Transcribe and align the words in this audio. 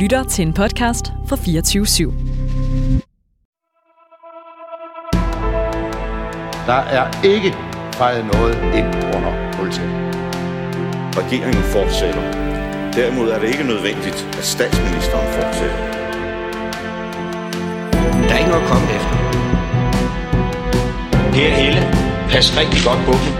lytter 0.00 0.24
til 0.24 0.46
en 0.46 0.52
podcast 0.52 1.12
fra 1.28 1.36
24 1.36 1.84
/7. 1.84 2.12
Der 6.66 6.80
er 6.98 7.24
ikke 7.24 7.54
fejret 7.94 8.24
noget 8.32 8.54
ind 8.78 8.86
under 9.16 9.52
politiet. 9.52 9.90
Regeringen 11.20 11.62
fortsætter. 11.62 12.22
Derimod 12.92 13.28
er 13.30 13.38
det 13.38 13.48
ikke 13.48 13.64
nødvendigt, 13.64 14.28
at 14.38 14.44
statsministeren 14.44 15.28
fortsætter. 15.32 15.76
Der 18.26 18.34
er 18.34 18.38
ikke 18.38 18.50
noget 18.50 18.62
at 18.62 18.68
komme 18.72 18.86
efter. 18.98 19.16
Per 21.34 21.50
Helle, 21.60 21.82
pas 22.30 22.46
rigtig 22.60 22.80
godt 22.88 23.00
på 23.08 23.12
dem. 23.22 23.32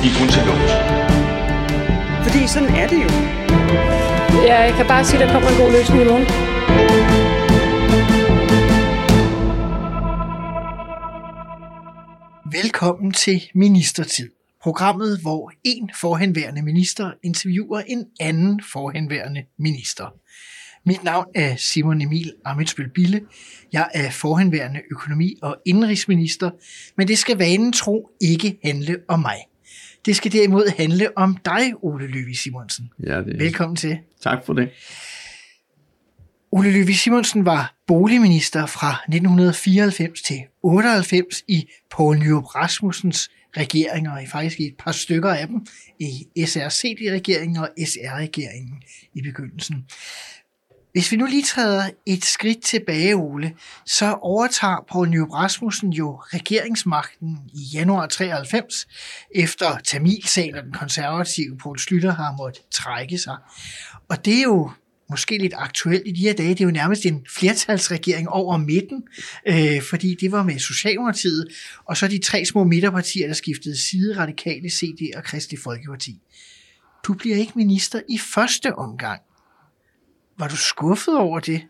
De 0.00 0.06
er 0.10 0.14
kun 0.18 0.28
til 0.34 0.42
lås. 0.48 0.72
Fordi 2.24 2.46
sådan 2.46 2.68
er 2.82 2.86
det 2.88 3.00
jo. 3.04 3.10
Ja, 4.44 4.60
jeg 4.60 4.74
kan 4.76 4.86
bare 4.86 5.04
sige, 5.04 5.22
at 5.22 5.28
der 5.28 5.32
kommer 5.32 5.50
en 5.50 5.56
god 5.56 5.72
løsning 5.72 6.02
i 6.02 6.04
morgen. 6.04 6.26
Velkommen 12.52 13.12
til 13.12 13.42
Ministertid. 13.54 14.30
Programmet, 14.62 15.18
hvor 15.22 15.52
en 15.64 15.90
forhenværende 16.00 16.62
minister 16.62 17.10
interviewer 17.22 17.80
en 17.80 18.04
anden 18.20 18.62
forhenværende 18.72 19.44
minister. 19.58 20.14
Mit 20.86 21.04
navn 21.04 21.26
er 21.34 21.56
Simon 21.56 22.02
Emil 22.02 22.32
Amitsbøl 22.44 22.90
Bille. 22.94 23.20
Jeg 23.72 23.88
er 23.94 24.10
forhenværende 24.10 24.80
økonomi- 24.90 25.38
og 25.42 25.56
indrigsminister, 25.64 26.50
men 26.96 27.08
det 27.08 27.18
skal 27.18 27.38
vanen 27.38 27.72
tro 27.72 28.10
ikke 28.20 28.58
handle 28.64 28.96
om 29.08 29.20
mig. 29.20 29.36
Det 30.06 30.16
skal 30.16 30.32
derimod 30.32 30.76
handle 30.76 31.18
om 31.18 31.36
dig, 31.44 31.72
Ole 31.82 32.06
Løvi 32.06 32.34
Simonsen. 32.34 32.90
Ja, 33.06 33.18
det 33.18 33.34
er. 33.34 33.38
Velkommen 33.38 33.76
til. 33.76 33.98
Tak 34.22 34.46
for 34.46 34.52
det. 34.52 34.70
Ole 36.50 36.72
Løvi 36.72 36.92
Simonsen 36.92 37.44
var 37.46 37.74
boligminister 37.86 38.66
fra 38.66 38.90
1994 38.90 40.22
til 40.22 40.40
98 40.62 41.42
i 41.48 41.68
Poul 41.90 42.18
Nyrup 42.18 42.44
Rasmussens 42.44 43.30
regeringer, 43.56 44.12
og 44.12 44.22
faktisk 44.32 44.60
i 44.60 44.66
et 44.66 44.74
par 44.78 44.92
stykker 44.92 45.30
af 45.30 45.46
dem, 45.46 45.66
i 46.00 46.44
SRCD-regeringen 46.46 47.56
og 47.56 47.68
SR-regeringen 47.78 48.82
i 49.14 49.22
begyndelsen. 49.22 49.84
Hvis 50.96 51.12
vi 51.12 51.16
nu 51.16 51.26
lige 51.26 51.42
træder 51.42 51.90
et 52.06 52.24
skridt 52.24 52.62
tilbage, 52.62 53.14
Ole, 53.14 53.52
så 53.86 54.18
overtager 54.22 54.84
Poul 54.92 55.08
Nyrup 55.08 55.32
Rasmussen 55.32 55.92
jo 55.92 56.16
regeringsmagten 56.16 57.38
i 57.54 57.62
januar 57.74 58.06
93, 58.06 58.86
efter 59.34 59.78
Tamilsagen 59.84 60.54
og 60.54 60.62
den 60.64 60.72
konservative 60.72 61.56
Poul 61.58 61.78
Slytter 61.78 62.12
har 62.12 62.36
måttet 62.36 62.62
trække 62.70 63.18
sig. 63.18 63.36
Og 64.08 64.24
det 64.24 64.38
er 64.38 64.42
jo 64.42 64.70
måske 65.10 65.38
lidt 65.38 65.54
aktuelt 65.56 66.02
i 66.06 66.12
de 66.12 66.20
her 66.20 66.34
dage, 66.34 66.48
det 66.48 66.60
er 66.60 66.64
jo 66.64 66.70
nærmest 66.70 67.06
en 67.06 67.26
flertalsregering 67.38 68.28
over 68.28 68.56
midten, 68.56 69.02
øh, 69.48 69.82
fordi 69.82 70.16
det 70.20 70.32
var 70.32 70.42
med 70.42 70.58
Socialdemokratiet, 70.58 71.48
og 71.84 71.96
så 71.96 72.08
de 72.08 72.18
tre 72.18 72.44
små 72.44 72.64
midterpartier, 72.64 73.26
der 73.26 73.34
skiftede 73.34 73.88
side, 73.88 74.18
Radikale, 74.18 74.70
CD 74.70 75.16
og 75.16 75.24
Kristelig 75.24 75.60
Folkeparti. 75.60 76.20
Du 77.06 77.14
bliver 77.14 77.36
ikke 77.36 77.52
minister 77.56 78.00
i 78.08 78.18
første 78.18 78.74
omgang. 78.74 79.20
Var 80.38 80.48
du 80.48 80.56
skuffet 80.56 81.18
over 81.18 81.40
det? 81.40 81.60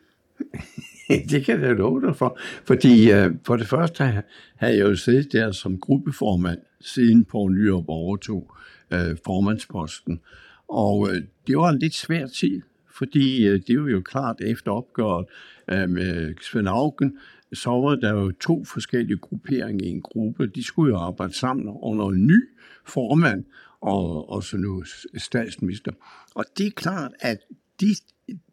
det 1.31 1.45
kan 1.45 1.61
jeg 1.61 1.75
love 1.75 2.01
dig 2.01 2.17
for. 2.17 2.39
Fordi 2.65 3.11
øh, 3.13 3.31
for 3.45 3.57
det 3.57 3.67
første 3.67 4.23
havde 4.57 4.77
jeg 4.77 4.85
jo 4.85 4.97
siddet 4.97 5.33
der 5.33 5.53
som 5.53 5.79
gruppeformand, 5.79 6.59
siden 6.81 7.25
på 7.25 7.49
Nyrup 7.49 7.85
overtog 7.89 8.57
øh, 8.91 9.17
formandsposten. 9.25 10.21
Og 10.69 11.09
øh, 11.11 11.23
det 11.47 11.57
var 11.57 11.69
en 11.71 11.79
lidt 11.79 11.95
svær 11.95 12.27
tid, 12.27 12.63
fordi 12.99 13.47
øh, 13.47 13.61
det 13.67 13.83
var 13.83 13.89
jo 13.89 14.01
klart 14.01 14.37
efter 14.41 14.73
opgøret 14.73 15.27
øh, 15.69 15.91
med 15.91 16.35
Svend 16.43 16.69
Augen, 16.69 17.19
så 17.53 17.71
var 17.71 17.95
der 17.95 18.13
jo 18.13 18.33
to 18.33 18.65
forskellige 18.65 19.19
grupperinger 19.19 19.85
i 19.85 19.89
en 19.89 20.03
gruppe. 20.03 20.47
De 20.47 20.63
skulle 20.63 20.95
jo 20.95 20.99
arbejde 20.99 21.33
sammen 21.33 21.69
under 21.83 22.09
en 22.09 22.27
ny 22.27 22.49
formand, 22.87 23.45
og, 23.81 24.31
og 24.31 24.43
så 24.43 24.57
nu 24.57 24.85
statsminister. 25.17 25.93
Og 26.35 26.45
det 26.59 26.67
er 26.67 26.71
klart, 26.71 27.13
at 27.21 27.39
de, 27.81 27.87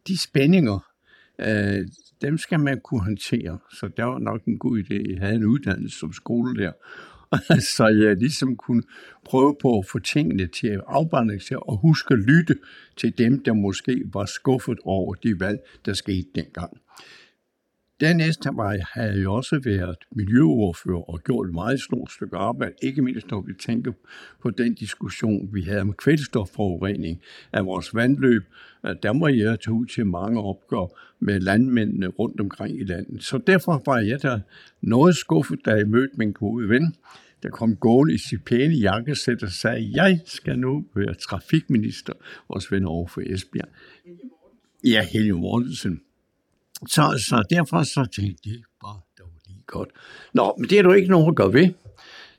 de 0.07 0.17
spændinger, 0.17 0.79
øh, 1.39 1.87
dem 2.21 2.37
skal 2.37 2.59
man 2.59 2.81
kunne 2.83 3.03
håndtere. 3.03 3.59
Så 3.71 3.87
det 3.97 4.05
var 4.05 4.19
nok 4.19 4.45
en 4.45 4.57
god 4.57 4.79
idé. 4.79 5.11
Jeg 5.11 5.19
havde 5.19 5.35
en 5.35 5.45
uddannelse 5.45 5.99
som 5.99 6.13
skole 6.13 6.63
der. 6.63 6.71
så 7.75 7.87
jeg 7.87 8.17
ligesom 8.17 8.55
kunne 8.55 8.83
prøve 9.25 9.55
på 9.61 9.79
at 9.79 9.85
få 9.85 9.99
tingene 9.99 10.47
til 10.47 10.67
at 10.67 10.81
afbalancere 10.87 11.59
og 11.59 11.77
huske 11.77 12.13
at 12.13 12.19
lytte 12.19 12.55
til 12.97 13.17
dem, 13.17 13.43
der 13.43 13.53
måske 13.53 14.03
var 14.13 14.25
skuffet 14.25 14.77
over 14.83 15.13
de 15.13 15.39
valg, 15.39 15.59
der 15.85 15.93
skete 15.93 16.27
dengang. 16.35 16.77
Dernæst 18.03 18.45
har 18.93 19.03
jeg 19.03 19.23
jo 19.23 19.33
også 19.33 19.59
været 19.63 19.95
miljøordfører 20.11 21.09
og 21.09 21.23
gjort 21.23 21.47
et 21.47 21.53
meget 21.53 21.81
stort 21.81 22.11
stykke 22.11 22.37
arbejde, 22.37 22.73
ikke 22.81 23.01
mindst 23.01 23.31
når 23.31 23.41
vi 23.41 23.53
tænker 23.59 23.91
på 24.41 24.49
den 24.49 24.73
diskussion, 24.73 25.49
vi 25.53 25.61
havde 25.61 25.85
med 25.85 25.93
kvælstofforurening 25.93 27.21
af 27.53 27.65
vores 27.65 27.95
vandløb. 27.95 28.43
Der 29.03 29.13
må 29.13 29.27
jeg 29.27 29.59
tage 29.59 29.73
ud 29.73 29.85
til 29.85 30.05
mange 30.05 30.41
opgør 30.41 30.99
med 31.19 31.39
landmændene 31.39 32.07
rundt 32.07 32.39
omkring 32.39 32.79
i 32.79 32.83
landet. 32.83 33.23
Så 33.23 33.37
derfor 33.37 33.83
var 33.85 33.99
jeg 33.99 34.21
der 34.21 34.39
noget 34.81 35.15
skuffet, 35.15 35.59
da 35.65 35.71
jeg 35.71 35.87
mødte 35.87 36.13
min 36.17 36.31
gode 36.31 36.69
ven, 36.69 36.95
der 37.43 37.49
kom 37.49 37.75
gående 37.75 38.13
i 38.13 38.17
sit 38.17 38.43
pæne 38.45 38.73
jakkesæt 38.73 39.43
og 39.43 39.49
sagde, 39.51 39.91
jeg 39.93 40.19
skal 40.25 40.59
nu 40.59 40.85
være 40.95 41.13
trafikminister, 41.13 42.13
vores 42.49 42.71
ven 42.71 42.85
over 42.85 43.07
for 43.07 43.21
Esbjerg. 43.25 43.69
Ja, 44.83 45.05
Helge 45.11 45.33
Mortensen. 45.33 46.01
Så, 46.88 47.23
så 47.29 47.44
derfor 47.49 47.83
så 47.83 48.07
tænkte 48.16 48.41
jeg, 48.45 48.53
det 48.53 48.63
var 48.81 49.03
dog 49.19 49.29
lige 49.47 49.63
godt. 49.67 49.89
Nå, 50.33 50.55
men 50.59 50.69
det 50.69 50.79
er 50.79 50.83
du 50.83 50.91
ikke 50.91 51.11
nogen, 51.11 51.27
der 51.27 51.33
gør 51.33 51.47
ved. 51.47 51.69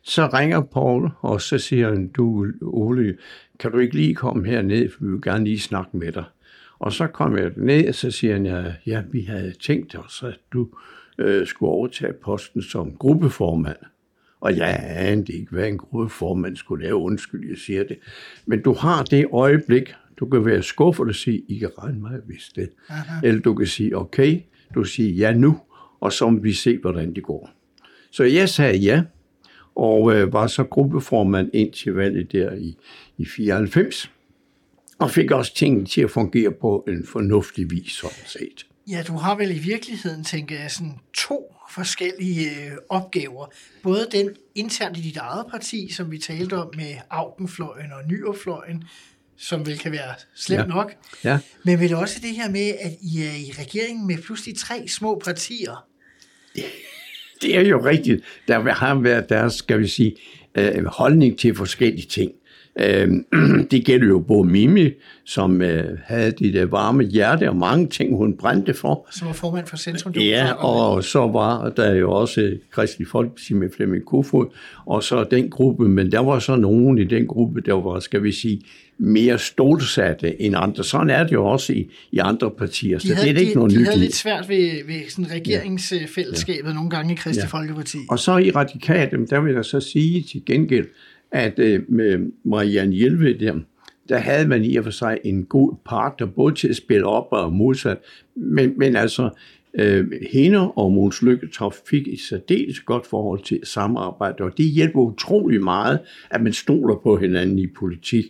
Så 0.03 0.27
ringer 0.27 0.61
Paul, 0.61 1.11
og 1.21 1.41
så 1.41 1.59
siger 1.59 1.89
han, 1.89 2.09
du 2.09 2.47
Ole, 2.63 3.17
kan 3.59 3.73
du 3.73 3.79
ikke 3.79 3.95
lige 3.95 4.15
komme 4.15 4.47
herned, 4.47 4.91
for 4.91 5.05
vi 5.05 5.11
vil 5.11 5.23
gerne 5.23 5.45
lige 5.45 5.61
snakke 5.61 5.97
med 5.97 6.13
dig. 6.13 6.25
Og 6.79 6.93
så 6.93 7.07
kom 7.07 7.37
jeg 7.37 7.51
ned, 7.57 7.89
og 7.89 7.95
så 7.95 8.11
siger 8.11 8.33
han, 8.33 8.47
ja, 8.47 8.73
ja 8.87 9.03
vi 9.13 9.21
havde 9.21 9.55
tænkt 9.61 9.99
os, 9.99 10.23
at 10.23 10.39
du 10.53 10.69
øh, 11.19 11.47
skulle 11.47 11.73
overtage 11.73 12.13
posten 12.13 12.63
som 12.63 12.97
gruppeformand. 12.97 13.77
Og 14.41 14.57
jeg 14.57 14.85
anede 14.97 15.33
ikke, 15.33 15.51
hvad 15.51 15.69
en 15.69 15.79
gruppeformand 15.79 16.57
skulle 16.57 16.85
lave. 16.85 16.97
Undskyld, 16.97 17.49
jeg 17.49 17.59
siger 17.59 17.85
det. 17.85 17.99
Men 18.47 18.63
du 18.63 18.73
har 18.73 19.03
det 19.03 19.27
øjeblik, 19.33 19.95
du 20.21 20.27
kan 20.27 20.45
være 20.45 20.63
skuffet 20.63 21.09
og 21.09 21.15
sige, 21.15 21.43
I 21.49 21.59
kan 21.59 21.71
regne 21.79 22.01
mig, 22.01 22.21
hvis 22.27 22.53
det. 22.55 22.71
Aha. 22.89 23.21
Eller 23.23 23.41
du 23.41 23.55
kan 23.55 23.67
sige, 23.67 23.97
okay, 23.97 24.41
du 24.75 24.83
kan 24.83 24.89
sige 24.89 25.13
ja 25.13 25.33
nu, 25.33 25.61
og 26.01 26.13
så 26.13 26.31
må 26.31 26.41
vi 26.41 26.53
se, 26.53 26.79
hvordan 26.79 27.15
det 27.15 27.23
går. 27.23 27.51
Så 28.11 28.25
jeg 28.25 28.49
sagde 28.49 28.79
ja, 28.79 29.03
og 29.75 30.15
øh, 30.15 30.33
var 30.33 30.47
så 30.47 30.65
gruppeformand 30.65 31.51
ind 31.53 31.73
til 31.73 31.93
valget 31.93 32.33
der 32.33 32.55
i, 32.55 32.77
i 33.19 33.25
94, 33.25 34.11
og 34.99 35.11
fik 35.11 35.31
også 35.31 35.55
tingene 35.55 35.87
til 35.87 36.01
at 36.01 36.11
fungere 36.11 36.51
på 36.61 36.85
en 36.89 37.07
fornuftig 37.07 37.71
vis, 37.71 37.93
sådan 37.93 38.27
set. 38.27 38.67
Ja, 38.91 39.03
du 39.09 39.13
har 39.13 39.37
vel 39.37 39.57
i 39.57 39.59
virkeligheden, 39.59 40.25
tænker 40.25 40.61
jeg, 40.61 40.71
sådan 40.71 40.95
to 41.15 41.55
forskellige 41.71 42.51
øh, 42.51 42.73
opgaver. 42.89 43.47
Både 43.83 44.09
den 44.13 44.31
internt 44.55 44.97
i 44.97 45.01
dit 45.01 45.17
eget 45.17 45.47
parti, 45.51 45.93
som 45.93 46.11
vi 46.11 46.19
talte 46.19 46.55
om 46.55 46.71
med 46.77 46.95
Augenfløjen 47.11 47.93
og 47.93 48.09
Nyerfløjen, 48.09 48.85
som 49.37 49.67
vel 49.67 49.79
kan 49.79 49.93
være 49.93 50.15
slemt 50.35 50.61
ja. 50.61 50.67
nok. 50.67 50.95
Ja. 51.25 51.39
Men 51.65 51.81
vel 51.81 51.95
også 51.95 52.21
det 52.23 52.31
her 52.31 52.51
med, 52.51 52.75
at 52.81 52.93
I 53.03 53.23
er 53.23 53.37
i 53.37 53.53
regeringen 53.59 54.07
med 54.07 54.19
pludselig 54.23 54.59
tre 54.59 54.89
små 54.89 55.21
partier. 55.25 55.87
Det 57.43 57.57
er 57.57 57.61
jo 57.61 57.85
rigtigt. 57.85 58.25
Der 58.49 58.73
har 58.73 58.95
været 58.95 59.29
deres, 59.29 59.55
skal 59.55 59.81
vi 59.81 59.89
sige, 59.89 60.17
øh, 60.55 60.85
holdning 60.85 61.39
til 61.39 61.55
forskellige 61.55 62.07
ting. 62.07 62.33
Øh, 62.81 63.09
det 63.71 63.85
gælder 63.85 64.07
jo 64.07 64.19
både 64.19 64.49
Mimi, 64.49 64.91
som 65.25 65.63
øh, 65.63 65.99
havde 66.05 66.31
det 66.31 66.55
der 66.55 66.67
varme 66.67 67.05
hjerte 67.05 67.49
og 67.49 67.57
mange 67.57 67.87
ting, 67.87 68.17
hun 68.17 68.37
brændte 68.37 68.75
for. 68.75 69.09
Som 69.13 69.27
var 69.27 69.35
formand 69.35 69.67
for 69.67 69.77
Centrum. 69.77 70.13
Ja, 70.13 70.53
og 70.53 71.05
så 71.05 71.19
var 71.19 71.69
der 71.69 71.95
jo 71.95 72.13
også 72.13 72.57
Kristelig 72.71 73.09
Folkeparti 73.09 73.55
med 73.55 73.69
Flemming 73.77 74.05
Kofod, 74.05 74.47
og 74.87 75.03
så 75.03 75.25
den 75.31 75.51
gruppe, 75.51 75.89
men 75.89 76.13
der 76.13 76.19
var 76.19 76.39
så 76.39 76.57
nogen 76.57 76.99
i 76.99 77.05
den 77.05 77.27
gruppe, 77.27 77.61
der 77.61 77.73
var, 77.73 78.01
skal 78.01 78.23
vi 78.23 78.33
sige, 78.33 78.61
mere 78.99 79.39
stolsatte 79.39 80.43
end 80.43 80.55
andre. 80.59 80.85
Sådan 80.85 81.11
er 81.11 81.25
det 81.25 81.33
jo 81.33 81.47
også 81.47 81.73
i, 81.73 81.91
i 82.13 82.19
andre 82.19 82.51
partier, 82.51 82.99
så 82.99 83.09
de 83.09 83.15
havde, 83.15 83.29
det 83.29 83.37
er 83.37 83.41
ikke 83.41 83.53
de, 83.53 83.57
noget 83.57 83.73
de 83.73 83.77
nyt. 83.77 83.81
De 83.81 83.91
havde 83.91 84.01
lidt 84.01 84.15
svært 84.15 84.49
ved, 84.49 84.87
ved 84.87 85.09
sådan 85.09 85.31
regeringsfællesskabet 85.31 86.69
ja. 86.69 86.75
nogle 86.75 86.91
gange 86.91 87.13
i 87.13 87.17
Kristelig 87.17 87.49
ja. 87.53 87.59
Folkeparti. 87.59 87.99
Og 88.09 88.19
så 88.19 88.37
i 88.37 88.51
Radikalt, 88.51 89.31
der 89.31 89.41
vil 89.41 89.55
jeg 89.55 89.65
så 89.65 89.81
sige 89.81 90.23
til 90.23 90.43
gengæld, 90.47 90.87
at 91.35 91.59
øh, 91.59 91.83
med 91.89 92.33
Marianne 92.45 92.95
Hjelved 92.95 93.39
der, 93.39 93.55
der 94.09 94.19
havde 94.19 94.49
man 94.49 94.65
i 94.65 94.77
og 94.77 94.85
for 94.85 94.91
sig 94.91 95.19
en 95.25 95.45
god 95.45 95.75
partner, 95.85 96.27
både 96.27 96.55
til 96.55 96.69
at 96.69 96.77
spille 96.77 97.07
op 97.07 97.29
og 97.31 97.53
modsat, 97.53 97.99
men, 98.37 98.79
men 98.79 98.97
altså, 98.97 99.31
øh, 99.75 100.07
hende 100.33 100.73
og 100.73 100.93
Måns 100.93 101.23
Lykketoff 101.23 101.77
fik 101.91 102.09
et 102.09 102.21
særdeles 102.21 102.81
godt 102.81 103.07
forhold 103.07 103.43
til 103.43 103.61
samarbejde, 103.65 104.45
og 104.45 104.59
det 104.59 104.67
hjælper 104.67 105.01
utrolig 105.01 105.63
meget, 105.63 105.99
at 106.31 106.43
man 106.43 106.53
stoler 106.53 106.97
på 107.03 107.17
hinanden 107.17 107.59
i 107.59 107.67
politik. 107.67 108.25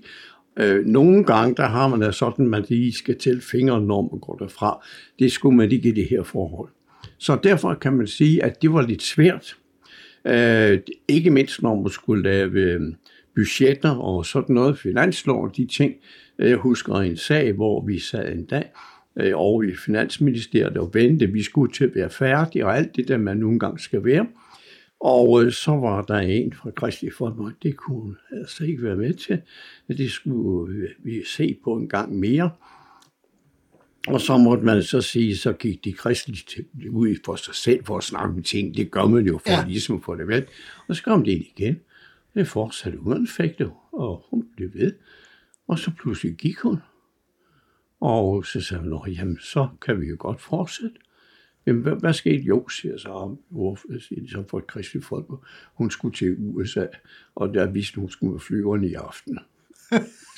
Øh, 0.56 0.86
nogle 0.86 1.24
gange, 1.24 1.54
der 1.56 1.66
har 1.66 1.88
man 1.88 2.00
da 2.00 2.10
sådan, 2.12 2.44
at 2.44 2.50
man 2.50 2.64
lige 2.68 2.92
skal 2.92 3.18
til 3.18 3.40
fingrene, 3.40 3.86
når 3.86 4.02
man 4.02 4.20
går 4.20 4.36
derfra. 4.36 4.86
Det 5.18 5.32
skulle 5.32 5.56
man 5.56 5.72
ikke 5.72 5.88
i 5.88 5.92
det 5.92 6.06
her 6.10 6.22
forhold. 6.22 6.68
Så 7.18 7.38
derfor 7.42 7.74
kan 7.74 7.92
man 7.92 8.06
sige, 8.06 8.44
at 8.44 8.62
det 8.62 8.72
var 8.72 8.82
lidt 8.82 9.02
svært. 9.02 9.56
Øh, 10.26 10.80
ikke 11.08 11.30
mindst 11.30 11.62
når 11.62 11.82
man 11.82 11.90
skulle 11.90 12.22
lave 12.22 12.60
øh, 12.60 12.80
budgetter 13.34 13.96
og 13.96 14.26
sådan 14.26 14.54
noget, 14.54 14.78
finanslov 14.78 15.44
og 15.44 15.56
de 15.56 15.66
ting. 15.66 15.94
Jeg 16.38 16.56
husker 16.56 16.94
en 16.94 17.16
sag, 17.16 17.52
hvor 17.52 17.86
vi 17.86 17.98
sad 17.98 18.32
en 18.32 18.44
dag 18.44 18.70
øh, 19.16 19.32
over 19.34 19.62
i 19.62 19.74
Finansministeriet 19.74 20.76
og 20.76 20.90
ventede, 20.94 21.32
vi 21.32 21.42
skulle 21.42 21.72
til 21.72 21.84
at 21.84 21.94
være 21.94 22.10
færdige 22.10 22.66
og 22.66 22.76
alt 22.76 22.96
det 22.96 23.08
der, 23.08 23.16
man 23.16 23.36
nogle 23.36 23.58
gange 23.58 23.78
skal 23.78 24.04
være. 24.04 24.26
Og 25.00 25.44
øh, 25.44 25.52
så 25.52 25.70
var 25.70 26.02
der 26.02 26.18
en 26.18 26.52
fra 26.52 26.70
Kristi 26.70 27.10
Folkeparti, 27.10 27.56
det 27.62 27.76
kunne 27.76 28.14
altså 28.32 28.64
ikke 28.64 28.82
være 28.82 28.96
med 28.96 29.14
til, 29.14 29.40
at 29.88 29.98
det 29.98 30.10
skulle 30.10 30.88
vi 31.04 31.22
se 31.26 31.56
på 31.64 31.76
en 31.76 31.88
gang 31.88 32.18
mere. 32.18 32.50
Og 34.08 34.20
så 34.20 34.36
måtte 34.36 34.64
man 34.64 34.82
så 34.82 35.00
sige, 35.00 35.36
så 35.36 35.52
gik 35.52 35.84
de 35.84 35.92
kristelige 35.92 36.90
ud 36.90 37.16
for 37.24 37.36
sig 37.36 37.54
selv 37.54 37.84
for 37.84 37.96
at 37.96 38.04
snakke 38.04 38.34
om 38.34 38.42
ting. 38.42 38.76
Det 38.76 38.90
gør 38.90 39.06
man 39.06 39.26
jo 39.26 39.38
for 39.38 39.50
ja. 39.50 39.64
ligesom 39.66 39.96
at 39.96 40.02
få 40.04 40.16
det 40.16 40.28
væk. 40.28 40.44
Og 40.88 40.96
så 40.96 41.02
kom 41.02 41.24
det 41.24 41.32
ind 41.32 41.44
igen. 41.56 41.80
Det 42.34 42.48
fortsatte 42.48 43.00
uanfægtet, 43.00 43.70
og 43.92 44.26
hun 44.30 44.48
blev 44.56 44.74
ved. 44.74 44.92
Og 45.68 45.78
så 45.78 45.90
pludselig 46.00 46.34
gik 46.34 46.58
hun. 46.58 46.78
Og 48.00 48.46
så 48.46 48.60
sagde 48.60 48.82
hun, 48.82 49.10
jamen 49.10 49.38
så 49.40 49.68
kan 49.82 50.00
vi 50.00 50.06
jo 50.06 50.16
godt 50.18 50.40
fortsætte. 50.40 50.96
Jamen, 51.66 51.82
hvad, 51.82 51.92
hvad 51.92 52.12
skete? 52.12 52.42
Jo, 52.42 52.68
siger 52.68 52.96
så 52.98 53.08
om, 53.08 53.38
så 54.28 54.44
for 54.50 54.58
et 54.58 54.66
kristeligt 54.66 55.06
folk. 55.06 55.26
Hun 55.74 55.90
skulle 55.90 56.14
til 56.14 56.36
USA, 56.38 56.86
og 57.34 57.54
der 57.54 57.66
vidste 57.66 58.00
hun, 58.00 58.10
skulle 58.10 58.32
med 58.32 58.40
flyverne 58.40 58.88
i 58.88 58.94
aften. 58.94 59.38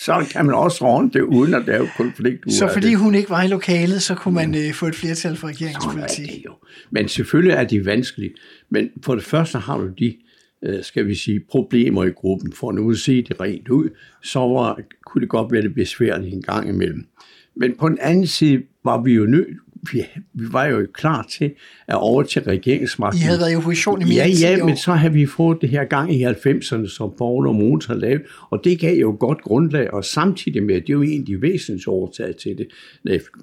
Så 0.06 0.26
kan 0.32 0.46
man 0.46 0.54
også 0.54 0.86
rundt 0.86 1.14
det, 1.14 1.20
uden 1.20 1.54
at 1.54 1.66
lave 1.66 1.88
konflikt. 1.96 2.52
Så 2.52 2.70
fordi 2.72 2.88
det. 2.88 2.98
hun 2.98 3.14
ikke 3.14 3.30
var 3.30 3.42
i 3.42 3.48
lokalet, 3.48 4.02
så 4.02 4.14
kunne 4.14 4.34
man 4.34 4.54
øh, 4.54 4.74
få 4.74 4.86
et 4.86 4.94
flertal 4.94 5.36
for 5.36 5.48
regeringspolitik? 5.48 6.28
det 6.28 6.42
jo. 6.44 6.52
Men 6.90 7.08
selvfølgelig 7.08 7.54
er 7.54 7.64
det 7.64 7.86
vanskeligt. 7.86 8.34
Men 8.70 8.90
for 9.04 9.14
det 9.14 9.24
første 9.24 9.58
har 9.58 9.78
du 9.78 9.88
de 9.98 10.16
øh, 10.62 10.84
skal 10.84 11.06
vi 11.06 11.14
sige, 11.14 11.40
problemer 11.40 12.04
i 12.04 12.10
gruppen. 12.10 12.52
For 12.52 12.72
nu 12.72 12.90
at 12.90 12.96
sige 12.96 13.22
det 13.22 13.40
rent 13.40 13.68
ud, 13.68 13.88
så 14.22 14.38
var, 14.38 14.80
kunne 15.06 15.20
det 15.20 15.28
godt 15.28 15.52
være 15.52 15.62
det 15.62 15.74
besværligt 15.74 16.34
en 16.34 16.42
gang 16.42 16.68
imellem. 16.68 17.06
Men 17.56 17.76
på 17.76 17.88
den 17.88 17.98
anden 18.00 18.26
side 18.26 18.62
var 18.84 19.02
vi 19.02 19.12
jo 19.12 19.26
nødt, 19.26 19.56
vi, 19.92 20.04
vi 20.34 20.44
var 20.52 20.64
jo 20.64 20.86
klar 20.94 21.26
til 21.38 21.52
at 21.88 21.94
over 21.94 22.22
til 22.22 22.42
regeringsmagten. 22.42 23.18
I 23.18 23.22
havde 23.22 23.38
været 23.38 23.52
i 23.52 23.56
opposition 23.56 24.02
i 24.02 24.04
mere 24.04 24.28
Ja, 24.42 24.56
ja, 24.56 24.64
men 24.64 24.76
så 24.76 24.92
har 24.92 25.08
vi 25.08 25.26
fået 25.26 25.58
det 25.60 25.68
her 25.68 25.84
gang 25.84 26.14
i 26.14 26.24
90'erne, 26.24 26.88
som 26.88 27.12
Paul 27.18 27.46
og 27.46 27.54
Mogens 27.54 27.86
har 27.86 27.94
lavet, 27.94 28.22
og 28.50 28.60
det 28.64 28.80
gav 28.80 28.96
jo 28.96 29.16
godt 29.20 29.42
grundlag, 29.42 29.94
og 29.94 30.04
samtidig 30.04 30.62
med, 30.62 30.74
det 30.74 30.88
er 30.88 30.92
jo 30.92 31.02
en 31.02 31.20
af 31.20 31.26
de 31.26 31.42
væsentlige 31.42 31.88
årsager 31.88 32.32
til 32.32 32.58
det, 32.58 32.66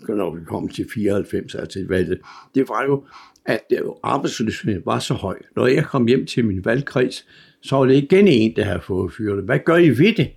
når 0.08 0.36
vi 0.36 0.46
kom 0.46 0.68
til 0.68 0.86
94, 0.94 1.56
altså 1.56 1.80
til 1.80 1.88
valget, 1.88 2.20
det 2.56 2.70
var 2.70 2.84
jo, 2.84 3.04
at 3.46 3.60
arbejdsløsheden 4.04 4.82
var 4.86 5.00
så 5.00 5.14
høj. 5.14 5.38
Når 5.56 5.68
jeg 5.68 5.86
kom 5.86 6.08
hjem 6.08 6.26
til 6.26 6.46
min 6.46 6.66
valgkreds, 6.66 7.26
så 7.62 7.76
var 7.76 7.86
det 7.86 7.96
igen 7.96 8.28
en, 8.28 8.56
der 8.56 8.64
havde 8.64 8.82
fået 8.88 9.14
fyret. 9.14 9.44
Hvad 9.44 9.60
gør 9.66 9.78
I 9.78 9.90
ved 9.90 10.14
det? 10.14 10.30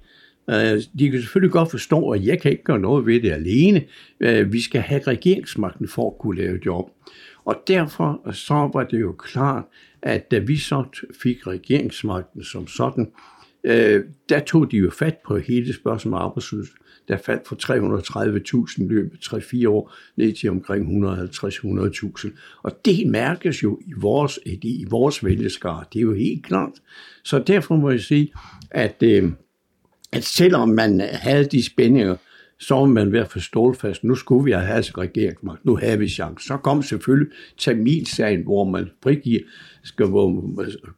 Øh, 0.50 0.82
de 0.98 1.10
kan 1.10 1.20
selvfølgelig 1.20 1.52
godt 1.52 1.70
forstå, 1.70 2.10
at 2.10 2.26
jeg 2.26 2.40
kan 2.40 2.50
ikke 2.50 2.64
gøre 2.64 2.78
noget 2.78 3.06
ved 3.06 3.20
det 3.20 3.32
alene. 3.32 3.84
Øh, 4.20 4.52
vi 4.52 4.60
skal 4.60 4.80
have 4.80 5.00
regeringsmagten 5.06 5.88
for 5.88 6.10
at 6.10 6.18
kunne 6.18 6.42
lave 6.42 6.58
job. 6.66 6.90
Og 7.44 7.62
derfor 7.68 8.22
øh, 8.26 8.34
så 8.34 8.54
var 8.54 8.84
det 8.84 9.00
jo 9.00 9.12
klart, 9.12 9.64
at 10.02 10.30
da 10.30 10.38
vi 10.38 10.56
så 10.56 10.84
fik 11.22 11.46
regeringsmagten 11.46 12.44
som 12.44 12.66
sådan, 12.66 13.12
øh, 13.64 14.04
der 14.28 14.40
tog 14.40 14.70
de 14.70 14.76
jo 14.76 14.90
fat 14.90 15.16
på 15.26 15.38
hele 15.38 15.74
spørgsmålet 15.74 16.18
om 16.18 16.26
arbejdsløshed. 16.26 16.74
Der 17.08 17.16
faldt 17.16 17.48
fra 17.48 17.56
330.000 18.80 18.88
løbet 18.88 19.18
3-4 19.18 19.68
år 19.68 19.94
ned 20.16 20.32
til 20.32 20.50
omkring 20.50 21.04
150-100.000. 21.04 22.30
Og 22.62 22.80
det 22.84 23.06
mærkes 23.06 23.62
jo 23.62 23.80
i 23.86 23.92
vores, 23.96 24.38
i 24.62 24.86
vores 24.90 25.24
vælgeskare, 25.24 25.84
Det 25.92 25.98
er 25.98 26.02
jo 26.02 26.14
helt 26.14 26.46
klart. 26.46 26.72
Så 27.24 27.38
derfor 27.38 27.76
må 27.76 27.90
jeg 27.90 28.00
sige, 28.00 28.32
at 28.70 29.02
øh, 29.02 29.32
at 30.16 30.24
selvom 30.24 30.68
man 30.68 31.00
havde 31.12 31.44
de 31.44 31.64
spændinger, 31.64 32.16
så 32.60 32.74
var 32.74 32.84
man 32.84 33.12
ved 33.12 33.20
at 33.20 33.28
få 33.28 33.40
stålfast. 33.40 34.04
Nu 34.04 34.14
skulle 34.14 34.44
vi 34.44 34.50
have 34.50 34.80
regeringsmagt. 34.80 35.64
Nu 35.64 35.76
havde 35.76 35.98
vi 35.98 36.08
chance. 36.08 36.46
Så 36.46 36.56
kom 36.56 36.82
selvfølgelig 36.82 37.32
Tamilsagen, 37.58 38.42
hvor 38.42 38.64
man 38.64 38.90
frigiver, 39.02 39.40
skal 39.86 40.06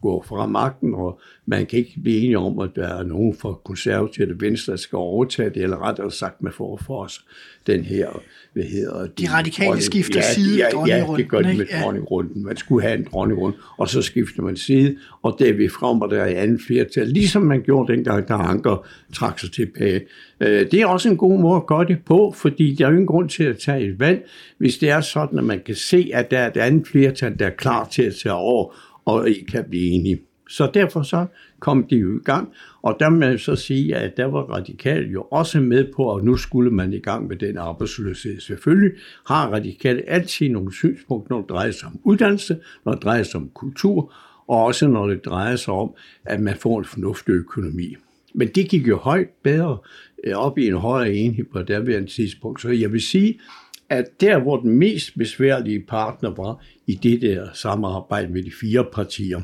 gå 0.03 0.25
fra 0.27 0.47
magten, 0.47 0.95
og 0.95 1.21
man 1.47 1.67
kan 1.67 1.79
ikke 1.79 2.01
blive 2.03 2.19
enige 2.19 2.39
om, 2.39 2.59
at 2.59 2.71
der 2.77 2.99
er 2.99 3.03
nogen 3.03 3.35
fra 3.35 3.53
konservative 3.65 4.41
venstre, 4.41 4.71
der 4.71 4.77
skal 4.77 4.97
overtage 4.97 5.51
det, 5.51 5.63
eller 5.63 5.89
rettere 5.89 6.11
sagt, 6.11 6.43
man 6.43 6.53
får 6.53 6.81
for 6.87 7.05
os 7.05 7.25
den 7.67 7.85
her, 7.85 8.23
hvad 8.53 8.63
hedder 8.63 9.03
det? 9.03 9.19
De 9.19 9.33
radikale 9.33 9.67
dronning, 9.67 9.83
skifter 9.83 10.21
ja, 10.21 10.33
side 10.33 10.59
ja, 10.59 10.87
ja, 10.87 11.07
det 11.17 11.29
gør 11.29 11.41
de 11.41 11.57
med 11.57 11.67
ja. 11.71 11.83
dronningrunden. 11.83 12.45
Man 12.45 12.57
skulle 12.57 12.87
have 12.87 12.99
en 12.99 13.07
dronningrund, 13.13 13.55
og 13.79 13.89
så 13.89 14.03
skifter 14.03 14.43
man 14.43 14.57
side, 14.57 14.97
og 15.23 15.37
der 15.39 15.53
vi 15.53 15.69
frem, 15.69 16.01
og 16.01 16.11
der 16.11 16.23
er 16.23 16.43
anden 16.43 16.61
flertal, 16.67 17.07
ligesom 17.09 17.43
man 17.43 17.63
gjorde 17.63 17.93
dengang, 17.93 18.29
da 18.29 18.35
Anker 18.35 18.87
trak 19.15 19.39
sig 19.39 19.53
tilbage. 19.53 20.01
Øh, 20.41 20.71
det 20.71 20.75
er 20.75 20.87
også 20.87 21.09
en 21.09 21.17
god 21.17 21.41
måde 21.41 21.48
at 21.56 21.67
gøre 21.67 21.85
det 21.85 21.99
på, 22.06 22.33
fordi 22.37 22.75
der 22.75 22.85
er 22.85 22.89
jo 22.89 22.95
ingen 22.95 23.06
grund 23.06 23.29
til 23.29 23.45
at 23.45 23.59
tage 23.59 23.81
et 23.81 24.00
valg, 24.00 24.29
hvis 24.59 24.79
det 24.79 24.91
er 24.91 25.00
sådan, 25.00 25.39
at 25.39 25.45
man 25.45 25.61
kan 25.67 25.75
se, 25.75 26.11
at 26.15 26.31
der 26.31 26.39
er 26.39 26.50
et 26.50 26.56
andet 26.56 26.87
flertal, 26.87 27.39
der 27.39 27.47
er 27.47 27.50
klar 27.50 27.89
til 27.89 28.03
at 28.03 28.15
tage 28.23 28.35
over, 28.35 28.75
og 29.05 29.31
I 29.31 29.45
kan 29.50 29.65
blive 29.69 29.91
enige. 29.91 30.21
Så 30.49 30.71
derfor 30.75 31.03
så 31.03 31.27
kom 31.61 31.87
de 31.91 31.97
jo 31.97 32.17
i 32.17 32.23
gang, 32.25 32.49
og 32.83 32.97
der 33.00 33.09
må 33.09 33.25
jeg 33.25 33.41
så 33.41 33.56
sige, 33.56 33.97
at 33.97 34.17
der 34.17 34.25
var 34.25 34.41
radikal 34.41 35.11
jo 35.11 35.23
også 35.23 35.61
med 35.61 35.87
på, 35.97 36.15
at 36.15 36.25
nu 36.25 36.37
skulle 36.37 36.71
man 36.71 36.93
i 36.93 36.99
gang 36.99 37.29
med 37.29 37.37
den 37.37 37.59
arbejdsløshed. 37.59 38.41
Selvfølgelig 38.41 38.91
har 39.27 39.49
radikale 39.49 40.09
altid 40.09 40.49
nogle 40.49 40.73
synspunkter, 40.73 41.35
når 41.35 41.41
det 41.41 41.50
drejer 41.50 41.71
sig 41.71 41.87
om 41.87 42.00
uddannelse, 42.05 42.59
når 42.85 42.93
det 42.93 43.03
drejer 43.03 43.23
sig 43.23 43.41
om 43.41 43.50
kultur, 43.55 44.15
og 44.49 44.65
også 44.65 44.89
når 44.89 45.06
det 45.06 45.25
drejer 45.25 45.56
sig 45.56 45.75
om, 45.75 45.95
at 46.25 46.41
man 46.41 46.55
får 46.56 46.79
en 46.79 46.85
fornuftig 46.85 47.33
økonomi. 47.33 47.97
Men 48.38 48.49
det 48.49 48.69
gik 48.69 48.88
jo 48.88 48.96
højt 48.96 49.29
bedre 49.43 49.79
øh, 50.25 50.35
op 50.35 50.58
i 50.58 50.67
en 50.67 50.75
højere 50.75 51.14
enhed 51.14 51.44
på 51.44 51.62
derværende 51.62 52.11
tidspunkt. 52.11 52.61
Så 52.62 52.69
jeg 52.69 52.93
vil 52.93 53.02
sige, 53.02 53.40
at 53.88 54.20
der, 54.20 54.38
hvor 54.38 54.61
den 54.61 54.70
mest 54.70 55.19
besværlige 55.19 55.81
partner 55.81 56.31
var 56.31 56.64
i 56.87 56.94
det 56.94 57.23
der 57.23 57.49
samarbejde 57.55 58.32
med 58.32 58.43
de 58.43 58.52
fire 58.61 58.87
partier, 58.93 59.40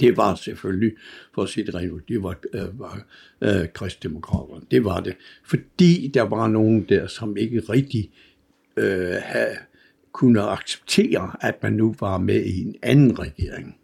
det 0.00 0.16
var 0.16 0.34
selvfølgelig, 0.34 0.92
for 1.34 1.42
at 1.42 1.48
sige 1.48 1.66
det 1.66 1.74
rent 1.74 1.92
ud, 1.92 2.00
det 2.08 2.22
var, 2.22 2.36
øh, 2.54 2.80
var 2.80 3.06
øh, 3.40 3.68
kristdemokraterne. 3.74 4.64
Det 4.70 4.84
var 4.84 5.00
det. 5.00 5.16
Fordi 5.44 6.10
der 6.14 6.22
var 6.22 6.48
nogen 6.48 6.86
der, 6.88 7.06
som 7.06 7.36
ikke 7.36 7.60
rigtig 7.60 8.10
øh, 8.76 9.16
havde, 9.22 9.56
kunne 10.12 10.42
acceptere, 10.42 11.36
at 11.40 11.62
man 11.62 11.72
nu 11.72 11.94
var 12.00 12.18
med 12.18 12.44
i 12.44 12.60
en 12.62 12.76
anden 12.82 13.18
regering. 13.18 13.79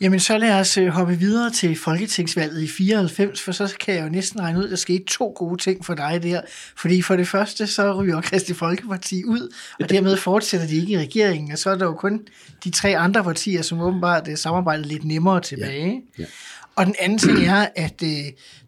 Jamen 0.00 0.20
så 0.20 0.38
lad 0.38 0.60
os 0.60 0.78
øh, 0.78 0.88
hoppe 0.88 1.18
videre 1.18 1.50
til 1.50 1.76
Folketingsvalget 1.76 2.62
i 2.62 2.68
94, 2.68 3.42
for 3.42 3.52
så 3.52 3.76
kan 3.80 3.94
jeg 3.94 4.04
jo 4.04 4.08
næsten 4.08 4.40
regne 4.40 4.58
ud, 4.58 4.64
at 4.64 4.70
der 4.70 4.76
skete 4.76 5.04
to 5.04 5.32
gode 5.36 5.62
ting 5.62 5.84
for 5.84 5.94
dig 5.94 6.22
der. 6.22 6.40
Fordi 6.76 7.02
for 7.02 7.16
det 7.16 7.28
første, 7.28 7.66
så 7.66 7.92
ryger 7.92 8.20
Kristi 8.20 8.54
Folkeparti 8.54 9.24
ud, 9.24 9.54
og 9.80 9.90
dermed 9.90 10.16
fortsætter 10.16 10.66
de 10.66 10.76
ikke 10.76 10.92
i 10.92 10.98
regeringen, 10.98 11.52
og 11.52 11.58
så 11.58 11.70
er 11.70 11.74
der 11.74 11.84
jo 11.86 11.94
kun 11.94 12.26
de 12.64 12.70
tre 12.70 12.98
andre 12.98 13.24
partier, 13.24 13.62
som 13.62 13.80
åbenbart 13.80 14.28
øh, 14.28 14.36
samarbejder 14.36 14.84
lidt 14.84 15.04
nemmere 15.04 15.40
tilbage. 15.40 16.02
Ja. 16.18 16.22
Ja. 16.22 16.28
Og 16.76 16.86
den 16.86 16.94
anden 17.00 17.18
ting 17.18 17.38
er, 17.38 17.68
at 17.76 18.02
øh, 18.02 18.08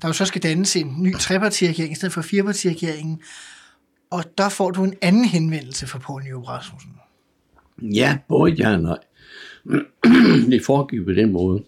der 0.03 0.09
jo 0.09 0.13
så 0.13 0.25
skal 0.25 0.43
dannes 0.43 0.77
en 0.77 0.95
ny 0.99 1.17
trepartiregering 1.19 1.93
i 1.93 1.95
stedet 1.95 2.13
for 2.13 2.23
firepartiregeringen, 2.23 3.21
og 4.11 4.25
der 4.39 4.49
får 4.49 4.71
du 4.71 4.85
en 4.85 4.95
anden 5.03 5.25
henvendelse 5.25 5.87
fra 5.87 5.99
Poul 5.99 6.23
Nyrup 6.23 6.49
Rasmussen. 6.49 6.91
Ja, 7.83 8.19
både 8.29 8.53
ja 8.53 8.73
og 8.73 8.81
nej. 8.81 8.99
det 10.51 10.65
foregik 10.65 11.05
på 11.05 11.13
den 11.13 11.33
måde, 11.33 11.65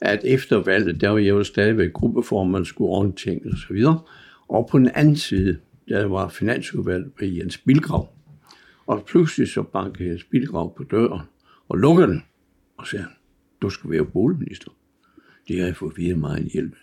at 0.00 0.20
efter 0.24 0.56
valget, 0.56 1.00
der 1.00 1.08
var 1.08 1.18
jeg 1.18 1.28
jo 1.28 1.44
stadigvæk 1.44 1.92
gruppeformand, 1.92 2.64
skulle 2.64 2.88
ordne 2.88 3.12
ting 3.12 3.42
og 3.52 3.58
så 3.58 3.74
videre. 3.74 4.00
Og 4.48 4.68
på 4.70 4.78
den 4.78 4.90
anden 4.94 5.16
side, 5.16 5.58
der 5.88 6.06
var 6.06 6.28
finansudvalget 6.28 7.12
med 7.20 7.28
Jens 7.28 7.58
Bilgrav. 7.58 8.08
Og 8.86 9.04
pludselig 9.06 9.48
så 9.48 9.62
bankede 9.62 10.08
Jens 10.08 10.24
Bilgrav 10.24 10.76
på 10.76 10.84
døren 10.84 11.20
og 11.68 11.78
lukkede 11.78 12.08
den 12.08 12.22
og 12.78 12.86
sagde, 12.86 13.06
du 13.62 13.70
skal 13.70 13.90
være 13.90 14.04
boligminister. 14.04 14.70
Det 15.48 15.58
har 15.58 15.66
jeg 15.66 15.76
fået 15.76 15.96
videre 15.96 16.18
meget 16.18 16.40
en 16.40 16.50
hjælp. 16.52 16.74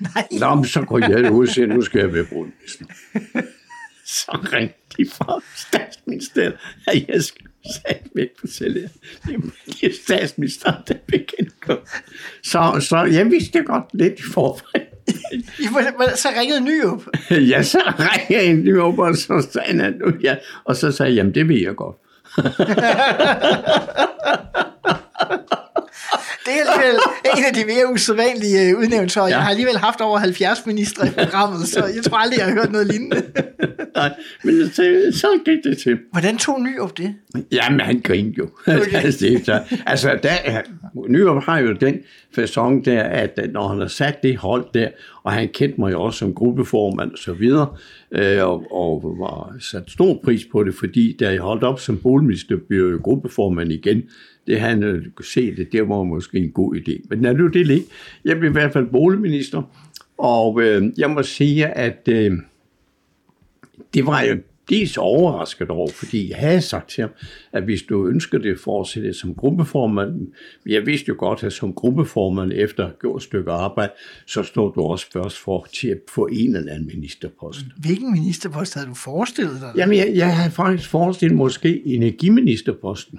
Nej. 0.00 0.28
Nå, 0.40 0.54
men 0.54 0.64
så 0.64 0.82
går 0.82 0.98
jeg 0.98 1.32
ud 1.32 1.46
og 1.46 1.54
siger, 1.54 1.66
nu 1.66 1.82
skal 1.82 1.98
jeg 1.98 2.12
være 2.14 2.24
boligminister. 2.24 2.84
så 4.16 4.48
ringte 4.52 4.78
de 4.96 5.06
fra 5.06 5.40
statsministeriet, 5.56 6.56
at 6.86 7.08
jeg 7.08 7.22
skal 7.22 7.46
væk 8.14 8.28
på 8.40 8.46
selv. 8.46 8.74
Det 8.74 9.82
er 9.82 9.90
statsministeren, 10.04 10.74
der 10.88 10.94
bekendt 11.06 11.52
Så, 12.44 12.86
så 12.88 12.96
jeg 13.04 13.30
vidste 13.30 13.62
godt 13.62 13.84
lidt 13.94 14.18
i 14.18 14.22
forvejen. 14.32 14.86
så 16.16 16.28
ringede 16.40 16.60
Nyrup? 16.60 17.02
ja, 17.30 17.62
så 17.62 17.78
ringede 17.98 18.44
en 18.44 18.64
Nyrup, 18.64 18.98
og 19.08 19.16
så 19.16 19.48
sagde 19.52 19.80
han, 19.80 20.02
ja. 20.22 20.36
og 20.64 20.76
så 20.76 20.92
sagde 20.92 21.10
jeg, 21.10 21.16
jamen 21.16 21.34
det 21.34 21.48
ved 21.48 21.56
jeg 21.56 21.76
godt. 21.76 21.96
Det 26.46 26.52
er 26.60 26.72
alligevel 26.72 27.00
en 27.36 27.44
af 27.44 27.54
de 27.54 27.64
mere 27.64 27.92
usædvanlige 27.92 28.68
øh, 28.68 28.78
udnævnelser, 28.78 29.20
ja. 29.20 29.26
jeg 29.26 29.42
har 29.42 29.50
alligevel 29.50 29.78
haft 29.78 30.00
over 30.00 30.18
70 30.18 30.66
ministre 30.66 31.06
i 31.06 31.10
programmet, 31.10 31.68
så 31.68 31.84
jeg 31.94 32.04
tror 32.04 32.16
aldrig, 32.16 32.38
jeg 32.38 32.46
har 32.46 32.52
hørt 32.52 32.72
noget 32.72 32.86
lignende. 32.86 33.22
Nej, 34.08 34.14
men 34.44 34.54
tænkte, 34.70 35.12
så 35.12 35.26
gik 35.44 35.58
det 35.64 35.78
til. 35.78 35.98
Hvordan 36.12 36.36
tog 36.36 36.60
Nyrup 36.62 36.98
det? 36.98 37.14
Jamen, 37.52 37.80
han 37.80 38.00
grinede 38.00 38.34
jo. 38.38 38.48
Okay. 38.66 38.94
altså, 39.04 39.26
det, 39.26 39.44
så, 39.46 39.60
altså 39.86 40.18
der, 40.22 40.30
er- 40.44 40.62
Nyrup 41.08 41.42
har 41.44 41.58
jo 41.58 41.72
den 41.72 41.98
fasong 42.34 42.84
der, 42.84 43.02
at 43.02 43.40
når 43.52 43.68
han 43.68 43.78
har 43.80 43.86
sat 43.86 44.22
det 44.22 44.36
hold 44.36 44.64
der, 44.74 44.88
og 45.22 45.32
han 45.32 45.48
kendte 45.48 45.80
mig 45.80 45.92
jo 45.92 46.02
også 46.02 46.18
som 46.18 46.34
gruppeformand 46.34 47.12
og 47.12 47.18
så 47.18 47.32
videre, 47.32 47.66
øh, 48.12 48.42
og, 48.46 48.72
og 48.72 49.16
var 49.18 49.56
sat 49.60 49.82
stor 49.90 50.20
pris 50.24 50.44
på 50.52 50.64
det, 50.64 50.74
fordi 50.74 51.16
da 51.20 51.30
jeg 51.32 51.40
holdt 51.40 51.62
op 51.64 51.80
som 51.80 51.98
boligminister, 51.98 52.56
blev 52.68 52.90
jeg 52.90 52.98
gruppeformand 52.98 53.72
igen. 53.72 54.02
Det 54.46 54.60
han 54.60 54.82
øh, 54.82 55.04
kunne 55.14 55.24
se 55.24 55.56
det, 55.56 55.72
det 55.72 55.88
var 55.88 56.02
måske 56.02 56.38
en 56.38 56.50
god 56.50 56.74
idé. 56.76 57.06
Men 57.10 57.22
lad 57.22 57.34
nu 57.34 57.46
det 57.48 57.66
ligge. 57.66 57.84
Jeg 58.24 58.38
blev 58.38 58.50
i 58.50 58.52
hvert 58.52 58.72
fald 58.72 58.86
boligminister, 58.86 59.62
og 60.18 60.62
øh, 60.62 60.82
jeg 60.98 61.10
må 61.10 61.22
sige, 61.22 61.66
at 61.66 62.08
øh, 62.08 62.32
det 63.94 64.06
var 64.06 64.20
jeg 64.20 64.38
dels 64.68 64.96
overrasket 64.96 65.70
over, 65.70 65.90
fordi 65.90 66.30
jeg 66.30 66.38
havde 66.38 66.60
sagt 66.60 66.90
til 66.90 67.00
ham, 67.00 67.10
at 67.52 67.62
hvis 67.62 67.82
du 67.82 68.06
ønsker 68.06 68.38
det 68.38 68.60
fortsætte 68.60 69.14
som 69.14 69.34
gruppeformand, 69.34 70.26
jeg 70.66 70.86
vidste 70.86 71.08
jo 71.08 71.14
godt, 71.18 71.44
at 71.44 71.52
som 71.52 71.74
gruppeformand 71.74 72.52
efter 72.54 72.86
at 72.86 72.98
gjort 72.98 73.16
et 73.16 73.22
stykke 73.22 73.50
arbejde, 73.50 73.92
så 74.26 74.42
står 74.42 74.70
du 74.70 74.80
også 74.80 75.06
først 75.12 75.38
for 75.38 75.66
til 75.74 75.88
at 75.88 75.98
få 76.10 76.26
en 76.32 76.56
eller 76.56 76.72
anden 76.72 76.90
ministerpost. 76.94 77.64
Hvilken 77.76 78.12
ministerpost 78.12 78.74
havde 78.74 78.86
du 78.86 78.94
forestillet 78.94 79.60
dig? 79.60 79.72
Jamen, 79.76 79.98
jeg, 79.98 80.12
jeg 80.14 80.36
havde 80.36 80.50
faktisk 80.50 80.88
forestillet 80.90 81.36
måske 81.36 81.86
energiministerposten. 81.86 83.18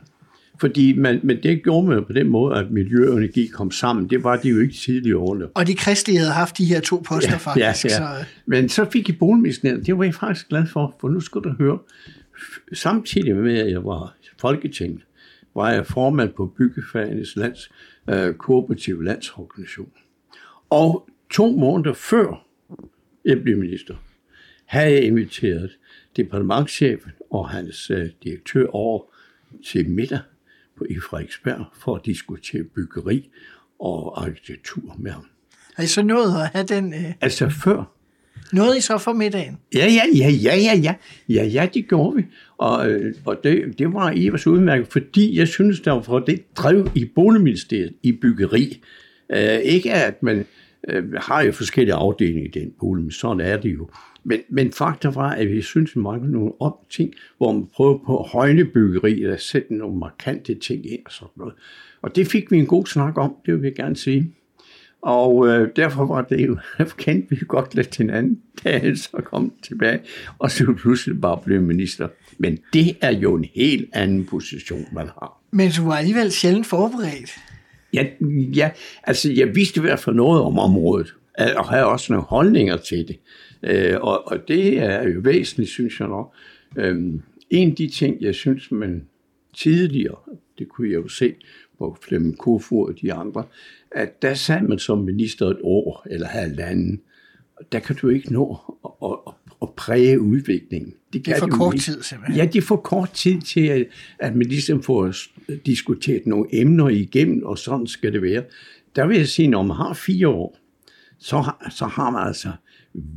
Fordi 0.63 0.97
man, 0.97 1.19
men 1.23 1.43
det 1.43 1.63
gjorde 1.63 1.87
man 1.87 2.05
på 2.05 2.13
den 2.13 2.29
måde, 2.29 2.55
at 2.55 2.71
miljø 2.71 3.11
og 3.11 3.17
energi 3.17 3.47
kom 3.47 3.71
sammen. 3.71 4.09
Det 4.09 4.23
var 4.23 4.35
de 4.35 4.49
jo 4.49 4.59
ikke 4.59 4.73
tidligere 4.73 5.17
årene. 5.17 5.47
Og 5.47 5.67
de 5.67 5.75
kristelige 5.75 6.19
havde 6.19 6.31
haft 6.31 6.57
de 6.57 6.65
her 6.65 6.79
to 6.79 7.03
poster 7.07 7.31
ja, 7.31 7.37
faktisk. 7.37 7.85
Ja, 7.85 7.89
Så, 7.89 8.03
ja. 8.03 8.25
Men 8.45 8.69
så 8.69 8.85
fik 8.91 9.09
jeg 9.09 9.17
boligministeriet. 9.19 9.87
Det 9.87 9.97
var 9.97 10.03
jeg 10.03 10.15
faktisk 10.15 10.49
glad 10.49 10.67
for, 10.67 10.95
for 11.01 11.09
nu 11.09 11.19
skulle 11.19 11.49
du 11.49 11.55
høre. 11.55 11.79
Samtidig 12.73 13.35
med, 13.35 13.57
at 13.57 13.71
jeg 13.71 13.83
var 13.83 14.15
i 14.23 14.25
Folketinget, 14.39 15.01
var 15.55 15.71
jeg 15.71 15.85
formand 15.85 16.33
på 16.33 16.53
Byggefagenes 16.57 17.35
lands, 17.35 17.71
øh, 18.09 18.33
kooperative 18.33 19.05
landsorganisation. 19.05 19.91
Og 20.69 21.09
to 21.31 21.51
måneder 21.51 21.93
før 21.93 22.47
jeg 23.25 23.43
blev 23.43 23.57
minister, 23.57 23.95
havde 24.65 24.91
jeg 24.91 25.03
inviteret 25.03 25.71
departementchefen 26.17 27.11
og 27.31 27.49
hans 27.49 27.91
øh, 27.91 28.09
direktør 28.23 28.67
over 28.67 29.01
til 29.65 29.89
middag 29.89 30.19
i 30.89 30.99
Frederiksberg 30.99 31.65
for 31.73 31.95
at 31.95 32.01
diskutere 32.05 32.63
byggeri 32.63 33.29
og 33.79 34.25
arkitektur 34.25 34.95
med 34.99 35.11
ham. 35.11 35.25
har 35.75 35.83
I 35.83 35.87
så 35.87 36.03
nået 36.03 36.33
at 36.41 36.47
have 36.53 36.65
den... 36.65 36.93
Øh, 36.93 37.13
Altså 37.21 37.49
før 37.49 37.93
nåede 38.53 38.77
I 38.77 38.81
så 38.81 38.97
for 38.97 39.13
middagen? 39.13 39.57
Ja, 39.75 39.87
ja, 39.87 40.03
ja, 40.17 40.29
ja, 40.29 40.55
ja, 40.55 40.75
ja, 40.83 40.95
ja, 41.29 41.43
ja, 41.45 41.67
det 41.73 41.87
gjorde 41.87 42.15
vi. 42.15 42.25
Og, 42.57 42.91
øh, 42.91 43.15
og 43.25 43.37
det, 43.43 43.79
det 43.79 43.93
var 43.93 44.11
i 44.11 44.29
was 44.29 44.47
udmærket, 44.47 44.87
fordi 44.87 45.37
jeg 45.37 45.47
synes, 45.47 45.79
der 45.79 45.91
var 45.91 46.01
for 46.01 46.19
det 46.19 46.43
drev 46.55 46.89
i 46.95 47.05
boligministeriet 47.05 47.93
i 48.03 48.11
byggeri. 48.11 48.81
Øh, 49.35 49.59
ikke 49.59 49.93
at 49.93 50.23
man 50.23 50.45
øh, 50.89 51.13
har 51.13 51.41
jo 51.41 51.51
forskellige 51.51 51.93
afdelinger 51.93 52.43
i 52.43 52.59
den 52.59 52.73
bolig, 52.79 53.03
men 53.03 53.11
sådan 53.11 53.39
er 53.39 53.57
det 53.57 53.73
jo. 53.73 53.89
Men, 54.23 54.39
men 54.49 54.71
fakta 54.71 55.09
var, 55.09 55.29
at 55.29 55.49
vi 55.49 55.61
synes, 55.61 55.95
vi 55.95 56.01
mangler 56.01 56.29
nogle 56.29 56.51
op 56.59 56.89
ting, 56.89 57.13
hvor 57.37 57.51
man 57.51 57.67
prøver 57.75 57.97
på 58.05 58.19
at 58.19 58.29
højne 58.29 58.65
byggeriet 58.65 59.23
eller 59.23 59.37
sætte 59.37 59.73
nogle 59.73 59.97
markante 59.97 60.55
ting 60.55 60.91
ind 60.91 61.01
og 61.05 61.11
sådan 61.11 61.29
noget. 61.37 61.53
Og 62.01 62.15
det 62.15 62.27
fik 62.27 62.51
vi 62.51 62.57
en 62.57 62.65
god 62.65 62.85
snak 62.85 63.17
om, 63.17 63.35
det 63.45 63.53
vil 63.53 63.63
jeg 63.63 63.75
gerne 63.75 63.95
sige. 63.95 64.33
Og 65.01 65.47
øh, 65.47 65.69
derfor 65.75 66.05
var 66.05 66.21
det 66.21 66.47
jo, 66.47 66.57
kendte 66.97 67.29
vi 67.29 67.45
godt 67.47 67.75
lidt 67.75 67.89
til 67.89 68.05
hinanden, 68.05 68.41
da 68.63 68.77
han 68.77 68.97
så 68.97 69.21
kom 69.23 69.53
tilbage, 69.63 69.99
og 70.39 70.51
så 70.51 70.73
pludselig 70.77 71.21
bare 71.21 71.39
blev 71.45 71.61
minister. 71.61 72.07
Men 72.37 72.59
det 72.73 72.97
er 73.01 73.11
jo 73.11 73.35
en 73.35 73.45
helt 73.55 73.89
anden 73.93 74.25
position, 74.25 74.85
man 74.91 75.05
har. 75.07 75.41
Men 75.51 75.71
du 75.77 75.85
var 75.85 75.95
alligevel 75.95 76.31
sjældent 76.31 76.67
forberedt. 76.67 77.31
Ja, 77.93 78.05
ja 78.55 78.71
altså 79.03 79.31
jeg 79.31 79.55
vidste 79.55 79.79
i 79.79 79.81
hvert 79.81 79.99
fald 79.99 80.15
noget 80.15 80.41
om 80.41 80.59
området, 80.59 81.15
og 81.37 81.69
havde 81.69 81.85
også 81.85 82.13
nogle 82.13 82.25
holdninger 82.25 82.77
til 82.77 83.07
det. 83.07 83.19
Øh, 83.63 84.01
og, 84.01 84.27
og 84.27 84.47
det 84.47 84.79
er 84.79 85.09
jo 85.09 85.19
væsentligt, 85.23 85.69
synes 85.69 85.99
jeg 85.99 86.07
nok. 86.07 86.33
Øh, 86.77 87.13
en 87.49 87.69
af 87.69 87.75
de 87.75 87.87
ting, 87.89 88.21
jeg 88.21 88.35
synes, 88.35 88.71
man 88.71 89.07
tidligere, 89.53 90.15
det 90.57 90.69
kunne 90.69 90.89
jeg 90.89 90.95
jo 90.95 91.07
se 91.07 91.33
på 91.77 91.97
Flemming 92.01 92.37
Kofod 92.37 92.89
og 92.89 93.01
de 93.01 93.13
andre, 93.13 93.43
at 93.91 94.21
der 94.21 94.33
sad 94.33 94.61
man 94.61 94.79
som 94.79 94.97
minister 94.97 95.47
et 95.47 95.59
år 95.63 96.07
eller 96.09 96.27
halvanden. 96.27 97.01
Og 97.55 97.65
Der 97.71 97.79
kan 97.79 97.95
du 97.95 98.09
ikke 98.09 98.33
nå 98.33 98.57
at, 98.85 98.91
at, 99.03 99.17
at, 99.27 99.33
at 99.63 99.69
præge 99.69 100.21
udviklingen. 100.21 100.93
Det 101.13 101.19
er 101.19 101.23
kan 101.23 101.39
for 101.39 101.45
du 101.45 101.55
kort 101.55 101.73
ikke. 101.73 101.83
tid, 101.83 102.03
simpelthen. 102.03 102.37
Ja, 102.37 102.45
det 102.45 102.55
er 102.55 102.61
for 102.61 102.75
kort 102.75 103.11
tid 103.11 103.41
til, 103.41 103.67
at, 103.67 103.85
at 104.19 104.35
man 104.35 104.47
ligesom 104.47 104.83
får 104.83 105.13
diskuteret 105.65 106.25
nogle 106.25 106.45
emner 106.51 106.89
igennem, 106.89 107.43
og 107.43 107.57
sådan 107.57 107.87
skal 107.87 108.13
det 108.13 108.21
være. 108.21 108.43
Der 108.95 109.07
vil 109.07 109.17
jeg 109.17 109.27
sige, 109.27 109.47
når 109.47 109.63
man 109.63 109.77
har 109.77 109.93
fire 109.93 110.27
år, 110.27 110.57
så 111.19 111.41
har, 111.41 111.67
så 111.71 111.85
har 111.85 112.09
man 112.09 112.27
altså 112.27 112.51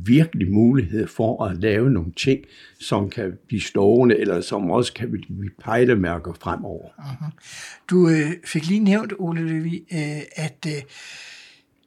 virkelig 0.05 0.51
mulighed 0.51 1.07
for 1.07 1.45
at 1.45 1.57
lave 1.57 1.89
nogle 1.89 2.11
ting, 2.11 2.39
som 2.79 3.09
kan 3.09 3.33
blive 3.47 3.61
stående, 3.61 4.17
eller 4.17 4.41
som 4.41 4.71
også 4.71 4.93
kan 4.93 5.11
blive 5.11 5.49
pejlemærker 5.63 6.33
fremover. 6.33 6.89
Du 7.89 8.09
øh, 8.09 8.31
fik 8.45 8.67
lige 8.67 8.79
nævnt, 8.79 9.13
Ole 9.19 9.41
Løvi, 9.41 9.75
øh, 9.93 10.21
at 10.35 10.65
øh, 10.67 10.81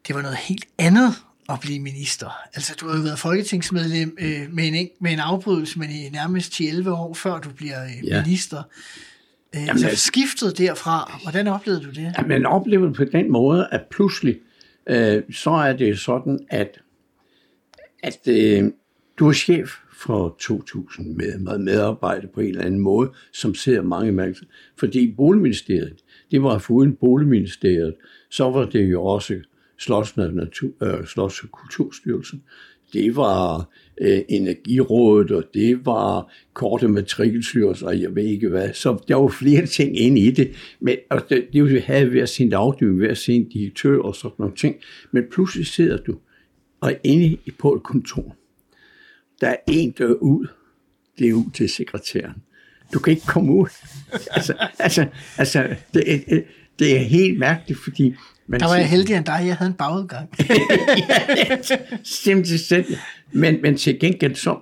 det 0.09 0.15
var 0.15 0.23
noget 0.23 0.37
helt 0.37 0.67
andet 0.79 1.13
at 1.53 1.61
blive 1.61 1.81
minister. 1.81 2.27
Altså, 2.55 2.77
du 2.81 2.89
har 2.89 2.97
jo 2.97 3.03
været 3.03 3.19
folketingsmedlem 3.19 4.17
øh, 4.21 4.53
med, 4.53 4.65
en, 4.69 4.89
med 5.01 5.13
en 5.13 5.19
afbrydelse, 5.19 5.79
men 5.79 5.91
i 5.91 6.09
nærmest 6.13 6.53
10-11 6.61 6.91
år, 6.91 7.15
før 7.15 7.39
du 7.39 7.51
bliver 7.51 7.85
øh, 7.85 8.09
Ja. 8.09 8.23
minister. 8.25 8.63
Øh, 9.57 9.63
Jamen, 9.67 9.79
så 9.81 9.87
altså- 9.89 10.07
skiftet 10.07 10.59
derfra, 10.59 11.19
hvordan 11.23 11.47
oplevede 11.49 11.83
du 11.83 11.91
det? 11.91 12.13
Ja, 12.19 12.23
man 12.27 12.47
oplever 12.47 12.87
det 12.87 12.97
på 12.97 13.05
den 13.05 13.33
måde, 13.33 13.69
at 13.73 13.81
pludselig, 13.91 14.37
øh, 14.87 15.23
så 15.33 15.51
er 15.51 15.73
det 15.73 15.99
sådan, 15.99 16.39
at, 16.51 16.79
at 18.03 18.19
øh, 18.29 18.65
du 19.19 19.29
er 19.29 19.33
chef 19.33 19.71
for 20.01 20.37
2.000 20.43 21.03
med, 21.17 21.39
med 21.39 21.59
medarbejdere 21.59 22.29
på 22.35 22.41
en 22.41 22.49
eller 22.49 22.65
anden 22.65 22.81
måde, 22.81 23.11
som 23.33 23.55
ser 23.55 23.83
mange 23.83 24.13
mærker. 24.13 24.35
Fordi 24.79 25.15
boligministeriet, 25.17 25.97
det 26.31 26.43
var 26.43 26.59
foruden 26.59 26.97
boligministeriet, 26.97 27.95
så 28.31 28.51
var 28.51 28.65
det 28.65 28.91
jo 28.91 29.05
også 29.05 29.41
Slots, 29.81 30.17
Natur, 30.17 30.71
øh, 30.83 31.05
Slots- 31.05 31.43
og 31.43 31.51
Kulturstyrelsen. 31.51 32.43
Det 32.93 33.17
var 33.17 33.69
øh, 34.01 34.21
Energirådet, 34.29 35.31
og 35.31 35.45
det 35.55 35.87
var 35.87 36.33
korte 36.55 36.89
matrikelstyrelser, 36.89 37.87
og 37.87 38.01
jeg 38.01 38.15
ved 38.15 38.25
ikke 38.25 38.49
hvad. 38.49 38.73
Så 38.73 39.05
der 39.09 39.15
var 39.15 39.29
flere 39.29 39.67
ting 39.67 39.99
inde 39.99 40.21
i 40.21 40.31
det. 40.31 40.53
Men 40.81 40.97
og 41.11 41.31
det, 41.31 41.49
det 41.53 41.65
ville 41.65 41.81
have 41.81 42.09
hver 42.09 42.27
sin 42.27 42.53
afdeling, 42.53 42.97
hver 42.97 43.15
sin 43.15 43.49
direktør 43.49 43.99
og 43.99 44.17
sådan 44.17 44.35
nogle 44.39 44.57
ting. 44.57 44.77
Men 45.13 45.25
pludselig 45.31 45.67
sidder 45.67 45.97
du 45.97 46.19
og 46.81 46.97
inde 47.05 47.37
på 47.59 47.75
et 47.75 47.83
kontor. 47.83 48.37
Der 49.41 49.49
er 49.49 49.57
en 49.69 49.91
dør 49.91 50.13
ud. 50.13 50.47
Det 51.19 51.29
er 51.29 51.35
ud 51.35 51.51
til 51.55 51.69
sekretæren. 51.69 52.35
Du 52.95 52.99
kan 52.99 53.11
ikke 53.11 53.27
komme 53.27 53.53
ud. 53.53 53.69
altså, 54.31 54.55
altså, 54.79 55.07
altså 55.39 55.77
det, 55.95 56.05
det 56.79 56.97
er 56.97 57.01
helt 57.01 57.39
mærkeligt, 57.39 57.81
fordi... 57.85 58.15
Man 58.51 58.61
Der 58.61 58.67
var 58.67 58.77
jeg 58.77 58.89
heldig 58.89 59.17
end 59.17 59.25
dig, 59.25 59.43
jeg 59.47 59.57
havde 59.57 59.69
en 59.69 59.77
bagudgang. 59.77 60.29
Simpelthen. 62.03 62.85
Men, 63.33 63.63
men 63.63 63.77
til 63.77 63.99
gengæld 64.01 64.35
så 64.35 64.59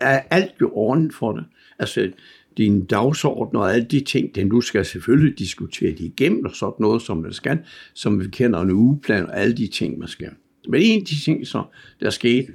er 0.00 0.22
alt 0.30 0.52
jo 0.60 0.70
ordentligt 0.74 1.14
for 1.14 1.32
dig. 1.32 1.44
Altså, 1.78 2.10
din 2.56 2.84
dagsorden 2.84 3.56
og 3.56 3.74
alle 3.74 3.84
de 3.84 4.00
ting, 4.00 4.34
den 4.34 4.48
du 4.48 4.60
skal 4.60 4.84
selvfølgelig 4.84 5.38
diskutere 5.38 5.90
det 5.90 6.00
igennem, 6.00 6.44
og 6.44 6.54
sådan 6.54 6.74
noget, 6.78 7.02
som 7.02 7.16
man 7.16 7.32
skal, 7.32 7.58
som 7.94 8.20
vi 8.20 8.28
kender 8.28 8.60
en 8.60 8.70
ugeplan 8.70 9.26
og 9.26 9.40
alle 9.40 9.56
de 9.56 9.66
ting, 9.66 9.98
man 9.98 10.08
skal. 10.08 10.30
Men 10.68 10.82
en 10.82 11.00
af 11.00 11.06
de 11.06 11.24
ting, 11.24 11.46
så, 11.46 11.62
der 12.00 12.10
skete 12.10 12.52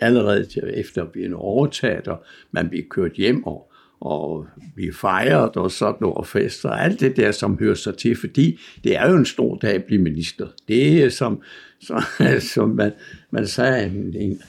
allerede 0.00 0.44
til, 0.46 0.62
efter 0.74 1.02
at 1.02 1.08
blive 1.08 1.36
overtaget, 1.36 2.08
og 2.08 2.24
man 2.50 2.68
bliver 2.68 2.84
kørt 2.90 3.12
hjem, 3.12 3.44
og, 3.44 3.69
og 4.00 4.46
blive 4.74 4.92
fejret, 4.92 5.56
og 5.56 5.70
sådan 5.70 5.94
noget, 6.00 6.16
og 6.16 6.26
fester, 6.26 6.68
og 6.68 6.84
alt 6.84 7.00
det 7.00 7.16
der, 7.16 7.32
som 7.32 7.58
hører 7.58 7.74
sig 7.74 7.96
til, 7.96 8.16
fordi 8.16 8.60
det 8.84 8.96
er 8.96 9.10
jo 9.10 9.16
en 9.16 9.26
stor 9.26 9.56
dag 9.56 9.74
at 9.74 9.84
blive 9.84 10.02
minister. 10.02 10.48
Det 10.68 11.04
er 11.04 11.08
som, 11.08 11.42
så, 11.80 12.04
som 12.54 12.68
man, 12.68 12.92
man 13.30 13.46
sagde, 13.46 13.86
en, 13.86 14.16
en, 14.16 14.42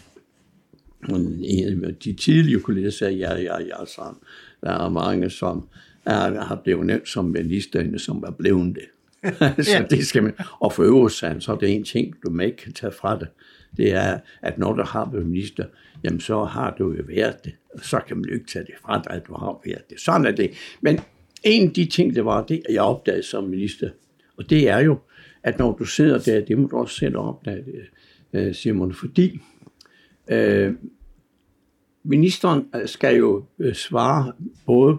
en 1.43 1.95
de 2.03 2.13
tidlige 2.13 2.59
kolleger 2.59 2.89
sagde, 2.89 3.13
ja, 3.13 3.35
ja, 3.35 3.59
ja, 3.59 3.85
så 3.85 4.01
der 4.63 4.85
er 4.85 4.89
mange, 4.89 5.29
som 5.29 5.67
er, 6.05 6.43
har 6.43 6.61
blevet 6.63 6.85
nævnt 6.85 7.09
som 7.09 7.25
minister, 7.25 7.97
som 7.97 8.23
er 8.27 8.31
blevet 8.31 8.75
det. 8.75 8.85
så 9.65 9.85
det 9.89 10.07
skal 10.07 10.23
man, 10.23 10.33
og 10.59 10.73
for 10.73 10.83
øvrigt, 10.83 11.13
så 11.13 11.51
er 11.51 11.55
det 11.55 11.69
en 11.69 11.83
ting, 11.83 12.15
du 12.23 12.39
ikke 12.39 12.57
kan 12.57 12.73
tage 12.73 12.91
fra 12.91 13.19
det. 13.19 13.27
Det 13.77 13.93
er, 13.93 14.19
at 14.41 14.57
når 14.57 14.73
du 14.73 14.83
har 14.83 15.09
været 15.11 15.27
minister, 15.27 15.65
jamen 16.03 16.19
så 16.19 16.43
har 16.43 16.75
du 16.79 16.93
jo 16.93 17.03
været 17.07 17.43
det. 17.43 17.53
Og 17.73 17.79
så 17.79 17.99
kan 18.07 18.17
man 18.17 18.25
jo 18.25 18.33
ikke 18.33 18.47
tage 18.47 18.65
det 18.65 18.73
fra 18.81 19.01
dig, 19.03 19.13
at 19.13 19.27
du 19.27 19.33
har 19.33 19.61
været 19.65 19.89
det. 19.89 19.99
Sådan 19.99 20.25
er 20.25 20.31
det. 20.31 20.51
Men 20.81 20.99
en 21.43 21.67
af 21.67 21.73
de 21.73 21.85
ting, 21.85 22.15
det 22.15 22.25
var 22.25 22.43
det, 22.43 22.61
jeg 22.69 22.81
opdagede 22.81 23.23
som 23.23 23.43
minister, 23.43 23.89
og 24.37 24.49
det 24.49 24.69
er 24.69 24.79
jo, 24.79 24.97
at 25.43 25.59
når 25.59 25.71
du 25.71 25.85
sidder 25.85 26.19
der, 26.19 26.45
det 26.45 26.57
må 26.57 26.67
du 26.67 26.77
også 26.77 26.95
selv 26.95 27.17
opdage, 27.17 27.63
øh, 28.33 28.55
Simon, 28.55 28.93
fordi 28.93 29.39
øh, 30.31 30.73
ministeren 32.03 32.67
øh, 32.75 32.87
skal 32.87 33.15
jo 33.15 33.45
øh, 33.59 33.73
svare 33.73 34.33
både 34.65 34.97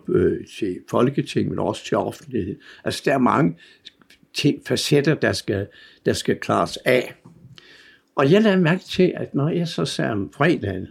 til 0.59 0.79
Folketinget, 0.91 1.51
men 1.51 1.59
også 1.59 1.85
til 1.85 1.97
offentligheden. 1.97 2.61
Altså, 2.85 3.03
der 3.05 3.15
er 3.15 3.19
mange 3.19 3.57
ting, 4.35 4.63
facetter, 4.67 5.15
der 5.15 5.33
skal, 5.33 5.67
der 6.07 6.13
skal 6.13 6.37
klares 6.37 6.77
af. 6.77 7.15
Og 8.15 8.33
jeg 8.33 8.43
lader 8.43 8.57
mærke 8.57 8.85
til, 8.85 9.13
at 9.17 9.35
når 9.35 9.49
jeg 9.49 9.69
så 9.69 9.85
sagde 9.85 10.11
om 10.11 10.33
fredagen, 10.33 10.87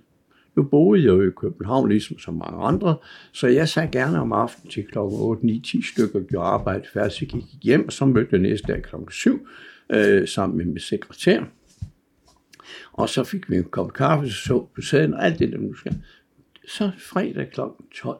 nu 0.55 0.63
boede 0.63 1.01
jeg 1.01 1.07
jo 1.07 1.27
i 1.27 1.29
København, 1.29 1.89
ligesom 1.89 2.19
så 2.19 2.31
mange 2.31 2.63
andre, 2.63 2.97
så 3.31 3.47
jeg 3.47 3.69
sagde 3.69 3.91
gerne 3.91 4.19
om 4.19 4.33
aftenen 4.33 4.71
til 4.71 4.85
kl. 4.85 4.97
8, 4.97 5.45
9, 5.45 5.59
10 5.59 5.81
stykker, 5.81 6.19
gjorde 6.19 6.47
arbejde 6.47 6.87
færdigt, 6.93 7.13
så 7.13 7.25
gik 7.25 7.43
hjem, 7.61 7.85
og 7.85 7.93
så 7.93 8.05
mødte 8.05 8.29
jeg 8.31 8.39
næste 8.39 8.73
dag 8.73 8.83
kl. 8.83 8.95
7 9.11 9.47
øh, 9.89 10.27
sammen 10.27 10.57
med 10.57 10.65
min 10.65 10.79
sekretær. 10.79 11.43
Og 12.91 13.09
så 13.09 13.23
fik 13.23 13.49
vi 13.49 13.55
en 13.55 13.63
kop 13.63 13.93
kaffe, 13.93 14.29
så 14.29 14.35
så 14.35 14.67
på 14.75 14.81
sæden, 14.81 15.13
og 15.13 15.25
alt 15.25 15.39
det 15.39 15.51
der, 15.51 15.57
nu 15.57 15.73
skal. 15.73 15.95
Så 16.67 16.91
fredag 16.97 17.51
kl. 17.51 17.59
12, 18.01 18.17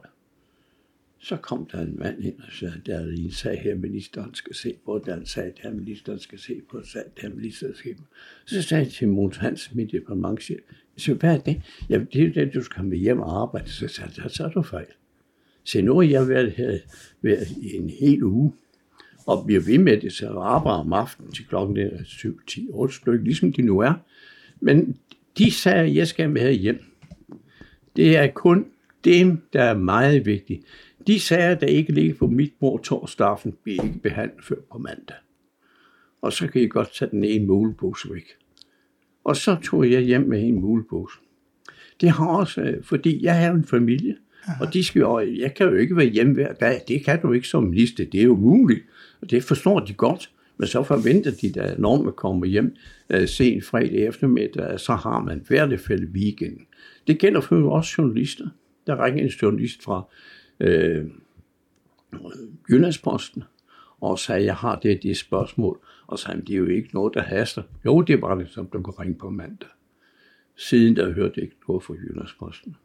så 1.22 1.36
kom 1.36 1.66
der 1.72 1.80
en 1.80 1.96
mand 1.98 2.24
ind 2.24 2.38
og 2.38 2.52
sagde, 2.52 2.80
der 2.86 2.98
er 2.98 3.06
en 3.06 3.30
sag 3.30 3.60
her, 3.60 3.74
ministeren 3.74 4.34
skal 4.34 4.54
se 4.54 4.74
på, 4.84 5.02
der 5.06 5.12
er 5.12 5.16
en 5.16 5.26
sag, 5.26 5.52
der 5.62 5.70
ministeren 5.70 6.18
skal 6.18 6.38
se 6.38 6.60
på, 6.70 6.80
sag, 6.84 7.02
der 7.22 7.28
ministeren 7.28 7.74
skal 7.74 7.90
se 7.90 7.96
på. 7.96 8.04
Så 8.44 8.62
sagde 8.62 8.84
jeg 8.84 8.92
til 8.92 9.08
Måns 9.08 9.36
Hans, 9.36 9.74
mit 9.74 9.92
departementchef, 9.92 10.58
så 10.96 11.14
hvad 11.14 11.34
er 11.34 11.38
det? 11.38 11.62
Jamen, 11.88 12.08
det 12.12 12.24
er 12.24 12.44
det, 12.44 12.54
du 12.54 12.62
skal 12.62 12.84
med 12.84 12.98
hjem 12.98 13.20
og 13.20 13.42
arbejde. 13.42 13.70
Så 13.70 13.88
sagde 13.88 14.12
jeg, 14.22 14.30
så 14.30 14.44
er 14.44 14.48
du 14.48 14.62
fejl. 14.62 14.86
Så 15.64 15.82
nu 15.82 15.94
har 15.94 16.08
jeg 16.08 16.28
været 16.28 16.52
her 16.52 16.78
været 17.22 17.48
i 17.50 17.76
en 17.76 17.90
hel 17.90 18.22
uge, 18.22 18.52
og 19.26 19.46
bliver 19.46 19.60
ved 19.60 19.78
med 19.78 20.00
det, 20.00 20.12
så 20.12 20.28
arbejder 20.28 20.78
om 20.78 20.92
aftenen 20.92 21.32
til 21.32 21.46
klokken 21.46 22.04
7, 22.04 22.40
10, 22.46 22.68
8 22.70 22.94
stykker, 22.94 23.24
ligesom 23.24 23.52
de 23.52 23.62
nu 23.62 23.78
er. 23.78 23.94
Men 24.60 24.96
de 25.38 25.50
sagde, 25.50 25.78
at 25.78 25.94
jeg 25.94 26.08
skal 26.08 26.30
med 26.30 26.54
hjem. 26.54 26.84
Det 27.96 28.16
er 28.16 28.26
kun 28.26 28.66
dem, 29.04 29.38
der 29.52 29.62
er 29.62 29.78
meget 29.78 30.26
vigtigt. 30.26 30.62
De 31.06 31.20
sager, 31.20 31.54
der 31.54 31.66
ikke 31.66 31.92
ligger 31.92 32.14
på 32.14 32.26
mit 32.26 32.52
bord 32.60 32.82
torsdag 32.82 33.26
aften, 33.26 33.54
bliver 33.62 33.82
ikke 33.84 33.98
behandlet 33.98 34.44
før 34.44 34.56
på 34.72 34.78
mandag. 34.78 35.16
Og 36.22 36.32
så 36.32 36.46
kan 36.46 36.62
I 36.62 36.66
godt 36.66 36.94
tage 36.94 37.10
den 37.10 37.24
ene 37.24 37.46
mulebose 37.46 38.14
væk. 38.14 38.26
Og 39.24 39.36
så 39.36 39.56
tog 39.62 39.90
jeg 39.90 40.00
hjem 40.00 40.28
med 40.28 40.42
en 40.42 40.60
mulebose. 40.60 41.18
Det 42.00 42.10
har 42.10 42.26
også, 42.26 42.60
øh, 42.60 42.84
fordi 42.84 43.24
jeg 43.24 43.38
har 43.38 43.52
en 43.52 43.64
familie, 43.64 44.16
Aha. 44.44 44.64
og 44.64 44.74
de 44.74 44.84
skal 44.84 45.00
jo, 45.00 45.18
jeg 45.18 45.54
kan 45.54 45.68
jo 45.68 45.74
ikke 45.74 45.96
være 45.96 46.06
hjemme 46.06 46.34
hver 46.34 46.52
dag. 46.52 46.82
Det 46.88 47.04
kan 47.04 47.22
du 47.22 47.32
ikke 47.32 47.48
som 47.48 47.64
minister. 47.64 48.04
Det 48.04 48.20
er 48.20 48.24
jo 48.24 48.36
muligt. 48.36 48.82
Og 49.20 49.30
det 49.30 49.44
forstår 49.44 49.80
de 49.80 49.92
godt. 49.92 50.30
Men 50.56 50.66
så 50.66 50.82
forventer 50.82 51.30
de, 51.42 51.52
da 51.52 51.74
når 51.78 52.02
man 52.02 52.12
kommer 52.12 52.46
hjem 52.46 52.76
uh, 53.14 53.24
sent 53.26 53.64
fredag 53.64 54.06
eftermiddag, 54.06 54.80
så 54.80 54.94
har 54.94 55.20
man 55.20 55.44
hvert 55.46 55.80
fald 55.80 56.08
weekend. 56.14 56.58
Det 57.06 57.18
gælder 57.18 57.40
for 57.40 57.70
også 57.70 57.94
journalister. 57.98 58.48
Der 58.86 59.04
ringer 59.04 59.24
en 59.24 59.28
journalist 59.28 59.82
fra 59.82 60.08
øh, 60.62 61.04
Jyllandsposten, 62.70 63.44
og 64.00 64.18
sagde, 64.18 64.44
jeg 64.44 64.54
har 64.54 64.78
det 64.78 65.02
det 65.02 65.16
spørgsmål. 65.16 65.78
Og 66.06 66.18
sagde, 66.18 66.40
det 66.40 66.50
er 66.50 66.56
jo 66.56 66.66
ikke 66.66 66.88
noget, 66.92 67.14
der 67.14 67.22
haster. 67.22 67.62
Jo, 67.84 68.00
det 68.00 68.20
bare 68.20 68.38
det, 68.38 68.50
som 68.50 68.66
du 68.72 68.82
kan 68.82 69.00
ringe 69.00 69.14
på 69.14 69.30
mandag. 69.30 69.68
Siden 70.56 70.96
der 70.96 71.12
hørte 71.12 71.32
jeg 71.36 71.44
ikke 71.44 71.56
noget 71.68 71.82
fra 71.82 71.94
Jyllandsposten. 71.94 72.76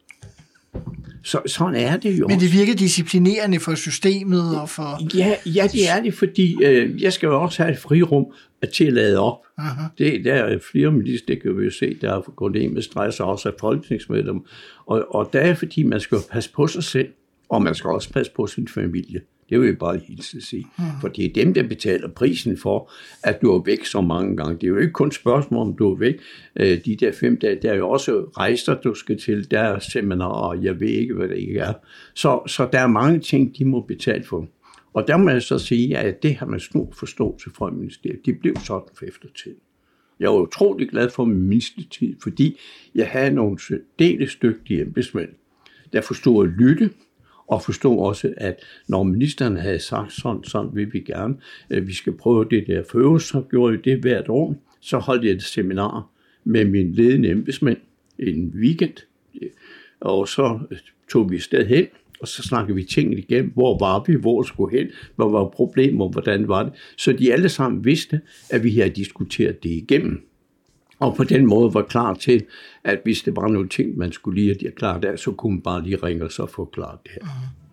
Så, 1.24 1.42
sådan 1.46 1.76
er 1.76 1.98
det 1.98 2.20
jo. 2.20 2.28
Men 2.28 2.40
det 2.40 2.54
virker 2.54 2.76
disciplinerende 2.76 3.60
for 3.60 3.76
systemet 3.76 4.62
og 4.62 4.70
for... 4.70 5.18
Ja, 5.18 5.36
ja 5.46 5.68
det 5.72 5.90
er 5.90 6.02
det, 6.02 6.14
fordi 6.14 6.64
øh, 6.64 7.02
jeg 7.02 7.14
skal 7.14 7.28
jo 7.28 7.42
også 7.42 7.64
have 7.64 7.74
et 7.74 7.80
frirum 7.80 8.26
til 8.74 8.86
at 8.86 8.94
lade 8.94 9.20
op. 9.20 9.38
Aha. 9.58 9.82
Det, 9.98 10.26
der 10.26 10.34
er 10.34 10.60
flere 10.72 10.92
minister, 10.92 11.34
det 11.34 11.42
kan 11.42 11.58
vi 11.58 11.64
jo 11.64 11.72
se, 11.72 11.98
der 12.02 12.14
er 12.14 12.22
gået 12.22 12.56
ind 12.56 12.74
med 12.74 12.82
stress 12.82 13.20
og 13.20 13.30
også 13.30 13.50
af 13.50 13.56
folketingsmedlem. 13.60 14.42
Og, 14.86 15.16
og 15.16 15.30
der 15.34 15.40
er 15.40 15.54
fordi, 15.54 15.84
man 15.84 16.00
skal 16.00 16.18
passe 16.32 16.52
på 16.54 16.68
sig 16.68 16.84
selv, 16.84 17.10
og 17.50 17.62
man 17.62 17.76
skal 17.76 17.90
også 17.90 18.14
passe 18.14 18.32
på 18.36 18.48
sin 18.48 18.68
familie. 18.68 19.22
Det 19.50 19.60
vil 19.60 19.68
jeg 19.68 19.78
bare 19.78 20.00
hilse 20.08 20.38
at 20.38 20.44
sige. 20.44 20.68
Mm. 20.78 20.84
For 21.02 21.08
det 21.08 21.26
er 21.26 21.34
dem, 21.34 21.54
der 21.54 21.68
betaler 21.68 22.08
prisen 22.08 22.58
for, 22.58 22.92
at 23.24 23.42
du 23.42 23.52
er 23.52 23.64
væk 23.64 23.86
så 23.86 24.02
mange 24.02 24.38
gange. 24.38 24.56
Det 24.56 24.64
er 24.64 24.68
jo 24.68 24.78
ikke 24.78 24.94
kun 24.94 25.12
spørgsmål, 25.12 25.68
om 25.68 25.76
du 25.76 25.92
er 25.92 25.98
væk. 25.98 26.16
Øh, 26.56 26.86
de 26.86 26.96
der 26.96 27.12
fem 27.12 27.38
dage, 27.38 27.60
der 27.62 27.72
er 27.72 27.76
jo 27.76 27.90
også 27.90 28.12
rejser, 28.38 28.76
du 28.82 28.94
skal 28.94 29.20
til. 29.20 29.52
Der 29.52 29.60
er 29.60 29.80
seminarer, 29.80 30.62
jeg 30.62 30.80
ved 30.80 30.88
ikke, 30.88 31.14
hvad 31.14 31.28
det 31.28 31.38
ikke 31.38 31.60
er. 31.60 31.74
Så, 32.14 32.42
så 32.48 32.70
der 32.72 32.80
er 32.80 32.88
mange 32.88 33.20
ting, 33.20 33.58
de 33.58 33.66
må 33.66 33.82
betale 33.82 34.24
for. 34.24 34.48
Og 34.94 35.08
der 35.08 35.18
må 35.18 35.30
jeg 35.30 35.42
så 35.42 35.60
sige, 35.60 35.98
at 35.98 36.24
det 36.24 36.36
har 36.36 36.46
man 36.46 36.60
stor 36.60 36.94
forståelse 37.00 37.50
fra 37.58 37.70
ministeriet. 37.70 38.26
Det 38.26 38.40
blev 38.40 38.56
sådan 38.56 38.88
for 38.98 39.06
eftertiden. 39.06 39.58
Jeg 40.20 40.30
var 40.30 40.38
utrolig 40.38 40.90
glad 40.90 41.10
for 41.10 41.26
min 41.26 41.42
ministertid, 41.42 42.16
fordi 42.24 42.60
jeg 42.96 43.08
havde 43.08 43.32
nogle 43.32 43.60
særdeles 43.60 44.36
dygtige 44.36 44.82
embedsmænd, 44.82 45.30
der 45.94 46.02
forstod 46.02 46.48
at 46.48 46.54
lytte, 46.54 46.90
og 47.48 47.62
forstod 47.62 48.00
også, 48.00 48.34
at 48.38 48.60
når 48.88 49.04
ministeren 49.04 49.58
havde 49.58 49.80
sagt 49.80 50.14
sådan, 50.14 50.44
sådan 50.44 50.70
vil 50.74 50.94
vi 50.94 51.00
gerne, 51.00 51.36
at 51.70 51.88
vi 51.88 51.94
skal 51.94 52.14
prøve 52.14 52.46
det 52.50 52.68
der 52.68 52.84
for 52.92 53.18
så 53.18 53.42
gjorde 53.50 53.76
jeg 53.76 53.86
det 53.86 54.00
hvert 54.00 54.30
år. 54.30 54.56
Så 54.82 54.98
holdt 54.98 55.26
jeg 55.26 55.32
et 55.32 55.44
seminar 55.44 56.10
med 56.44 56.66
min 56.66 56.94
ledende 56.94 57.30
embedsmænd 57.30 57.78
en 58.20 58.54
weekend, 58.62 58.94
og 60.00 60.28
så 60.28 60.60
øh, 60.72 60.78
tog 61.10 61.32
vi 61.32 61.40
sted 61.40 61.66
hen, 61.66 61.88
og 62.20 62.28
så 62.28 62.44
snakkede 62.44 62.76
vi 62.76 62.84
tingene 62.84 63.18
igennem. 63.18 63.52
Hvor 63.54 63.78
var 63.80 64.04
vi? 64.08 64.16
Hvor 64.16 64.44
skulle 64.44 64.78
hen? 64.78 64.88
Hvad 65.16 65.32
var 65.32 65.50
problemer? 65.50 66.10
Hvordan 66.10 66.48
var 66.48 66.64
det? 66.64 66.74
Så 66.98 67.12
de 67.12 67.34
alle 67.34 67.50
sammen 67.50 67.86
vidste, 67.86 68.22
at 68.50 68.64
vi 68.64 68.72
havde 68.72 68.90
diskuteret 68.90 69.64
det 69.64 69.70
igennem. 69.70 70.22
Og 71.00 71.16
på 71.16 71.24
den 71.24 71.46
måde 71.46 71.74
var 71.74 71.82
klar 71.82 72.14
til, 72.14 72.46
at 72.84 73.00
hvis 73.04 73.22
det 73.22 73.36
var 73.36 73.48
nogle 73.48 73.70
ting, 73.70 73.98
man 73.98 74.12
skulle 74.12 74.42
lige 74.42 74.56
have 74.62 74.72
klart 74.72 75.04
der, 75.04 75.16
så 75.16 75.32
kunne 75.32 75.54
man 75.54 75.62
bare 75.62 75.84
lige 75.84 75.96
ringe 75.96 76.24
og 76.24 76.32
så 76.32 76.46
få 76.46 76.66
klaret 76.66 77.00
det 77.04 77.12
her. 77.12 77.22
Mm. 77.24 77.67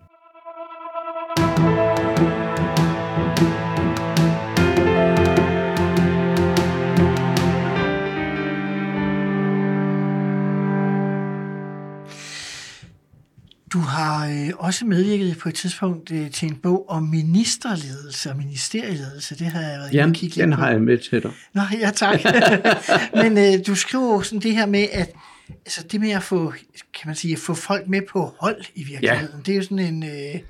Har 13.95 14.29
øh, 14.29 14.51
også 14.59 14.87
medvirket 14.87 15.39
på 15.39 15.49
et 15.49 15.55
tidspunkt 15.55 16.11
øh, 16.11 16.31
til 16.31 16.49
en 16.49 16.57
bog 16.57 16.89
om 16.89 17.03
ministerledelse 17.03 18.31
og 18.31 18.37
ministerieledelse. 18.37 19.39
Det 19.39 19.47
har 19.47 19.61
jeg 19.61 19.79
været 19.79 19.95
Jamen, 19.95 20.15
kigge 20.15 20.43
den 20.43 20.53
har 20.53 20.71
jeg 20.71 20.81
med 20.81 20.99
til 20.99 21.23
dig. 21.23 21.33
Nå, 21.55 21.63
ja 21.81 21.91
tak. 21.91 22.21
Men 23.23 23.39
øh, 23.39 23.67
du 23.67 23.75
skriver 23.75 24.23
sådan 24.23 24.41
det 24.41 24.53
her 24.53 24.67
med, 24.67 24.87
at 24.93 25.13
altså 25.49 25.87
det 25.93 26.01
med 26.01 26.11
at 26.11 26.23
få, 26.23 26.53
kan 26.95 27.07
man 27.07 27.15
sige, 27.15 27.33
at 27.33 27.39
få 27.39 27.55
folk 27.55 27.89
med 27.89 28.03
på 28.11 28.35
hold 28.41 28.65
i 28.75 28.85
virkeligheden, 28.85 29.35
ja. 29.37 29.43
det 29.47 29.53
er 29.53 29.57
jo 29.57 29.63
sådan 29.63 29.79
en, 29.79 30.03
øh, 30.03 30.41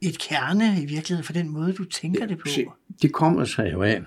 et 0.00 0.18
kerne 0.18 0.82
i 0.82 0.86
virkeligheden 0.86 1.24
for 1.24 1.32
den 1.32 1.48
måde, 1.48 1.72
du 1.72 1.84
tænker 1.84 2.26
det 2.26 2.38
på. 2.38 2.48
Se, 2.48 2.66
det 3.02 3.12
kommer 3.12 3.44
sig 3.44 3.72
jo 3.72 3.82
af, 3.82 4.02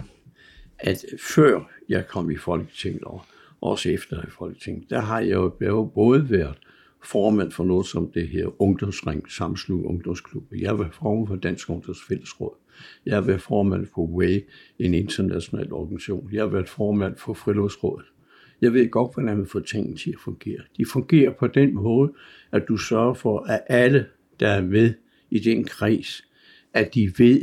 at 0.80 1.06
før 1.36 1.60
jeg 1.90 2.08
kom 2.08 2.32
i 2.32 2.38
Folketinget, 2.38 3.04
og 3.04 3.26
også 3.62 3.90
efter 3.90 4.22
i 4.22 4.30
Folketinget, 4.38 4.90
der 4.90 5.02
har 5.02 5.20
jeg 5.20 5.32
jo 5.62 5.92
både 5.96 6.30
været 6.30 6.56
formand 7.04 7.52
for 7.52 7.64
noget 7.64 7.86
som 7.86 8.12
det 8.12 8.28
her 8.28 8.62
ungdomsring, 8.62 9.32
samslug 9.32 9.86
ungdomsklub. 9.86 10.44
Jeg 10.60 10.80
var 10.80 10.90
formand 10.92 11.28
for 11.28 11.36
Dansk 11.36 11.70
Ungdoms 11.70 12.04
Fællesråd. 12.08 12.56
Jeg 13.06 13.16
har 13.16 13.22
været 13.22 13.42
formand 13.42 13.88
for 13.96 14.08
WAY, 14.08 14.40
en 14.80 14.94
international 14.94 15.74
organisation. 15.74 16.30
Jeg 16.32 16.42
har 16.42 16.50
været 16.50 16.70
formand 16.70 17.16
for 17.18 17.34
Friluftsrådet. 17.34 18.06
Jeg 18.62 18.74
ved 18.74 18.90
godt, 18.90 19.14
hvordan 19.14 19.38
man 19.38 19.48
får 19.48 19.60
tingene 19.60 19.98
til 19.98 20.10
at 20.10 20.20
fungere. 20.24 20.62
De 20.78 20.86
fungerer 20.86 21.34
på 21.34 21.48
den 21.48 21.74
måde, 21.74 22.14
at 22.52 22.64
du 22.68 22.78
sørger 22.78 23.14
for, 23.14 23.40
at 23.40 23.62
alle, 23.68 24.06
der 24.40 24.48
er 24.48 24.62
med 24.62 24.94
i 25.30 25.40
den 25.40 25.64
kreds, 25.64 26.24
at 26.74 26.96
de 26.96 27.12
ved, 27.18 27.42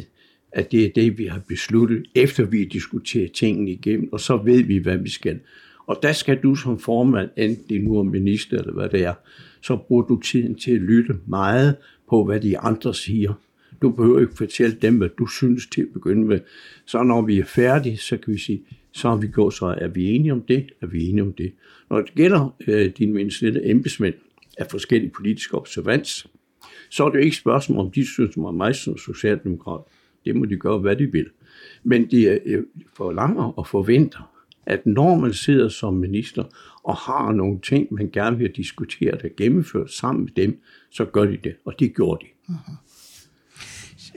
at 0.52 0.72
det 0.72 0.84
er 0.84 0.90
det, 0.94 1.18
vi 1.18 1.26
har 1.26 1.40
besluttet, 1.48 2.06
efter 2.14 2.44
vi 2.44 2.64
diskuterer 2.64 3.28
tingene 3.28 3.70
igennem, 3.70 4.12
og 4.12 4.20
så 4.20 4.36
ved 4.36 4.62
vi, 4.62 4.78
hvad 4.78 4.98
vi 4.98 5.10
skal. 5.10 5.40
Og 5.86 5.98
der 6.02 6.12
skal 6.12 6.38
du 6.42 6.54
som 6.54 6.78
formand, 6.78 7.30
enten 7.36 7.64
det 7.68 7.84
nu 7.84 7.98
er 7.98 8.02
minister 8.02 8.58
eller 8.58 8.72
hvad 8.72 8.88
det 8.88 9.04
er, 9.04 9.14
så 9.60 9.76
bruger 9.76 10.02
du 10.02 10.20
tiden 10.20 10.54
til 10.54 10.70
at 10.70 10.80
lytte 10.80 11.14
meget 11.26 11.76
på, 12.10 12.24
hvad 12.24 12.40
de 12.40 12.58
andre 12.58 12.94
siger. 12.94 13.32
Du 13.82 13.90
behøver 13.90 14.20
ikke 14.20 14.36
fortælle 14.36 14.76
dem, 14.82 14.96
hvad 14.96 15.08
du 15.18 15.26
synes 15.26 15.66
til 15.66 15.82
at 15.82 15.88
begynde 15.92 16.26
med. 16.26 16.40
Så 16.86 17.02
når 17.02 17.22
vi 17.22 17.38
er 17.38 17.44
færdige, 17.44 17.96
så 17.96 18.16
kan 18.16 18.32
vi 18.32 18.38
sige, 18.38 18.62
så 18.92 19.08
har 19.08 19.16
vi 19.16 19.28
gået, 19.28 19.54
så 19.54 19.66
er 19.66 19.88
vi 19.88 20.10
enige 20.10 20.32
om 20.32 20.42
det, 20.42 20.66
er 20.82 20.86
vi 20.86 21.08
enige 21.08 21.22
om 21.22 21.32
det. 21.32 21.52
Når 21.90 22.00
det 22.00 22.14
gælder 22.14 22.54
øh, 22.68 22.92
dine 22.98 23.12
ministerielle 23.12 23.70
embedsmænd 23.70 24.14
af 24.58 24.66
forskellige 24.70 25.10
politiske 25.10 25.54
observans, 25.54 26.26
så 26.90 27.04
er 27.04 27.08
det 27.10 27.18
jo 27.18 27.24
ikke 27.24 27.36
spørgsmål, 27.36 27.78
om 27.78 27.90
de 27.90 28.06
synes 28.06 28.36
mig, 28.36 28.54
mig 28.54 28.74
som 28.74 28.98
socialdemokrat. 28.98 29.80
Det 30.24 30.36
må 30.36 30.44
de 30.44 30.56
gøre, 30.56 30.78
hvad 30.78 30.96
de 30.96 31.12
vil. 31.12 31.26
Men 31.84 32.10
de 32.10 32.40
øh, 32.44 32.62
forlanger 32.96 33.58
og 33.58 33.66
forventer, 33.66 34.35
at 34.66 34.86
når 34.86 35.14
man 35.14 35.32
sidder 35.32 35.68
som 35.68 35.94
minister 35.94 36.44
og 36.84 36.96
har 36.96 37.32
nogle 37.32 37.60
ting, 37.60 37.94
man 37.94 38.10
gerne 38.10 38.38
vil 38.38 38.50
diskutere 38.56 39.12
og 39.12 39.30
gennemføre 39.36 39.88
sammen 39.88 40.24
med 40.24 40.32
dem, 40.32 40.60
så 40.90 41.04
gør 41.04 41.24
de 41.24 41.38
det, 41.44 41.56
og 41.64 41.74
det 41.78 41.94
gjorde 41.94 42.24
de. 42.24 42.30
Mhm. 42.48 42.58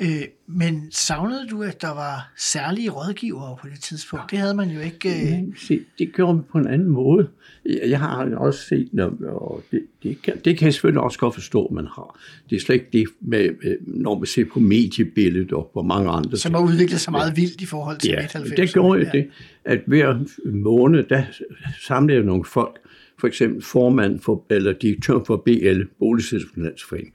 Øh, 0.02 0.22
men 0.48 0.88
savnede 0.92 1.48
du, 1.52 1.64
at 1.64 1.82
der 1.82 1.94
var 1.94 2.32
særlige 2.38 2.90
rådgivere 2.90 3.58
på 3.62 3.68
det 3.68 3.80
tidspunkt? 3.80 4.32
Det 4.32 4.40
havde 4.40 4.54
man 4.54 4.70
jo 4.70 4.80
ikke... 4.80 5.10
Øh... 5.10 5.32
Men 5.32 5.56
se, 5.58 5.80
det 6.00 6.14
gjorde 6.14 6.34
man 6.34 6.44
på 6.52 6.58
en 6.58 6.68
anden 6.68 6.90
måde. 6.90 7.28
Jeg, 7.66 8.00
har 8.00 8.36
også 8.36 8.60
set, 8.60 8.90
når, 8.94 9.14
og 9.28 9.64
det, 9.72 9.82
det, 10.04 10.22
kan, 10.22 10.34
det 10.46 10.58
kan 10.58 10.66
jeg 10.66 10.74
selvfølgelig 10.74 11.02
også 11.02 11.20
godt 11.20 11.34
forstå, 11.34 11.66
at 11.66 11.72
man 11.72 11.86
har. 11.86 12.20
Det 12.50 12.56
er 12.56 12.60
slet 12.60 12.76
ikke 12.76 12.88
det, 12.94 13.08
med, 13.22 13.50
med, 13.64 13.78
når 13.82 14.18
man 14.18 14.26
ser 14.26 14.46
på 14.54 14.60
mediebilledet 14.60 15.54
og 15.54 15.72
på 15.74 15.82
mange 15.82 16.10
andre 16.10 16.38
Som 16.38 16.54
har 16.54 16.62
udviklet 16.62 17.00
sig 17.00 17.12
meget 17.12 17.38
vildt 17.38 17.62
i 17.62 17.66
forhold 17.66 17.98
til 17.98 18.10
Ja, 18.10 18.20
90. 18.20 18.52
det 18.58 18.74
gjorde 18.74 19.04
jeg 19.04 19.12
det, 19.12 19.28
at 19.66 19.80
hver 19.88 20.26
måned, 20.46 21.04
der 21.04 21.24
samlede 21.88 22.18
jeg 22.18 22.26
nogle 22.26 22.46
folk, 22.46 22.80
for 23.20 23.28
eksempel 23.28 23.64
formand 23.64 24.20
for, 24.20 24.46
eller 24.50 24.74
direktør 24.74 25.20
for 25.28 25.38
BL, 25.46 25.82
Boligselskabslandsforening, 26.00 27.14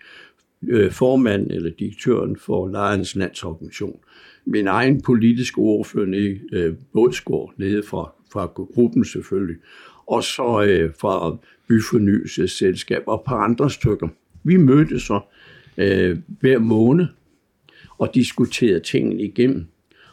øh, 0.69 0.93
formand 0.93 1.51
eller 1.51 1.71
direktøren 1.71 2.37
for 2.37 2.69
Lejernes 2.69 3.17
Landsorganisation, 3.17 3.99
min 4.45 4.67
egen 4.67 5.03
politiske 5.03 5.59
ordfører 5.59 6.07
nede, 6.07 6.41
øh, 6.53 6.75
Bådsgaard, 6.93 7.53
nede 7.57 7.83
fra, 7.83 8.13
fra 8.33 8.47
gruppen 8.47 9.05
selvfølgelig, 9.05 9.57
og 10.07 10.25
så 10.25 10.65
øh, 10.69 10.93
fra 11.01 11.37
Byfornyelsesselskab 11.69 13.03
og 13.07 13.15
et 13.15 13.21
par 13.27 13.37
andre 13.37 13.71
stykker. 13.71 14.09
Vi 14.43 14.57
mødtes 14.57 15.03
så 15.03 15.21
øh, 15.77 16.19
hver 16.41 16.59
måned 16.59 17.07
og 17.99 18.11
diskuterede 18.15 18.81
tingene 18.81 19.23
igennem. 19.23 19.67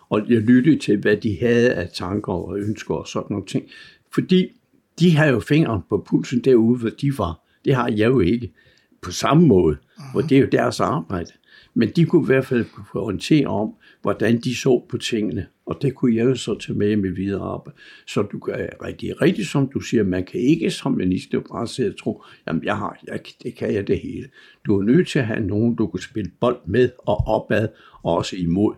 Og 0.10 0.30
jeg 0.30 0.42
lyttede 0.42 0.78
til, 0.78 0.98
hvad 0.98 1.18
de 1.18 1.38
havde 1.40 1.74
af 1.74 1.90
tanker 1.90 2.34
og 2.34 2.60
ønsker 2.60 2.96
og 2.96 3.08
sådan 3.08 3.28
nogle 3.30 3.46
ting. 3.46 3.66
Fordi 4.14 4.52
de 5.00 5.16
har 5.16 5.26
jo 5.26 5.40
fingre 5.40 5.82
på 5.90 6.06
pulsen 6.10 6.40
derude, 6.40 6.80
hvor 6.80 6.90
de 6.90 7.18
var. 7.18 7.40
Det 7.66 7.76
har 7.76 7.88
jeg 7.88 8.10
jo 8.10 8.20
ikke 8.20 8.54
på 9.02 9.12
samme 9.12 9.48
måde, 9.48 9.78
for 10.14 10.22
det 10.22 10.38
er 10.38 10.42
jo 10.42 10.48
deres 10.52 10.80
arbejde. 10.80 11.32
Men 11.74 11.90
de 11.90 12.06
kunne 12.06 12.24
i 12.24 12.26
hvert 12.26 12.46
fald 12.46 12.66
orientere 12.96 13.48
om, 13.48 13.74
hvordan 14.02 14.40
de 14.40 14.56
så 14.56 14.86
på 14.90 14.98
tingene, 14.98 15.48
og 15.66 15.78
det 15.82 15.96
kunne 15.96 16.16
jeg 16.16 16.26
jo 16.26 16.36
så 16.36 16.60
tage 16.60 16.78
med 16.78 16.96
med 16.96 17.12
videre 17.12 17.42
arbejde. 17.42 17.78
Så 18.08 18.22
du 18.22 18.40
kan 18.40 18.70
rigtig, 18.84 19.22
rigtig 19.22 19.48
som 19.48 19.70
du 19.74 19.80
siger, 19.80 20.04
man 20.04 20.26
kan 20.26 20.40
ikke 20.40 20.72
som 20.72 20.92
minister 20.92 21.40
bare 21.40 21.68
sidde 21.68 21.90
og 21.90 21.98
tro, 21.98 22.24
jamen 22.48 22.64
jeg 22.64 22.78
har, 22.78 23.00
jeg, 23.08 23.20
det 23.44 23.56
kan 23.56 23.74
jeg 23.74 23.88
det 23.88 24.00
hele. 24.00 24.30
Du 24.66 24.80
er 24.80 24.84
nødt 24.84 25.08
til 25.08 25.20
at 25.20 25.26
have 25.26 25.40
nogen, 25.40 25.76
du 25.76 25.88
kan 25.88 26.00
spille 26.00 26.32
bold 26.40 26.60
med 26.66 26.90
og 26.98 27.28
opad 27.28 27.68
og 28.04 28.16
også 28.16 28.36
imod. 28.36 28.76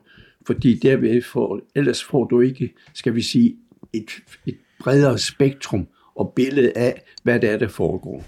Fordi 0.48 0.80
derved 0.80 1.22
får, 1.22 1.62
ellers 1.76 2.04
får 2.04 2.26
du 2.26 2.42
ikke, 2.42 2.74
skal 2.94 3.16
vi 3.16 3.22
sige, 3.22 3.56
et, 3.94 4.12
et 4.46 4.58
bredere 4.80 5.18
spektrum 5.18 5.88
og 6.16 6.34
billede 6.36 6.72
af, 6.76 7.02
hvad 7.24 7.40
det 7.40 7.50
er, 7.50 7.58
der 7.58 7.68
foregår. 7.68 8.26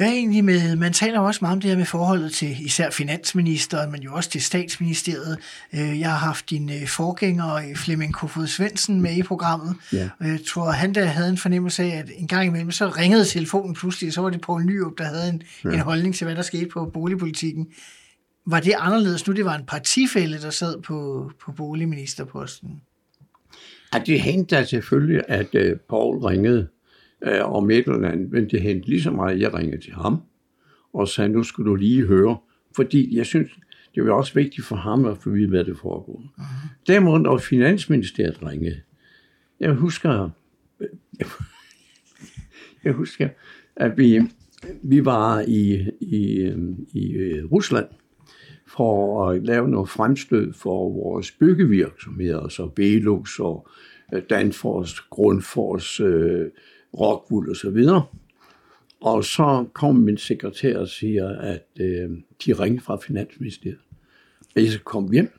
Hvad 0.00 0.08
er 0.08 0.12
egentlig 0.12 0.44
med, 0.44 0.76
man 0.76 0.92
taler 0.92 1.20
også 1.20 1.38
meget 1.42 1.52
om 1.52 1.60
det 1.60 1.70
her 1.70 1.76
med 1.76 1.84
forholdet 1.86 2.32
til 2.32 2.66
især 2.66 2.90
finansministeren, 2.90 3.92
men 3.92 4.02
jo 4.02 4.14
også 4.14 4.30
til 4.30 4.42
statsministeriet. 4.42 5.38
Øh, 5.74 6.00
Jeg 6.00 6.10
har 6.10 6.18
haft 6.18 6.50
din 6.50 6.70
øh, 6.70 6.88
forgænger, 6.88 7.54
øh, 7.54 7.76
Flemming 7.76 8.14
Kofod 8.14 8.46
Svendsen, 8.46 9.02
med 9.02 9.16
i 9.16 9.22
programmet. 9.22 9.74
Ja. 9.92 10.08
Jeg 10.20 10.38
tror, 10.48 10.70
han 10.70 10.94
der 10.94 11.04
havde 11.04 11.28
en 11.30 11.36
fornemmelse 11.36 11.82
af, 11.82 11.98
at 11.98 12.10
en 12.16 12.28
gang 12.28 12.46
imellem, 12.46 12.70
så 12.70 12.88
ringede 12.88 13.24
telefonen 13.24 13.74
pludselig, 13.74 14.12
så 14.12 14.20
var 14.20 14.30
det 14.30 14.40
Poul 14.40 14.64
Nyrup, 14.64 14.98
der 14.98 15.04
havde 15.04 15.28
en, 15.28 15.42
ja. 15.64 15.70
en 15.70 15.80
holdning 15.80 16.14
til, 16.14 16.24
hvad 16.24 16.36
der 16.36 16.42
skete 16.42 16.66
på 16.66 16.90
boligpolitikken. 16.94 17.66
Var 18.46 18.60
det 18.60 18.74
anderledes 18.78 19.26
nu, 19.26 19.32
det 19.32 19.44
var 19.44 19.56
en 19.56 19.66
partifælde, 19.66 20.40
der 20.40 20.50
sad 20.50 20.82
på, 20.82 21.30
på 21.44 21.52
boligministerposten? 21.52 22.80
At 23.92 24.02
det 24.06 24.50
da 24.50 24.64
selvfølgelig, 24.64 25.22
at 25.28 25.54
øh, 25.54 25.76
Paul 25.90 26.18
ringede 26.18 26.68
øh, 27.22 27.52
om 27.52 27.70
et 27.70 27.86
eller 27.86 28.08
andet, 28.08 28.30
men 28.30 28.50
det 28.50 28.60
hentede 28.60 28.90
lige 28.90 29.02
så 29.02 29.10
meget, 29.10 29.34
at 29.34 29.40
jeg 29.40 29.54
ringede 29.54 29.82
til 29.82 29.92
ham 29.92 30.16
og 30.92 31.08
sagde, 31.08 31.28
nu 31.28 31.42
skal 31.42 31.64
du 31.64 31.74
lige 31.74 32.06
høre, 32.06 32.38
fordi 32.76 33.16
jeg 33.16 33.26
synes, 33.26 33.50
det 33.94 34.04
var 34.04 34.12
også 34.12 34.34
vigtigt 34.34 34.66
for 34.66 34.76
ham 34.76 35.04
at 35.04 35.18
få 35.18 35.30
vide, 35.30 35.48
hvad 35.48 35.64
det 35.64 35.76
foregår. 35.78 36.24
Uh-huh. 36.38 36.84
Derimod, 36.86 37.18
når 37.18 37.38
Finansministeriet 37.38 38.46
ringede, 38.46 38.80
jeg 39.60 39.72
husker, 39.72 40.30
jeg 42.84 42.92
husker, 42.92 43.28
at 43.76 43.98
vi, 43.98 44.20
vi 44.82 45.04
var 45.04 45.40
i, 45.40 45.90
i, 46.00 46.52
i 46.92 47.12
øh, 47.12 47.52
Rusland 47.52 47.86
for 48.66 49.28
at 49.28 49.42
lave 49.42 49.68
noget 49.68 49.88
fremstød 49.88 50.52
for 50.52 50.92
vores 50.92 51.30
byggevirksomheder, 51.30 52.48
så 52.48 52.70
Velux 52.76 53.38
og 53.38 53.68
øh, 54.14 54.22
Danfoss, 54.30 55.00
Grundfos, 55.00 56.00
øh, 56.00 56.46
Rockwool 56.94 57.50
og 57.50 57.56
så 57.56 57.70
videre. 57.70 58.04
Og 59.00 59.24
så 59.24 59.66
kom 59.72 59.94
min 59.96 60.16
sekretær 60.16 60.78
og 60.78 60.88
siger, 60.88 61.28
at 61.28 61.66
øh, 61.80 62.10
de 62.46 62.52
ringede 62.52 62.82
fra 62.84 62.96
Finansministeriet, 62.96 63.78
at 64.56 64.62
jeg 64.62 64.72
skal 64.72 64.84
komme 64.84 65.12
hjem. 65.12 65.30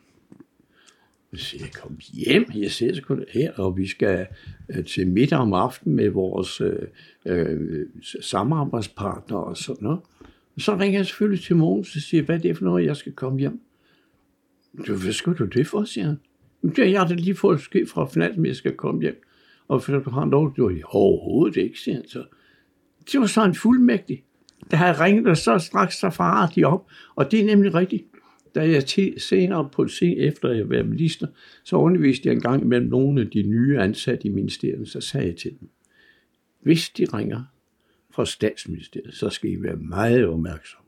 Jeg 1.31 1.39
siger, 1.39 1.65
kom 1.81 1.97
hjem, 2.13 2.45
jeg 2.55 2.71
ser 2.71 2.95
sgu 2.95 3.15
da 3.15 3.23
her, 3.33 3.51
og 3.51 3.77
vi 3.77 3.87
skal 3.87 4.27
øh, 4.69 4.85
til 4.85 5.07
middag 5.07 5.39
om 5.39 5.53
aftenen 5.53 5.95
med 5.95 6.09
vores 6.09 6.61
øh, 6.61 6.87
øh, 7.25 7.85
samarbejdspartner 8.21 9.37
og 9.37 9.57
sådan 9.57 9.83
noget. 9.83 9.99
Så 10.57 10.77
ringer 10.77 10.99
jeg 10.99 11.05
selvfølgelig 11.05 11.43
til 11.43 11.55
Mogens 11.55 11.95
og 11.95 12.01
siger, 12.01 12.23
hvad 12.23 12.35
er 12.35 12.39
det 12.39 12.57
for 12.57 12.63
noget, 12.65 12.85
jeg 12.85 12.97
skal 12.97 13.11
komme 13.11 13.39
hjem? 13.39 13.59
Du, 14.87 14.95
hvad 14.95 15.13
skal 15.13 15.33
du 15.33 15.45
det 15.45 15.67
for, 15.67 15.83
siger 15.83 16.05
han. 16.07 16.19
"Jamen, 16.63 16.75
det 16.75 16.97
har 16.97 17.07
jeg 17.07 17.17
lige 17.19 17.35
fået 17.35 17.61
ske 17.61 17.85
fra 17.87 18.05
finansministeren, 18.05 18.45
jeg 18.47 18.55
skal 18.55 18.75
komme 18.75 19.01
hjem. 19.01 19.21
Og 19.71 19.83
for 19.83 19.99
du 19.99 20.09
har 20.09 20.25
lov, 20.25 20.55
du 20.55 20.79
overhovedet 20.85 21.57
ikke, 21.57 21.79
siger 21.79 21.95
han 21.95 22.07
så. 22.07 22.23
Det 23.11 23.19
var 23.19 23.25
så 23.25 23.45
en 23.45 23.55
fuldmægtig. 23.55 24.23
der 24.71 24.77
havde 24.77 25.03
ringet, 25.03 25.27
og 25.27 25.37
så 25.37 25.57
straks 25.57 25.99
så 25.99 26.09
farede 26.09 26.51
de 26.55 26.63
op. 26.63 26.87
Og 27.15 27.31
det 27.31 27.39
er 27.39 27.45
nemlig 27.45 27.73
rigtigt. 27.73 28.03
Da 28.55 28.69
jeg 28.69 28.83
senere 29.17 29.69
på 29.73 29.87
sen 29.87 30.17
efter 30.17 30.49
jeg 30.49 30.69
var 30.69 30.83
minister, 30.83 31.27
så 31.63 31.75
underviste 31.75 32.27
jeg 32.27 32.35
en 32.35 32.41
gang 32.41 32.63
imellem 32.63 32.89
nogle 32.89 33.21
af 33.21 33.29
de 33.29 33.43
nye 33.43 33.79
ansatte 33.79 34.27
i 34.27 34.31
ministeriet, 34.31 34.87
så 34.87 35.01
sagde 35.01 35.27
jeg 35.27 35.35
til 35.35 35.51
dem, 35.59 35.69
hvis 36.61 36.89
de 36.89 37.05
ringer 37.13 37.43
fra 38.13 38.25
statsministeriet, 38.25 39.13
så 39.13 39.29
skal 39.29 39.49
I 39.51 39.63
være 39.63 39.75
meget 39.75 40.27
opmærksomme. 40.27 40.87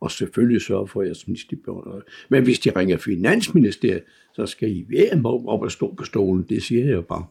Og 0.00 0.10
selvfølgelig 0.10 0.62
sørge 0.62 0.88
for, 0.88 1.00
at 1.00 1.06
jeres 1.06 1.28
ministerbørn. 1.28 2.02
Men 2.28 2.44
hvis 2.44 2.58
de 2.58 2.70
ringer 2.70 2.96
finansministeriet, 2.96 4.02
så 4.34 4.46
skal 4.46 4.70
I 4.70 4.86
være 4.88 5.22
op 5.24 5.62
og 5.62 5.70
stå 5.70 5.94
på 5.94 6.04
stolen. 6.04 6.46
Det 6.48 6.62
siger 6.62 6.84
jeg 6.84 6.92
jo 6.92 7.02
bare. 7.02 7.26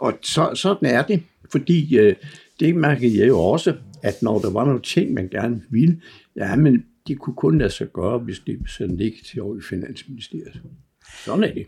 Og 0.00 0.18
så, 0.22 0.50
sådan 0.54 0.88
er 0.88 1.02
det, 1.02 1.22
fordi 1.52 1.98
øh, 1.98 2.16
det 2.60 2.76
mærkede 2.76 3.18
jeg 3.18 3.28
jo 3.28 3.38
også, 3.38 3.76
at 4.02 4.22
når 4.22 4.38
der 4.38 4.50
var 4.50 4.64
nogle 4.64 4.82
ting, 4.82 5.14
man 5.14 5.28
gerne 5.28 5.62
ville, 5.70 6.00
ja, 6.36 6.56
men 6.56 6.84
de 7.08 7.14
kunne 7.14 7.36
kun 7.36 7.58
lade 7.58 7.70
sig 7.70 7.86
gøre, 7.92 8.18
hvis 8.18 8.38
det 8.38 8.58
sådan 8.66 9.00
ikke 9.00 9.24
til 9.24 9.42
over 9.42 9.56
i 9.56 9.60
Finansministeriet. 9.60 10.62
Sådan 11.24 11.44
er 11.44 11.54
det. 11.54 11.66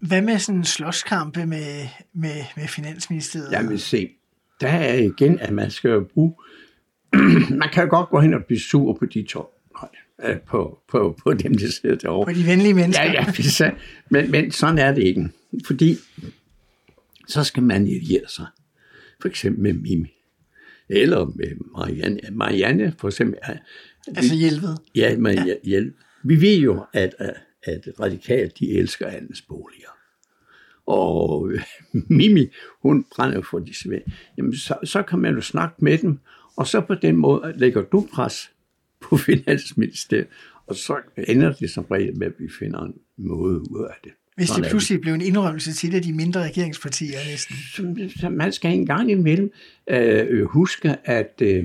Hvad 0.00 0.22
med 0.22 0.38
sådan 0.38 0.58
en 0.58 0.64
slåskampe 0.64 1.46
med, 1.46 1.86
med, 2.12 2.44
med 2.56 2.68
Finansministeriet? 2.68 3.52
Jamen 3.52 3.78
se, 3.78 4.08
der 4.60 4.68
er 4.68 4.94
igen, 4.94 5.38
at 5.38 5.52
man 5.52 5.70
skal 5.70 6.04
bruge... 6.14 6.34
man 7.62 7.68
kan 7.72 7.84
jo 7.84 7.90
godt 7.90 8.08
gå 8.08 8.20
hen 8.20 8.34
og 8.34 8.44
blive 8.44 8.60
sur 8.60 8.96
på 8.98 9.06
de 9.06 9.22
to. 9.22 9.44
Nej, 9.82 10.30
øh, 10.32 10.40
på, 10.40 10.78
på, 10.88 11.18
på 11.22 11.32
dem, 11.34 11.54
der 11.54 11.66
sidder 11.80 11.96
derovre. 11.96 12.32
På 12.32 12.38
de 12.38 12.46
venlige 12.46 12.74
mennesker? 12.74 13.04
Ja, 13.04 13.24
ja, 13.60 13.70
men, 14.10 14.30
men 14.30 14.50
sådan 14.50 14.78
er 14.78 14.92
det 14.94 15.02
ikke. 15.02 15.28
Fordi 15.66 15.96
så 17.30 17.44
skal 17.44 17.62
man 17.62 17.86
irritere 17.86 18.28
sig. 18.28 18.46
For 19.20 19.28
eksempel 19.28 19.62
med 19.62 19.72
Mimi. 19.72 20.12
Eller 20.88 21.24
med 21.24 21.72
Marianne. 21.72 22.20
Marianne 22.32 22.94
for 22.98 23.08
eksempel. 23.08 23.38
er- 23.42 23.56
Altså 24.16 24.34
hjælpet? 24.34 24.78
Ja, 24.94 25.16
men 25.18 25.34
ja. 25.46 25.54
hjælp. 25.64 25.94
Vi 26.24 26.40
ved 26.40 26.56
jo, 26.58 26.84
at, 26.92 27.14
at, 27.18 27.34
at 27.62 27.88
radikalt, 28.00 28.58
de 28.58 28.70
elsker 28.72 29.06
andelsboliger. 29.06 29.88
Og 30.86 31.50
øh, 31.52 31.60
Mimi, 32.08 32.46
hun 32.82 33.04
brænder 33.16 33.42
for 33.42 33.58
de 33.58 33.74
svære. 33.74 34.02
Jamen, 34.38 34.56
så, 34.56 34.74
så 34.84 35.02
kan 35.02 35.18
man 35.18 35.34
jo 35.34 35.40
snakke 35.40 35.74
med 35.84 35.98
dem, 35.98 36.18
og 36.56 36.66
så 36.66 36.80
på 36.80 36.94
den 36.94 37.16
måde 37.16 37.54
lægger 37.56 37.82
du 37.82 38.08
pres 38.12 38.50
på 39.00 39.16
Finansministeriet, 39.26 40.26
og 40.66 40.76
så 40.76 40.96
ender 41.28 41.52
det 41.52 41.70
som 41.70 41.84
regel 41.84 42.16
med, 42.18 42.26
at 42.26 42.32
vi 42.38 42.48
finder 42.58 42.80
en 42.80 42.94
måde 43.16 43.60
ud 43.70 43.86
af 43.90 43.94
det. 44.04 44.12
Hvis 44.40 44.48
Sådan 44.48 44.62
det 44.62 44.70
pludselig 44.70 45.00
blev 45.00 45.14
en 45.14 45.20
indrømmelse 45.20 45.72
til 45.72 45.94
af 45.94 46.02
de 46.02 46.12
mindre 46.12 46.42
regeringspartier 46.42 47.18
næsten. 47.30 47.56
så, 47.56 48.10
så 48.20 48.28
man 48.28 48.52
skal 48.52 48.72
en 48.72 48.86
gang 48.86 49.10
imellem 49.10 49.52
øh, 49.90 50.44
huske, 50.44 50.96
at, 51.04 51.42
øh, 51.42 51.64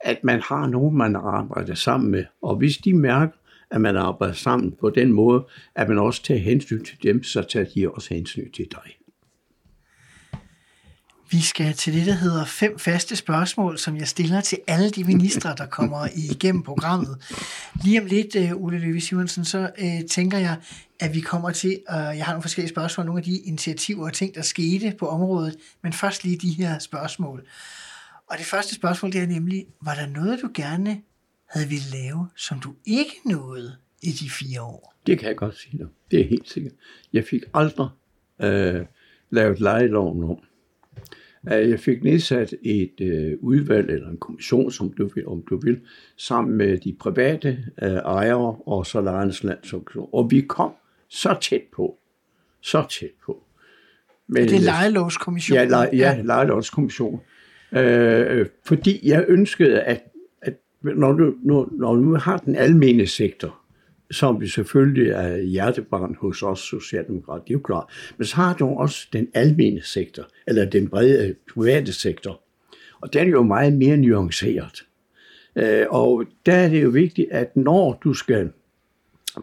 at 0.00 0.24
man 0.24 0.40
har 0.40 0.66
nogen, 0.66 0.98
man 0.98 1.16
arbejder 1.16 1.74
sammen 1.74 2.10
med. 2.10 2.24
Og 2.42 2.56
hvis 2.56 2.76
de 2.76 2.94
mærker, 2.94 3.32
at 3.70 3.80
man 3.80 3.96
arbejder 3.96 4.34
sammen 4.34 4.74
på 4.80 4.90
den 4.90 5.12
måde, 5.12 5.46
at 5.74 5.88
man 5.88 5.98
også 5.98 6.22
tager 6.22 6.40
hensyn 6.40 6.84
til 6.84 7.02
dem, 7.02 7.22
så 7.22 7.42
tager 7.42 7.66
de 7.74 7.90
også 7.90 8.14
hensyn 8.14 8.50
til 8.52 8.66
dig. 8.70 8.96
Vi 11.30 11.40
skal 11.40 11.72
til 11.72 11.94
det, 11.94 12.06
der 12.06 12.12
hedder 12.12 12.44
fem 12.44 12.78
faste 12.78 13.16
spørgsmål, 13.16 13.78
som 13.78 13.96
jeg 13.96 14.08
stiller 14.08 14.40
til 14.40 14.58
alle 14.66 14.90
de 14.90 15.04
ministre, 15.04 15.54
der 15.58 15.66
kommer 15.66 16.08
igennem 16.14 16.62
programmet. 16.62 17.16
Lige 17.84 18.00
om 18.00 18.06
lidt, 18.06 18.36
øh, 18.36 18.52
Ole 18.54 18.78
Løve 18.78 19.00
Simonsen, 19.00 19.44
så 19.44 19.70
øh, 19.78 20.08
tænker 20.10 20.38
jeg, 20.38 20.56
at 21.00 21.14
vi 21.14 21.20
kommer 21.20 21.50
til, 21.50 21.80
øh, 21.90 21.96
jeg 21.96 22.24
har 22.24 22.32
nogle 22.32 22.42
forskellige 22.42 22.70
spørgsmål, 22.70 23.06
nogle 23.06 23.18
af 23.18 23.24
de 23.24 23.38
initiativer 23.38 24.06
og 24.06 24.12
ting, 24.12 24.34
der 24.34 24.42
skete 24.42 24.94
på 24.98 25.08
området, 25.08 25.56
men 25.82 25.92
først 25.92 26.24
lige 26.24 26.38
de 26.38 26.50
her 26.50 26.78
spørgsmål. 26.78 27.46
Og 28.30 28.38
det 28.38 28.46
første 28.46 28.74
spørgsmål, 28.74 29.12
det 29.12 29.20
er 29.20 29.26
nemlig, 29.26 29.66
var 29.82 29.94
der 29.94 30.06
noget, 30.06 30.38
du 30.42 30.50
gerne 30.54 31.00
havde 31.50 31.68
ville 31.68 31.90
lave, 31.92 32.28
som 32.36 32.60
du 32.60 32.74
ikke 32.84 33.14
nåede 33.24 33.76
i 34.02 34.10
de 34.10 34.30
fire 34.30 34.62
år. 34.62 34.94
Det 35.06 35.18
kan 35.18 35.28
jeg 35.28 35.36
godt 35.36 35.58
sige 35.58 35.78
dig. 35.78 35.86
Det 36.10 36.20
er 36.20 36.28
helt 36.28 36.48
sikkert. 36.48 36.72
Jeg 37.12 37.24
fik 37.30 37.42
aldrig 37.54 37.88
øh, 38.42 38.86
lavet 39.30 39.60
lejeloven 39.60 40.24
om. 40.24 40.38
Øh, 41.52 41.70
Jeg 41.70 41.80
fik 41.80 42.02
nedsat 42.04 42.54
et 42.62 43.00
øh, 43.00 43.32
udvalg, 43.40 43.90
eller 43.90 44.08
en 44.10 44.16
kommission, 44.16 44.70
som 44.70 44.92
du 44.92 45.10
vil, 45.14 45.26
om 45.26 45.42
du 45.50 45.56
vil, 45.56 45.80
sammen 46.16 46.56
med 46.56 46.78
de 46.78 46.96
private 47.00 47.64
øh, 47.82 47.88
ejere 47.90 48.56
og 48.66 48.86
så 48.86 49.00
lejernes 49.00 49.44
landsorganisation. 49.44 50.08
Og 50.12 50.30
vi 50.30 50.40
kom 50.40 50.72
så 51.08 51.36
tæt 51.40 51.62
på. 51.76 51.98
Så 52.60 52.86
tæt 52.90 53.10
på. 53.26 53.42
Men, 54.28 54.44
Det 54.48 54.54
er 54.56 54.60
lejelovskommissionen. 54.60 55.62
Ja, 55.62 55.68
lej, 55.68 55.90
ja, 55.92 56.20
lejelovskommission. 56.24 57.20
Øh, 57.72 58.46
fordi 58.64 59.00
jeg 59.08 59.24
ønskede, 59.28 59.80
at, 59.80 60.02
at 60.42 60.54
når, 60.82 61.12
du, 61.12 61.34
når, 61.42 61.68
når 61.72 61.94
du 61.94 62.14
har 62.16 62.36
den 62.38 62.56
almene 62.56 63.06
sektor, 63.06 63.60
som 64.10 64.40
vi 64.40 64.48
selvfølgelig 64.48 65.10
er 65.10 65.36
hjertebarn 65.36 66.16
hos 66.20 66.42
os 66.42 66.60
socialdemokrater, 66.60 67.44
det 67.44 67.50
er 67.50 67.54
jo 67.54 67.60
klart, 67.64 67.84
men 68.18 68.26
så 68.26 68.36
har 68.36 68.54
du 68.54 68.66
også 68.66 69.08
den 69.12 69.28
almene 69.34 69.82
sektor, 69.82 70.28
eller 70.46 70.64
den 70.64 70.88
brede 70.88 71.28
øh, 71.28 71.34
private 71.54 71.92
sektor, 71.92 72.40
og 73.00 73.12
den 73.12 73.26
er 73.26 73.30
jo 73.30 73.42
meget 73.42 73.72
mere 73.72 73.96
nuanceret. 73.96 74.84
Øh, 75.56 75.86
og 75.90 76.24
der 76.46 76.54
er 76.54 76.68
det 76.68 76.82
jo 76.82 76.88
vigtigt, 76.88 77.28
at 77.30 77.56
når 77.56 78.00
du 78.04 78.14
skal 78.14 78.50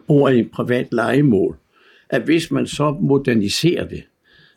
bruge 0.06 0.34
en 0.34 0.48
privat 0.48 0.88
legemål, 0.92 1.56
at 2.10 2.22
hvis 2.22 2.50
man 2.50 2.66
så 2.66 2.96
moderniserer 3.00 3.88
det, 3.88 4.04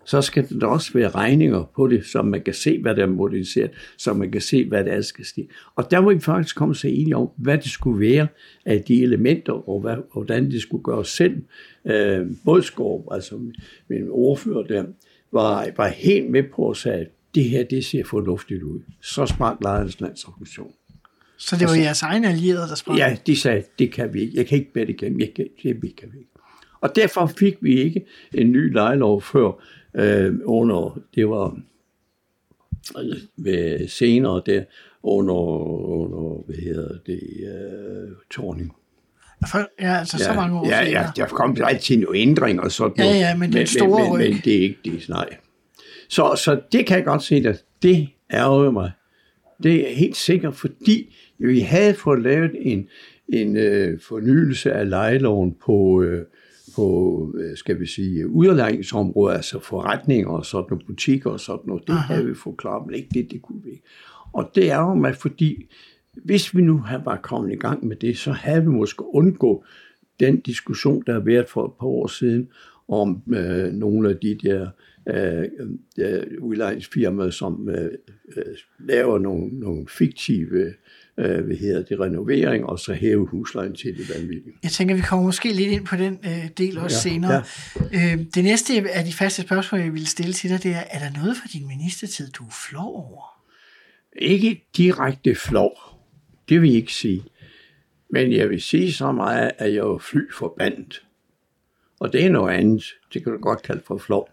så 0.05 0.21
skal 0.21 0.49
der 0.61 0.67
også 0.67 0.93
være 0.93 1.09
regninger 1.09 1.71
på 1.75 1.87
det, 1.87 2.05
så 2.05 2.21
man 2.21 2.41
kan 2.41 2.53
se, 2.53 2.81
hvad 2.81 2.95
der 2.95 3.03
er 3.03 3.07
moderniseret, 3.07 3.71
så 3.97 4.13
man 4.13 4.31
kan 4.31 4.41
se, 4.41 4.67
hvad 4.67 4.83
der 4.83 4.91
er 4.91 5.01
skal 5.01 5.25
ske. 5.25 5.47
Og 5.75 5.91
der 5.91 6.01
må 6.01 6.13
vi 6.13 6.19
faktisk 6.19 6.55
komme 6.55 6.75
så 6.75 6.87
enige 6.87 7.15
om, 7.15 7.29
hvad 7.35 7.57
det 7.57 7.71
skulle 7.71 7.99
være 7.99 8.27
af 8.65 8.81
de 8.81 9.03
elementer, 9.03 9.69
og 9.69 9.81
hvad, 9.81 9.95
hvordan 10.13 10.51
det 10.51 10.61
skulle 10.61 10.83
gøres 10.83 11.07
selv. 11.07 11.41
Øh, 11.85 12.27
Bådskov, 12.45 13.07
altså 13.11 13.35
min 13.87 14.07
ordfører 14.09 14.63
der, 14.63 14.83
var, 15.31 15.67
var 15.77 15.87
helt 15.87 16.29
med 16.29 16.43
på 16.55 16.69
at 16.69 16.77
sige, 16.77 16.93
at 16.93 17.07
det 17.35 17.43
her, 17.43 17.63
det 17.63 17.85
ser 17.85 18.03
fornuftigt 18.03 18.63
ud. 18.63 18.79
Så 19.01 19.25
sprang 19.25 19.57
lejernes 19.63 20.01
landsorganisation. 20.01 20.71
Så 21.37 21.55
det 21.55 21.67
var 21.67 21.75
jeres 21.75 22.01
egne 22.01 22.27
allierede, 22.27 22.67
der 22.67 22.75
sprang? 22.75 22.99
Ja, 22.99 23.17
de 23.27 23.35
sagde, 23.35 23.63
det 23.79 23.91
kan 23.91 24.13
vi 24.13 24.21
ikke. 24.21 24.37
Jeg 24.37 24.45
kan 24.45 24.57
ikke 24.57 24.73
bære 24.73 24.85
det 24.85 24.93
igennem. 24.93 25.19
Jeg 25.19 25.31
kan, 25.35 25.47
det 25.63 25.95
kan 25.95 26.09
vi 26.13 26.17
ikke. 26.17 26.31
Og 26.81 26.95
derfor 26.95 27.25
fik 27.25 27.57
vi 27.61 27.79
ikke 27.81 28.05
en 28.33 28.51
ny 28.51 28.73
lejelov 28.73 29.21
før 29.21 29.51
øh, 29.97 30.33
under, 30.45 30.99
det 31.15 31.29
var 31.29 31.57
ved 33.37 33.87
senere 33.87 34.41
der, 34.45 34.63
under, 35.03 35.33
under 35.83 36.43
hvad 36.45 36.55
hedder 36.55 36.97
det, 37.05 37.19
øh, 37.43 38.11
Torning. 38.31 38.71
For, 39.51 39.57
ja, 39.81 39.97
altså 39.99 40.17
så 40.17 40.33
mange 40.33 40.59
år 40.59 40.67
ja, 40.67 40.85
senere. 40.85 41.01
ja, 41.01 41.09
der 41.15 41.27
kom 41.27 41.57
altid 41.63 41.97
nogle 41.97 42.19
ændringer 42.19 42.61
og 42.61 42.71
sådan 42.71 42.93
Ja, 42.97 43.03
noget. 43.03 43.19
ja, 43.19 43.37
men 43.37 43.53
den 43.53 43.67
store 43.67 44.09
men, 44.09 44.19
men, 44.19 44.29
men, 44.29 44.41
det 44.45 44.55
er 44.55 44.61
ikke 44.61 44.79
det, 44.85 45.09
nej. 45.09 45.37
Så, 46.09 46.41
så 46.43 46.61
det 46.71 46.85
kan 46.85 46.97
jeg 46.97 47.05
godt 47.05 47.23
se, 47.23 47.35
at 47.35 47.63
det 47.81 48.07
ærger 48.33 48.71
mig. 48.71 48.91
Det 49.63 49.91
er 49.91 49.95
helt 49.95 50.17
sikkert, 50.17 50.55
fordi 50.55 51.15
vi 51.37 51.59
havde 51.59 51.93
fået 51.93 52.21
lavet 52.21 52.51
en, 52.59 52.87
en 53.33 53.57
øh, 53.57 53.99
fornyelse 53.99 54.71
af 54.71 54.89
lejeloven 54.89 55.55
på, 55.65 56.01
øh, 56.01 56.25
på 56.75 57.35
øh, 57.37 57.57
skal 57.57 57.79
vi 57.79 57.85
sige, 57.85 58.27
udlejningsområdet, 58.27 59.35
altså 59.35 59.59
forretninger 59.59 60.29
og 60.29 60.45
sådan 60.45 60.65
nogle 60.69 60.85
butikker 60.85 61.29
og 61.29 61.39
sådan 61.39 61.61
noget. 61.65 61.87
Det 61.87 61.93
Aha. 61.93 62.13
havde 62.13 62.27
vi 62.27 62.33
fået 62.33 62.57
klart, 62.57 62.85
men 62.85 62.95
ikke 62.95 63.09
det, 63.13 63.31
det 63.31 63.41
kunne 63.41 63.63
vi 63.63 63.69
ikke. 63.69 63.83
Og 64.33 64.51
det 64.55 64.71
er 64.71 64.77
jo 64.77 64.93
mig, 64.93 65.15
fordi 65.15 65.65
hvis 66.23 66.55
vi 66.55 66.61
nu 66.61 66.77
havde 66.77 67.01
bare 67.05 67.19
kommet 67.23 67.53
i 67.53 67.55
gang 67.55 67.87
med 67.87 67.95
det, 67.95 68.17
så 68.17 68.31
havde 68.31 68.61
vi 68.61 68.69
måske 68.69 69.03
undgå 69.05 69.65
den 70.19 70.39
diskussion, 70.39 71.03
der 71.07 71.13
har 71.13 71.19
været 71.19 71.49
for 71.49 71.65
et 71.65 71.73
par 71.79 71.87
år 71.87 72.07
siden, 72.07 72.49
om 72.87 73.23
øh, 73.33 73.73
nogle 73.73 74.09
af 74.09 74.17
de 74.17 74.37
der 74.43 74.69
øh, 75.09 75.43
øh, 75.99 76.23
udlejningsfirmaer, 76.39 77.29
som 77.29 77.69
øh, 77.69 77.91
øh, 78.37 78.43
laver 78.79 79.19
nogle, 79.19 79.59
nogle 79.59 79.87
fiktive 79.87 80.73
øh, 81.19 81.45
hvad 81.45 81.55
hedder 81.55 81.83
det, 81.83 81.99
renovering, 81.99 82.65
og 82.65 82.79
så 82.79 82.93
hæve 82.93 83.27
huslejen 83.27 83.75
til 83.75 83.97
det 83.97 84.09
vanvittige. 84.15 84.53
Jeg 84.63 84.71
tænker, 84.71 84.95
vi 84.95 85.01
kommer 85.01 85.25
måske 85.25 85.53
lidt 85.53 85.69
ind 85.69 85.85
på 85.85 85.95
den 85.95 86.19
øh, 86.25 86.49
del 86.57 86.77
også 86.77 87.09
Ja, 87.09 87.13
senere. 87.13 87.43
Øh, 87.93 88.25
det 88.35 88.43
næste 88.43 88.73
af 88.89 89.05
de 89.05 89.13
faste 89.13 89.41
spørgsmål, 89.41 89.81
jeg 89.81 89.93
ville 89.93 90.07
stille 90.07 90.33
til 90.33 90.49
dig, 90.49 90.63
det 90.63 90.71
er, 90.71 90.83
er 90.91 90.99
der 90.99 91.19
noget 91.19 91.37
fra 91.37 91.47
din 91.53 91.67
ministertid, 91.67 92.31
du 92.31 92.43
er 92.43 92.55
flov 92.69 92.95
over? 92.95 93.23
Ikke 94.17 94.67
direkte 94.77 95.35
flov, 95.35 95.71
det 96.49 96.61
vil 96.61 96.69
jeg 96.69 96.77
ikke 96.77 96.93
sige. 96.93 97.23
Men 98.09 98.31
jeg 98.31 98.49
vil 98.49 98.61
sige 98.61 98.93
så 98.93 99.11
meget, 99.11 99.51
at 99.57 99.73
jeg 99.73 99.79
er 99.79 99.97
fly 99.97 100.31
forbandet. 100.33 101.01
Og 101.99 102.13
det 102.13 102.25
er 102.25 102.29
noget 102.29 102.53
andet. 102.53 102.83
Det 103.13 103.23
kan 103.23 103.33
du 103.33 103.39
godt 103.39 103.61
kalde 103.61 103.81
for 103.87 103.97
flov. 103.97 104.29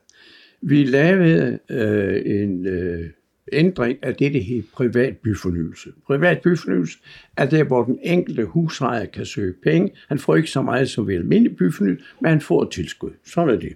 Vi 0.62 0.84
lavede 0.84 1.58
øh, 1.70 2.40
en 2.42 2.66
øh, 2.66 3.10
ændring 3.52 3.98
af 4.02 4.14
det, 4.14 4.32
det 4.32 4.44
hedder 4.44 4.62
privat 4.72 5.16
byfornyelse. 5.16 5.90
Privat 6.06 6.40
byfornyelse 6.40 6.98
er 7.36 7.46
der, 7.46 7.64
hvor 7.64 7.84
den 7.84 7.98
enkelte 8.02 8.44
husejer 8.44 9.04
kan 9.04 9.26
søge 9.26 9.54
penge. 9.62 9.90
Han 10.08 10.18
får 10.18 10.36
ikke 10.36 10.50
så 10.50 10.62
meget 10.62 10.90
som 10.90 11.06
ved 11.06 11.14
almindelig 11.14 11.56
byfornyelse, 11.56 12.04
men 12.20 12.30
han 12.30 12.40
får 12.40 12.62
et 12.62 12.70
tilskud. 12.70 13.10
Sådan 13.24 13.54
er 13.54 13.58
det. 13.58 13.72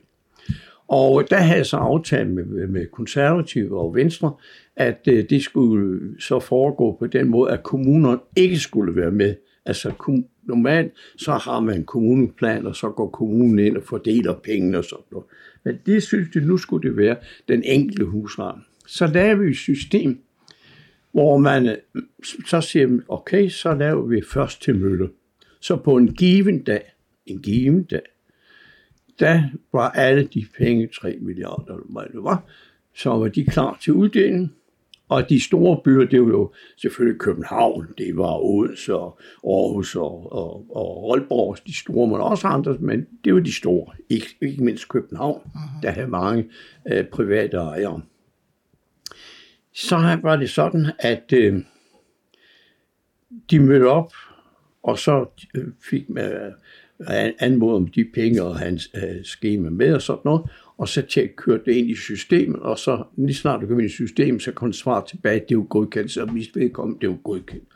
Og 0.88 1.22
øh, 1.22 1.28
der 1.30 1.36
havde 1.36 1.58
jeg 1.58 1.66
så 1.66 1.76
aftalt 1.76 2.30
med, 2.30 2.66
med 2.66 2.86
konservative 2.86 3.80
og 3.80 3.94
venstre, 3.94 4.32
at 4.76 5.00
øh, 5.08 5.24
det 5.30 5.42
skulle 5.42 6.00
så 6.20 6.40
foregå 6.40 6.96
på 6.98 7.06
den 7.06 7.28
måde, 7.28 7.52
at 7.52 7.62
kommunerne 7.62 8.18
ikke 8.36 8.56
skulle 8.56 8.96
være 8.96 9.10
med. 9.10 9.34
Altså 9.66 9.90
kom, 9.90 10.24
normalt 10.44 10.92
så 11.16 11.32
har 11.32 11.60
man 11.60 11.76
en 11.76 11.84
kommuneplan, 11.84 12.66
og 12.66 12.76
så 12.76 12.90
går 12.90 13.08
kommunen 13.08 13.58
ind 13.58 13.76
og 13.76 13.82
fordeler 13.82 14.34
pengene 14.34 14.78
og 14.78 14.84
sådan 14.84 15.04
noget. 15.12 15.26
Men 15.64 15.78
det 15.86 16.02
synes 16.02 16.28
de, 16.34 16.40
nu 16.40 16.56
skulle 16.56 16.88
det 16.88 16.96
være 16.96 17.16
den 17.48 17.62
enkelte 17.64 18.04
husram. 18.04 18.58
Så 18.86 19.06
lavede 19.06 19.38
vi 19.38 19.50
et 19.50 19.56
system, 19.56 20.22
hvor 21.12 21.38
man 21.38 21.76
så 22.46 22.60
siger, 22.60 23.00
okay, 23.08 23.48
så 23.48 23.74
laver 23.74 24.06
vi 24.06 24.22
først 24.32 24.62
til 24.62 24.76
mølle. 24.76 25.08
Så 25.60 25.76
på 25.76 25.96
en 25.96 26.14
given 26.14 26.62
dag, 26.62 26.92
en 27.26 27.42
given 27.42 27.84
dag, 27.84 28.02
der 29.18 29.42
var 29.72 29.90
alle 29.90 30.24
de 30.34 30.46
penge, 30.58 30.88
3 30.94 31.18
milliarder, 31.20 31.74
eller 31.74 31.92
hvad 31.92 32.02
det 32.12 32.24
var, 32.24 32.42
så 32.94 33.10
var 33.10 33.28
de 33.28 33.44
klar 33.44 33.78
til 33.82 33.92
uddeling. 33.92 34.52
Og 35.08 35.28
de 35.28 35.40
store 35.40 35.80
byer, 35.84 36.04
det 36.04 36.22
var 36.22 36.28
jo 36.28 36.52
selvfølgelig 36.76 37.20
København, 37.20 37.86
det 37.98 38.16
var 38.16 38.44
Odense 38.44 38.94
og 38.94 39.18
Aarhus 39.44 39.96
og, 39.96 40.32
og, 40.32 40.76
og 40.76 41.12
Aalborg, 41.12 41.56
de 41.66 41.76
store, 41.76 42.06
men 42.06 42.16
også 42.16 42.46
andre, 42.46 42.76
men 42.80 43.06
det 43.24 43.34
var 43.34 43.40
de 43.40 43.52
store, 43.52 43.92
ikke, 44.10 44.26
ikke 44.42 44.64
mindst 44.64 44.88
København, 44.88 45.40
uh-huh. 45.44 45.82
der 45.82 45.90
havde 45.90 46.08
mange 46.08 46.44
øh, 46.92 47.04
private 47.04 47.56
ejere. 47.56 48.00
Så 49.76 50.18
var 50.22 50.36
det 50.36 50.50
sådan, 50.50 50.86
at 50.98 51.32
øh, 51.32 51.62
de 53.50 53.60
mødte 53.60 53.88
op, 53.88 54.12
og 54.82 54.98
så 54.98 55.26
øh, 55.54 55.64
fik 55.90 56.10
man 56.10 56.32
øh, 57.00 57.32
anmodet 57.38 57.76
om 57.76 57.86
de 57.86 58.04
penge 58.14 58.42
og 58.42 58.58
hans 58.58 58.90
øh, 58.94 59.24
skema 59.24 59.70
med 59.70 59.94
og 59.94 60.02
sådan 60.02 60.20
noget, 60.24 60.50
og 60.76 60.88
så 60.88 61.02
til 61.02 61.20
at 61.20 61.36
køre 61.36 61.60
det 61.66 61.72
ind 61.72 61.90
i 61.90 61.96
systemet, 61.96 62.60
og 62.60 62.78
så 62.78 63.04
lige 63.16 63.34
snart 63.34 63.60
du 63.60 63.66
kom 63.66 63.80
ind 63.80 63.90
i 63.90 63.92
systemet, 63.92 64.42
så 64.42 64.52
kom 64.52 64.72
svar 64.72 65.04
tilbage, 65.04 65.40
det 65.40 65.50
er 65.50 65.54
jo 65.54 65.66
godkendt, 65.70 66.10
så 66.10 66.24
hvis 66.24 66.48
vedkommende, 66.54 67.00
det 67.00 67.06
er 67.06 67.10
jo 67.10 67.18
godkendt. 67.24 67.68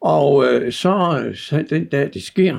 Og 0.00 0.44
øh, 0.44 0.72
så, 0.72 1.22
øh, 1.24 1.36
så 1.36 1.64
den 1.70 1.84
dag 1.84 2.10
det 2.14 2.22
sker, 2.22 2.58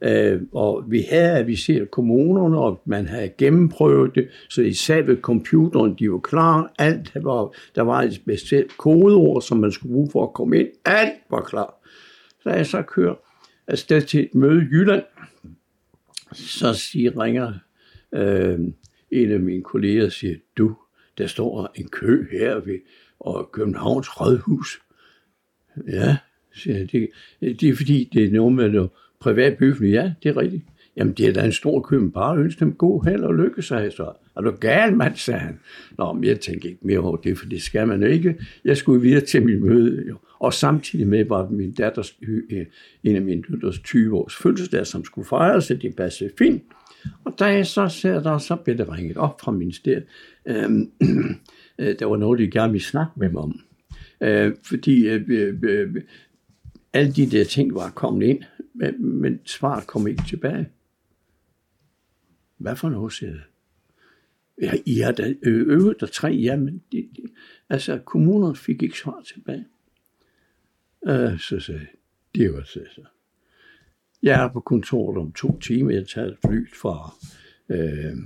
øh, 0.00 0.42
og 0.52 0.84
vi 0.88 1.00
havde 1.10 1.38
aviseret 1.38 1.90
kommunerne, 1.90 2.58
og 2.58 2.82
man 2.84 3.06
havde 3.06 3.28
gennemprøvet 3.38 4.14
det, 4.14 4.28
så 4.48 4.62
i 4.62 4.72
sad 4.72 5.02
ved 5.02 5.16
computeren, 5.20 5.94
de 5.98 6.10
var 6.10 6.18
klar, 6.18 6.72
alt 6.78 7.12
var, 7.14 7.54
der 7.74 7.82
var 7.82 8.02
et 8.02 8.22
bestemt 8.26 8.78
kodeord, 8.78 9.42
som 9.42 9.58
man 9.58 9.72
skulle 9.72 9.92
bruge 9.92 10.10
for 10.12 10.22
at 10.22 10.32
komme 10.32 10.58
ind, 10.58 10.68
alt 10.84 11.20
var 11.30 11.40
klar. 11.40 11.74
Så 12.42 12.50
jeg 12.50 12.66
så 12.66 12.82
kører 12.82 13.14
afsted 13.66 14.02
til 14.02 14.20
et 14.20 14.34
møde 14.34 14.62
i 14.62 14.64
Jylland, 14.64 15.02
så 16.32 16.74
siger, 16.74 17.22
ringer 17.22 17.52
øh, 18.12 18.58
en 19.10 19.32
af 19.32 19.40
mine 19.40 19.62
kolleger 19.62 20.04
og 20.04 20.12
siger, 20.12 20.34
du, 20.58 20.76
der 21.18 21.26
står 21.26 21.72
en 21.74 21.88
kø 21.88 22.26
her 22.30 22.54
ved 22.54 22.78
og 23.20 23.52
Københavns 23.52 24.20
Rådhus. 24.20 24.80
Ja, 25.88 26.16
siger 26.54 26.78
jeg, 26.78 26.92
det, 26.92 27.08
det 27.40 27.68
er 27.68 27.76
fordi, 27.76 28.10
det 28.12 28.24
er 28.24 28.30
noget 28.30 28.52
med 28.52 28.68
noget 28.68 28.90
privat 29.26 29.56
byfly, 29.58 29.92
Ja, 29.92 30.12
det 30.22 30.28
er 30.28 30.36
rigtigt. 30.36 30.62
Jamen, 30.96 31.14
det 31.14 31.28
er 31.28 31.32
da 31.32 31.44
en 31.44 31.52
stor 31.52 31.80
køben, 31.80 32.10
bare 32.10 32.38
ønske 32.38 32.60
dem 32.60 32.72
god 32.72 33.04
held 33.04 33.22
og 33.22 33.34
lykke, 33.34 33.62
sagde 33.62 33.82
jeg 33.82 33.92
så. 33.92 34.12
Er 34.36 34.40
du 34.40 34.50
gal, 34.50 34.96
mand, 34.96 35.16
sagde 35.16 35.40
han. 35.40 35.58
Nå, 35.98 36.12
men 36.12 36.24
jeg 36.24 36.40
tænkte 36.40 36.68
ikke 36.68 36.80
mere 36.82 36.98
over 36.98 37.16
det, 37.16 37.38
for 37.38 37.46
det 37.46 37.62
skal 37.62 37.88
man 37.88 38.02
ikke. 38.02 38.36
Jeg 38.64 38.76
skulle 38.76 39.02
videre 39.02 39.20
til 39.20 39.42
mit 39.42 39.62
møde, 39.62 40.04
jo. 40.08 40.16
Og 40.38 40.54
samtidig 40.54 41.08
med 41.08 41.24
var 41.24 41.48
min 41.48 41.72
datters, 41.72 42.16
øh, 42.22 42.66
en 43.04 43.16
af 43.16 43.22
mine 43.22 43.42
datters 43.50 43.78
20 43.78 44.16
års 44.16 44.36
fødselsdag, 44.36 44.86
som 44.86 45.04
skulle 45.04 45.28
fejres, 45.28 45.64
så 45.64 45.74
det 45.74 45.96
passede 45.96 46.30
fint. 46.38 46.62
Og 47.24 47.34
da 47.38 47.44
jeg 47.44 47.66
så 47.66 47.88
ser 47.88 48.22
der, 48.22 48.38
så 48.38 48.56
blev 48.56 48.78
det 48.78 48.92
ringet 48.92 49.16
op 49.16 49.40
fra 49.40 49.52
ministeriet. 49.52 50.04
Øhm, 50.46 50.90
øh, 51.78 51.94
der 51.98 52.06
var 52.06 52.16
noget, 52.16 52.38
de 52.38 52.50
gerne 52.50 52.72
ville 52.72 52.86
snakke 52.86 53.12
med 53.16 53.30
mig 53.30 53.42
om. 53.42 53.60
Øh, 54.20 54.52
fordi 54.62 55.08
øh, 55.08 55.22
øh, 55.28 55.54
øh 55.62 56.02
alle 56.96 57.12
de 57.12 57.26
der 57.26 57.44
ting 57.44 57.74
var 57.74 57.90
kommet 57.90 58.26
ind 58.26 58.42
men, 58.76 59.20
men 59.20 59.40
svaret 59.44 59.86
kom 59.86 60.06
ikke 60.06 60.22
tilbage. 60.28 60.68
Hvad 62.56 62.76
for 62.76 62.88
noget, 62.88 63.12
siger 63.12 63.32
jeg? 63.32 63.42
Ja, 64.62 64.72
I 64.86 64.98
har 64.98 65.12
da 65.12 65.34
øvet 65.42 65.96
der 66.00 66.06
tre, 66.06 66.28
ja, 66.28 66.56
men 66.56 66.82
de, 66.92 67.08
de, 67.16 67.22
altså, 67.68 67.98
kommunerne 67.98 68.56
fik 68.56 68.82
ikke 68.82 68.98
svar 68.98 69.22
tilbage. 69.26 69.66
Øh, 71.06 71.38
så 71.38 71.60
sagde 71.60 71.80
jeg, 71.80 71.88
det 72.34 72.52
var 72.52 72.62
så. 72.62 72.80
så. 72.94 73.02
Jeg 74.22 74.44
er 74.44 74.52
på 74.52 74.60
kontoret 74.60 75.18
om 75.18 75.32
to 75.32 75.58
timer, 75.58 75.90
jeg 75.90 76.08
tager 76.08 76.26
et 76.26 76.38
fly 76.46 76.68
fra, 76.80 77.14
øh, 77.68 78.16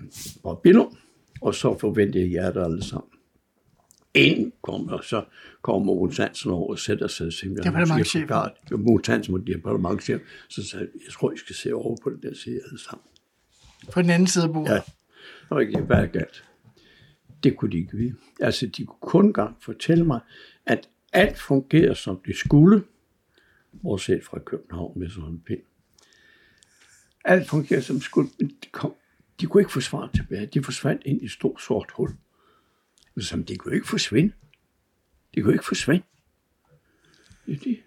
fra 0.43 0.61
Billum, 0.63 0.97
og 1.41 1.55
så 1.55 1.79
forventer 1.79 2.21
jeg 2.21 2.33
jer 2.33 2.53
der 2.53 2.65
alle 2.65 2.85
sammen. 2.85 3.20
Ind 4.15 4.53
kommer, 4.63 4.93
og 4.93 5.05
så 5.05 5.25
kommer 5.63 5.87
Mogens 5.87 6.17
Hansen 6.17 6.51
over 6.51 6.71
og 6.71 6.79
sætter 6.79 7.07
sig 7.07 7.33
simpelthen. 7.33 7.73
Departementschef. 7.73 8.31
Mogens 8.71 9.07
Hansen 9.07 9.35
var 9.35 9.41
departementchef, 9.41 10.21
så 10.49 10.63
sagde 10.69 10.85
jeg, 10.95 11.03
jeg 11.07 11.13
tror, 11.13 11.33
I 11.33 11.37
skal 11.37 11.57
se 11.57 11.75
over 11.75 11.97
på 12.03 12.11
det 12.11 12.23
der 12.23 12.35
side 12.35 12.61
alle 12.67 12.79
sammen. 12.79 13.05
På 13.93 14.03
den 14.03 14.11
anden 14.11 14.27
side 14.27 14.45
af 14.45 14.53
bordet. 14.53 14.73
Ja, 14.73 14.81
og 15.49 15.63
ikke 15.63 15.81
hvad 15.81 15.97
er 15.97 16.07
galt. 16.07 16.45
Det 17.43 17.57
kunne 17.57 17.73
de 17.73 17.79
ikke 17.79 17.97
vide. 17.97 18.15
Altså, 18.41 18.67
de 18.67 18.87
kunne 18.87 18.99
kun 19.01 19.33
gang 19.33 19.57
fortælle 19.61 20.05
mig, 20.05 20.21
at 20.67 20.89
alt 21.13 21.39
fungerer, 21.39 21.95
som 21.95 22.21
det 22.27 22.37
skulle, 22.37 22.85
bortset 23.83 24.25
fra 24.25 24.39
København 24.39 24.99
med 24.99 25.11
sådan 25.11 25.31
en 25.31 25.41
pind. 25.47 25.61
Alt 27.25 27.49
fungerer, 27.49 27.81
som 27.81 27.97
det 27.97 28.05
skulle, 28.05 28.31
men 28.39 28.49
de, 28.49 28.69
kom, 28.73 28.95
de 29.41 29.47
kunne 29.47 29.61
ikke 29.61 29.73
få 29.73 29.81
svar 29.81 30.11
tilbage. 30.15 30.47
De 30.47 30.63
forsvandt 30.63 31.03
ind 31.05 31.23
i 31.23 31.25
et 31.25 31.31
stort 31.31 31.63
sort 31.63 31.91
hul. 31.95 32.11
Som 33.21 33.45
det 33.45 33.59
kunne 33.59 33.75
ikke 33.75 33.89
forsvinde. 33.89 34.33
Det 35.35 35.43
kunne 35.43 35.55
ikke 35.55 35.67
forsvinde. 35.67 36.03
Det 37.47 37.55
er 37.55 37.59
det. 37.65 37.79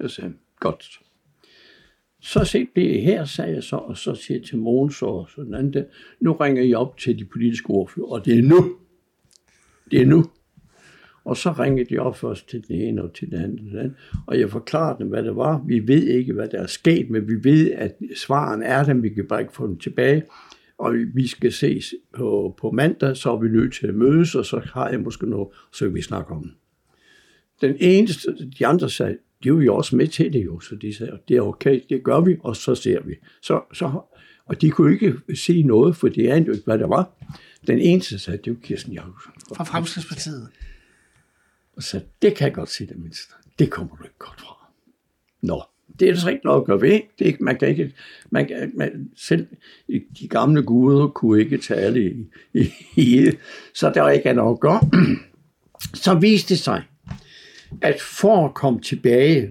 Jeg 0.00 0.10
sagde, 0.10 0.34
godt. 0.60 1.00
Så 2.20 2.44
se 2.44 2.68
det 2.76 3.02
her, 3.02 3.24
sagde 3.24 3.54
jeg 3.54 3.62
så, 3.62 3.76
og 3.76 3.96
så 3.96 4.14
siger 4.14 4.38
jeg 4.38 4.46
til 4.46 4.58
Mogens 4.58 5.02
og 5.02 5.28
sådan 5.36 5.54
andet, 5.54 5.74
der, 5.74 5.84
nu 6.20 6.32
ringer 6.32 6.62
jeg 6.62 6.76
op 6.76 6.98
til 6.98 7.18
de 7.18 7.24
politiske 7.24 7.70
ordfører, 7.70 8.06
og 8.06 8.24
det 8.24 8.38
er 8.38 8.42
nu. 8.42 8.76
Det 9.90 10.00
er 10.00 10.06
nu. 10.06 10.24
Og 11.24 11.36
så 11.36 11.52
ringede 11.52 11.94
de 11.94 11.98
op 11.98 12.16
først 12.16 12.48
til 12.48 12.68
den 12.68 12.76
ene 12.76 13.02
og 13.02 13.14
til 13.14 13.30
den 13.30 13.42
anden, 13.42 13.58
og, 13.58 13.64
den 13.70 13.78
anden, 13.78 13.96
og 14.26 14.40
jeg 14.40 14.50
forklarede 14.50 14.98
dem, 14.98 15.08
hvad 15.08 15.22
det 15.22 15.36
var. 15.36 15.64
Vi 15.66 15.88
ved 15.88 16.06
ikke, 16.06 16.32
hvad 16.32 16.48
der 16.48 16.58
er 16.58 16.66
sket, 16.66 17.10
men 17.10 17.28
vi 17.28 17.44
ved, 17.44 17.70
at 17.70 17.96
svaren 18.16 18.62
er 18.62 18.84
dem, 18.84 19.02
vi 19.02 19.08
kan 19.08 19.26
bare 19.28 19.40
ikke 19.40 19.52
få 19.52 19.66
dem 19.66 19.78
tilbage. 19.78 20.22
Og 20.80 20.94
vi 21.14 21.26
skal 21.26 21.52
ses 21.52 21.94
på, 22.12 22.54
på 22.58 22.70
mandag, 22.70 23.16
så 23.16 23.32
er 23.32 23.36
vi 23.36 23.48
nødt 23.48 23.74
til 23.74 23.86
at 23.86 23.94
mødes, 23.94 24.34
og 24.34 24.46
så 24.46 24.60
har 24.72 24.88
jeg 24.88 25.00
måske 25.00 25.30
noget, 25.30 25.48
så 25.72 25.84
kan 25.84 25.94
vi 25.94 26.02
snakke 26.02 26.32
om. 26.32 26.50
Den 27.60 27.76
eneste, 27.80 28.50
de 28.58 28.66
andre 28.66 28.90
sagde, 28.90 29.18
de 29.44 29.48
er 29.48 29.52
jo 29.52 29.74
også 29.74 29.96
med 29.96 30.06
til 30.06 30.32
det 30.32 30.44
jo, 30.44 30.60
så 30.60 30.74
de 30.74 30.94
sagde, 30.94 31.18
det 31.28 31.36
er 31.36 31.40
okay, 31.40 31.80
det 31.88 32.02
gør 32.02 32.20
vi, 32.20 32.36
og 32.40 32.56
så 32.56 32.74
ser 32.74 33.00
vi. 33.02 33.14
Så, 33.42 33.62
så, 33.72 34.00
og 34.44 34.60
de 34.60 34.70
kunne 34.70 34.92
ikke 34.92 35.14
sige 35.34 35.62
noget, 35.62 35.96
for 35.96 36.08
det 36.08 36.28
anede 36.28 36.46
jo 36.46 36.52
ikke, 36.52 36.64
hvad 36.64 36.78
der 36.78 36.86
var. 36.86 37.10
Den 37.66 37.78
eneste 37.78 38.18
sagde, 38.18 38.40
det 38.44 38.52
var 38.52 38.60
Kirsten 38.60 38.92
Jacobsen. 38.92 39.32
Fra 39.56 39.64
Fremskridspartiet. 39.64 40.48
Og 41.76 41.82
så 41.82 42.00
det 42.22 42.34
kan 42.34 42.44
jeg 42.44 42.54
godt 42.54 42.70
sige 42.70 42.86
det 42.86 42.98
mindste. 42.98 43.34
Det 43.58 43.70
kommer 43.70 43.96
du 43.96 44.02
ikke 44.02 44.18
godt 44.18 44.40
fra. 44.40 44.70
Nå, 45.42 45.62
det 46.00 46.08
er 46.08 46.12
der 46.12 46.20
så 46.20 46.28
ikke 46.30 46.44
noget 46.46 46.60
at 46.60 46.66
gøre 46.66 46.80
ved. 46.80 47.00
Det 47.18 47.28
er, 47.28 47.32
man 47.40 47.58
kan 47.58 47.68
ikke, 47.68 47.92
man 48.30 48.46
kan, 48.46 48.72
man, 48.76 49.10
selv 49.16 49.46
de 50.20 50.28
gamle 50.28 50.62
guder 50.62 51.06
kunne 51.06 51.40
ikke 51.40 51.58
tale 51.58 52.04
i, 52.10 52.26
i, 52.54 52.68
i 52.96 53.30
så 53.74 53.92
der 53.94 54.00
var 54.02 54.10
ikke 54.10 54.32
noget 54.32 54.54
at 54.56 54.60
gøre. 54.60 54.80
Så 55.94 56.14
viste 56.14 56.48
det 56.54 56.58
sig, 56.58 56.82
at 57.82 58.00
for 58.00 58.44
at 58.48 58.54
komme 58.54 58.80
tilbage, 58.80 59.50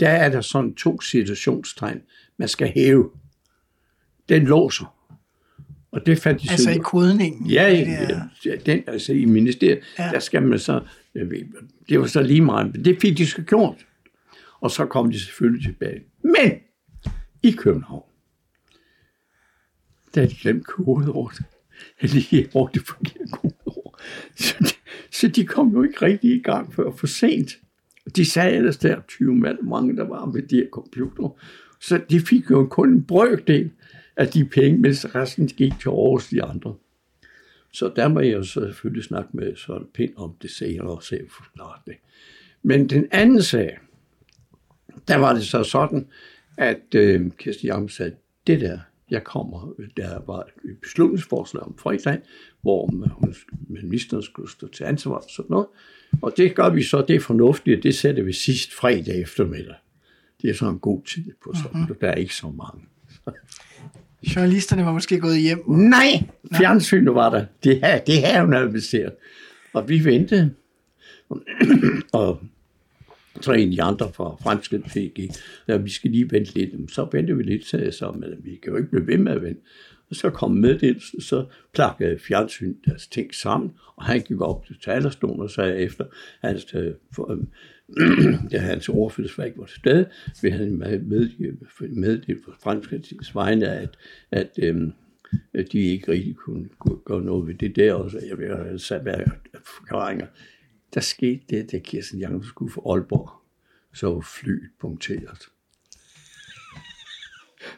der 0.00 0.08
er 0.08 0.28
der 0.28 0.40
sådan 0.40 0.74
to 0.74 1.00
situationstegn, 1.00 2.00
man 2.36 2.48
skal 2.48 2.72
hæve. 2.74 3.10
Den 4.28 4.44
låser. 4.44 4.94
Og 5.92 6.06
det 6.06 6.18
fandt 6.18 6.42
de 6.42 6.48
Altså 6.50 6.70
i 6.70 6.78
kodningen. 6.78 7.46
Ja, 7.46 7.70
Det 7.70 7.86
ja, 8.46 8.50
er- 8.52 8.58
den, 8.66 8.82
altså 8.86 9.12
i 9.12 9.24
ministeriet, 9.24 9.78
Ja. 9.98 10.08
der 10.12 10.18
skal 10.18 10.42
man 10.42 10.58
så, 10.58 10.80
ved, 11.14 11.44
det 11.88 12.00
var 12.00 12.06
så 12.06 12.22
lige 12.22 12.40
meget, 12.40 12.72
men 12.74 12.84
det 12.84 12.98
fik 13.00 13.18
de 13.18 13.26
så 13.26 13.42
gjort. 13.42 13.76
Og 14.60 14.70
så 14.70 14.86
kom 14.86 15.10
de 15.10 15.20
selvfølgelig 15.20 15.66
tilbage. 15.66 16.02
Men 16.22 16.52
i 17.42 17.50
København, 17.50 18.04
der 20.14 20.20
havde 20.20 20.30
de 20.34 20.38
glemt 20.40 20.66
kodeordet. 20.66 21.42
Lige 22.00 22.48
over 22.54 22.68
det 22.68 22.82
forkerte 22.86 23.30
kodeord. 23.32 24.00
Så 24.36 24.54
de, 24.60 24.74
så 25.10 25.28
de 25.28 25.46
kom 25.46 25.68
jo 25.72 25.82
ikke 25.82 26.02
rigtig 26.02 26.30
i 26.30 26.42
gang 26.42 26.74
før 26.74 26.90
for 26.90 27.06
sent. 27.06 27.50
De 28.16 28.24
sagde 28.24 28.56
ellers 28.56 28.76
der 28.76 29.00
20 29.08 29.34
mand, 29.34 29.58
mange 29.62 29.96
der 29.96 30.04
var 30.04 30.24
med 30.24 30.42
de 30.42 30.56
her 30.56 30.68
computer. 30.72 31.38
Så 31.80 32.00
de 32.10 32.20
fik 32.20 32.50
jo 32.50 32.66
kun 32.66 32.92
en 32.92 33.04
brøkdel 33.04 33.70
af 34.16 34.28
de 34.28 34.44
penge, 34.44 34.78
mens 34.78 35.14
resten 35.14 35.46
gik 35.46 35.72
til 35.80 35.88
Aarhus 35.88 36.28
de 36.28 36.42
andre. 36.42 36.74
Så 37.72 37.92
der 37.96 38.08
må 38.08 38.20
jeg 38.20 38.32
jo 38.32 38.42
så 38.42 38.60
selvfølgelig 38.60 39.04
snakke 39.04 39.30
med 39.32 39.56
Søren 39.56 39.86
Pind 39.94 40.12
om 40.16 40.34
det 40.42 40.50
senere 40.50 40.86
og 40.86 41.02
se 41.02 41.20
forklare 41.30 41.80
det. 41.86 41.96
Men 42.62 42.88
den 42.88 43.06
anden 43.10 43.42
sag, 43.42 43.78
der 45.08 45.16
var 45.16 45.32
det 45.32 45.46
så 45.46 45.64
sådan, 45.64 46.06
at 46.56 46.94
øh, 46.94 47.30
Kirsten 47.38 47.66
Jam 47.66 47.88
sagde, 47.88 48.12
det 48.46 48.60
der, 48.60 48.78
jeg 49.10 49.24
kommer, 49.24 49.72
der 49.96 50.20
var 50.26 50.40
et 50.64 50.78
beslutningsforslag 50.82 51.62
om 51.62 51.74
fredag, 51.78 52.18
hvor 52.62 52.90
ministeren 53.68 54.22
skulle 54.22 54.50
stå 54.50 54.68
til 54.68 54.84
ansvar 54.84 55.14
og 55.14 55.30
sådan 55.36 55.50
noget. 55.50 55.66
Og 56.22 56.32
det 56.36 56.54
gør 56.54 56.70
vi 56.70 56.82
så, 56.82 57.04
det 57.08 57.16
er 57.16 57.20
fornuftigt, 57.20 57.76
og 57.76 57.82
det 57.82 57.94
sætter 57.94 58.22
vi 58.22 58.32
sidst 58.32 58.74
fredag 58.74 59.22
eftermiddag. 59.22 59.74
Det 60.42 60.50
er 60.50 60.54
så 60.54 60.68
en 60.68 60.78
god 60.78 61.02
tid 61.02 61.24
på 61.44 61.52
sådan, 61.54 61.80
mm-hmm. 61.80 61.96
der 62.00 62.08
er 62.08 62.14
ikke 62.14 62.34
så 62.34 62.46
mange. 62.46 62.84
Journalisterne 64.36 64.84
var 64.84 64.92
måske 64.92 65.20
gået 65.20 65.40
hjem. 65.40 65.70
Nej, 65.70 66.24
fjernsynet 66.56 67.14
var 67.14 67.30
der. 67.30 67.44
Det 67.64 67.80
her, 67.80 67.98
det 67.98 68.14
her 68.14 68.44
hun 68.44 68.54
adviseret. 68.54 69.12
Og 69.72 69.88
vi 69.88 70.04
ventede. 70.04 70.54
og 72.12 72.40
tre 73.40 73.56
af 73.56 73.70
de 73.70 73.82
andre 73.82 74.12
fra 74.12 74.36
Fremskridt 74.42 74.90
fik 74.90 75.18
ikke. 75.18 75.34
Ja, 75.68 75.76
vi 75.76 75.90
skal 75.90 76.10
lige 76.10 76.30
vente 76.30 76.54
lidt. 76.54 76.92
Så 76.92 77.08
venter 77.12 77.34
vi 77.34 77.42
lidt, 77.42 77.66
sagde 77.66 77.84
jeg 77.84 77.94
så, 77.94 78.12
men 78.12 78.30
vi 78.38 78.56
kan 78.62 78.72
jo 78.72 78.76
ikke 78.76 78.90
blive 78.90 79.06
ved 79.06 79.18
med 79.18 79.32
at 79.32 79.42
vente. 79.42 79.60
Og 80.10 80.16
så 80.16 80.30
kom 80.30 80.50
meddelelsen, 80.50 81.20
så 81.20 81.46
plakkede 81.74 82.18
fjernsyn 82.18 82.74
deres 82.86 83.06
ting 83.06 83.34
sammen, 83.34 83.72
og 83.96 84.04
han 84.04 84.20
gik 84.20 84.40
op 84.40 84.66
til 84.66 84.76
talerstolen 84.84 85.40
og 85.40 85.50
sagde 85.50 85.76
efter, 85.76 86.04
hans, 86.40 86.74
øh, 86.74 86.92
for, 87.12 87.32
øh, 87.32 87.38
da 88.52 88.58
hans 88.58 88.88
ordførersvalg 88.88 89.54
var 89.56 89.66
til 89.66 89.76
stede, 89.76 90.06
vil 90.42 90.52
han 90.52 90.78
meddele 91.02 91.56
for 91.76 92.50
på 92.50 92.56
Fremskridtets 92.62 93.34
vegne, 93.34 93.68
at, 93.68 93.98
at 94.30 94.50
øhm, 94.62 94.92
at 95.54 95.72
de 95.72 95.78
ikke 95.78 96.12
rigtig 96.12 96.36
kunne 96.36 96.68
gøre 97.04 97.22
noget 97.22 97.46
ved 97.46 97.54
det 97.54 97.76
der, 97.76 97.94
og 97.94 98.10
så 98.10 98.18
jeg 98.28 98.38
vil 98.38 98.56
have 98.56 98.78
sat 98.78 99.04
forklaringer. 99.64 100.26
Der 100.94 101.00
skete 101.00 101.40
det, 101.50 101.72
da 101.72 101.78
Kirsten 101.78 102.18
Jacobsen 102.20 102.48
skulle 102.48 102.72
for 102.72 102.92
Aalborg, 102.92 103.30
så 103.94 104.06
var 104.06 104.20
flyet 104.20 104.70
punkteret. 104.80 105.48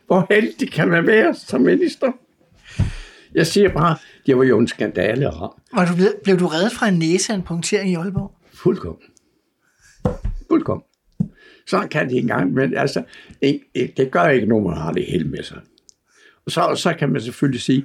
Hvor 0.07 0.27
heldig 0.31 0.73
kan 0.73 0.89
man 0.89 1.07
være 1.07 1.35
som 1.35 1.61
minister? 1.61 2.13
Jeg 3.35 3.47
siger 3.47 3.69
bare, 3.69 3.97
det 4.27 4.37
var 4.39 4.45
jo 4.45 4.59
en 4.59 4.69
skandale 4.69 5.31
ramme. 5.31 5.63
Var 5.73 5.87
du 5.87 5.95
blevet, 5.95 6.15
blev 6.25 6.39
du 6.39 6.47
reddet 6.47 6.73
fra 6.73 6.89
en 6.89 6.99
næse 6.99 7.33
af 7.33 7.37
en 7.37 7.43
punktering 7.43 7.91
i 7.91 7.95
Aalborg? 7.95 8.37
Fuldkommen. 8.53 9.03
Fuldkommen. 10.49 10.85
Så 11.67 11.89
kan 11.91 12.05
det 12.05 12.13
ikke 12.13 12.23
engang, 12.23 12.53
men 12.53 12.77
altså, 12.77 13.05
det 13.73 14.09
gør 14.11 14.29
ikke 14.29 14.47
nogen, 14.47 14.65
man 14.65 14.77
har 14.77 14.93
det 14.93 15.07
helt 15.07 15.31
med 15.31 15.43
sig. 15.43 15.61
Og 16.45 16.53
så, 16.53 16.75
så 16.75 16.95
kan 16.95 17.13
man 17.13 17.21
selvfølgelig 17.21 17.61
sige, 17.61 17.85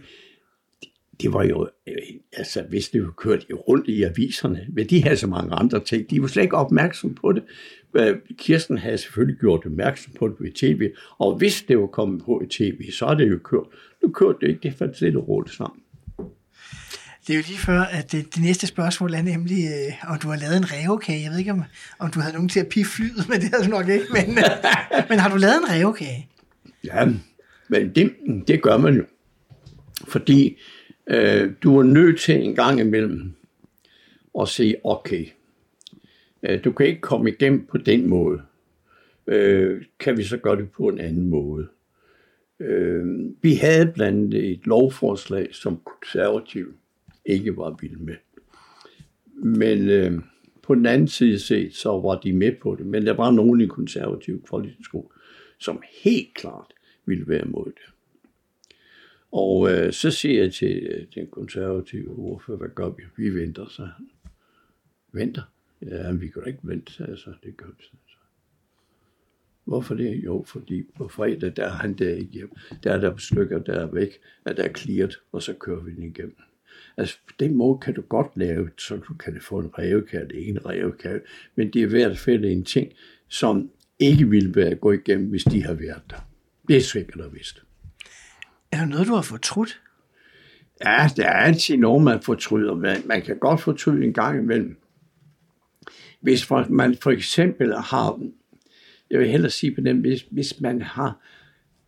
det, 1.22 1.34
var 1.34 1.44
jo, 1.44 1.70
øh, 1.88 1.94
altså 2.34 2.64
hvis 2.70 2.90
det 2.90 3.04
var 3.04 3.12
kørt 3.18 3.46
i- 3.50 3.54
rundt 3.54 3.88
i 3.88 4.04
aviserne, 4.04 4.68
men 4.74 4.88
de 4.88 5.04
havde 5.04 5.18
så 5.18 5.28
mange 5.28 5.54
andre 5.56 5.80
ting, 5.84 6.10
de 6.10 6.22
var 6.22 6.28
slet 6.28 6.44
ikke 6.44 6.56
opmærksom 6.58 7.16
på 7.16 7.32
det. 7.32 7.44
Øh, 7.96 8.16
Kirsten 8.38 8.78
havde 8.78 8.98
selvfølgelig 8.98 9.40
gjort 9.40 9.66
opmærksom 9.66 10.14
på 10.20 10.28
det 10.28 10.36
ved 10.40 10.52
tv, 10.52 10.90
og 11.18 11.38
hvis 11.38 11.62
det 11.68 11.78
var 11.80 11.88
kommet 11.88 12.24
på 12.26 12.42
i 12.46 12.48
tv, 12.48 12.92
så 12.92 13.06
er 13.06 13.14
det 13.16 13.30
jo 13.32 13.40
kørt. 13.44 13.64
Nu 14.04 14.10
kørte 14.12 14.38
det 14.42 14.48
ikke, 14.48 14.60
det 14.64 14.74
fandt 14.78 15.02
lidt 15.02 15.16
roligt 15.18 15.56
sammen. 15.56 15.80
Det 17.28 17.34
er 17.34 17.38
jo 17.38 17.44
lige 17.48 17.60
før, 17.60 17.82
at 17.82 18.12
det, 18.12 18.36
det 18.36 18.44
næste 18.44 18.68
spørgsmål 18.68 19.14
er 19.14 19.22
nemlig, 19.22 19.64
øh, 19.66 20.12
om 20.12 20.20
du 20.20 20.28
har 20.28 20.38
lavet 20.38 20.58
en 20.58 20.66
revkage. 20.72 21.22
Jeg 21.24 21.32
ved 21.32 21.38
ikke, 21.40 21.52
om, 21.52 21.64
om 22.00 22.12
du 22.12 22.20
havde 22.20 22.34
nogen 22.34 22.50
til 22.50 22.60
at 22.60 22.68
piffe 22.68 22.92
flyet, 22.92 23.26
men 23.30 23.42
det 23.42 23.50
havde 23.50 23.64
du 23.66 23.70
nok 23.70 23.88
ikke. 23.90 24.06
Men, 24.14 24.38
øh, 24.38 24.44
men 25.10 25.20
har 25.20 25.30
du 25.30 25.36
lavet 25.38 25.56
en 25.58 25.70
revkage? 25.70 26.28
Ja, 26.84 27.06
men 27.68 27.96
det, 27.96 28.14
det 28.48 28.62
gør 28.62 28.78
man 28.78 28.96
jo. 28.96 29.04
Fordi 30.08 30.58
øh, 31.08 31.52
du 31.64 31.80
er 31.80 31.84
nødt 31.84 32.20
til 32.20 32.44
en 32.44 32.56
gang 32.56 32.80
imellem 32.80 33.34
at 34.42 34.48
sige, 34.48 34.76
okay, 34.84 35.26
øh, 36.44 36.64
du 36.64 36.72
kan 36.72 36.86
ikke 36.86 37.02
komme 37.02 37.30
igennem 37.30 37.66
på 37.66 37.78
den 37.78 38.10
måde. 38.10 38.42
Øh, 39.28 39.84
kan 40.00 40.18
vi 40.18 40.24
så 40.24 40.38
gøre 40.38 40.56
det 40.56 40.72
på 40.72 40.88
en 40.88 41.00
anden 41.00 41.30
måde? 41.30 41.68
Øh, 42.60 43.06
vi 43.42 43.56
havde 43.56 43.92
blandt 43.96 44.34
andet 44.34 44.52
et 44.52 44.68
lovforslag, 44.68 45.50
som 45.52 45.80
konservativ 45.86 46.74
ikke 47.26 47.58
var 47.58 47.78
vild 47.82 47.98
med. 47.98 48.16
Men 49.36 49.90
øh, 49.90 50.22
på 50.62 50.76
den 50.76 50.86
anden 50.86 51.08
side 51.08 51.40
set, 51.40 51.76
så 51.76 51.90
var 51.90 52.20
de 52.20 52.34
med 52.34 52.52
på 52.62 52.76
det. 52.76 52.86
Men 52.86 53.06
der 53.06 53.14
var 53.14 53.32
nogen 53.32 53.62
i 53.62 53.66
konservativ 53.66 54.44
kvalitetsskole, 54.44 55.08
som 55.60 55.82
helt 56.04 56.34
klart 56.34 56.74
ville 57.06 57.28
være 57.28 57.46
imod 57.46 57.66
det. 57.66 57.94
Og 59.34 59.72
øh, 59.72 59.94
så 59.94 60.12
siger 60.12 60.42
jeg 60.42 60.54
til 60.54 60.88
øh, 60.92 61.06
den 61.16 61.28
konservative 61.28 62.18
ordfører, 62.18 62.58
hvad 62.58 62.70
gør 62.76 62.90
vi? 62.90 63.04
Vi 63.16 63.36
venter, 63.36 63.68
så 63.68 63.86
han. 63.86 64.10
Venter? 65.12 65.42
Ja, 65.82 66.12
vi 66.12 66.28
kan 66.28 66.42
da 66.42 66.48
ikke 66.48 66.60
vente, 66.64 67.04
altså, 67.04 67.34
det 67.44 67.58
gør 67.58 67.68
vi. 67.68 67.84
Så. 67.84 68.18
Hvorfor 69.64 69.96
det? 69.96 70.24
Jo, 70.24 70.44
fordi 70.48 70.84
på 70.98 71.08
fredag, 71.08 71.56
der 71.56 71.66
er 71.66 71.70
han 71.70 71.94
der 71.94 72.16
igennem. 72.16 72.52
Der 72.84 72.92
er 72.92 73.00
der 73.00 73.18
stykker, 73.18 73.60
der 73.60 73.74
er 73.74 73.92
væk, 73.92 74.20
at 74.46 74.58
der 74.58 74.64
er 74.64 74.74
clearet, 74.74 75.20
og 75.32 75.44
så 75.44 75.54
kører 75.54 75.84
vi 75.84 75.96
den 75.96 76.04
igennem. 76.04 76.38
Altså, 76.98 77.18
på 77.28 77.34
den 77.40 77.56
måde 77.56 77.80
kan 77.80 77.94
du 77.94 78.02
godt 78.02 78.28
lave, 78.36 78.70
så 78.78 78.98
du 78.98 79.14
kan 79.14 79.42
få 79.42 79.60
en 79.60 79.80
revkald, 79.80 80.32
ikke 80.32 80.52
en 80.52 80.66
revkald, 80.66 81.22
men 81.56 81.74
det 81.74 81.82
er 81.82 81.86
i 81.86 81.90
hvert 81.90 82.18
fald 82.18 82.46
en 82.46 82.64
ting, 82.64 82.92
som 83.28 83.72
ikke 84.00 84.30
ville 84.30 84.56
være 84.56 84.76
gå 84.76 84.92
igennem, 84.92 85.30
hvis 85.30 85.44
de 85.44 85.64
har 85.64 85.74
været 85.74 86.02
der. 86.10 86.30
Det 86.68 86.78
er 86.78 86.82
sikkert 86.82 87.22
og 87.22 87.34
vist. 87.34 87.64
Er 88.74 88.78
der 88.78 88.86
noget, 88.86 89.08
du 89.08 89.14
har 89.14 89.22
fortrudt? 89.22 89.82
Ja, 90.86 91.08
der 91.18 91.26
er 91.26 91.34
altid 91.34 91.78
noget, 91.78 92.04
man 92.04 92.22
fortryder, 92.22 92.76
men 92.76 92.98
man 93.06 93.22
kan 93.22 93.38
godt 93.38 93.62
fortryde 93.62 94.06
en 94.06 94.14
gang 94.14 94.40
imellem. 94.40 94.78
Hvis 96.22 96.50
man 96.70 96.98
for 97.02 97.12
eksempel 97.12 97.74
har, 97.74 98.22
jeg 99.10 99.20
vil 99.20 99.30
hellere 99.30 99.50
sige 99.50 99.76
på 99.76 99.82
den, 99.82 100.00
hvis, 100.00 100.26
hvis 100.32 100.62
man 100.62 100.82
har 100.82 101.20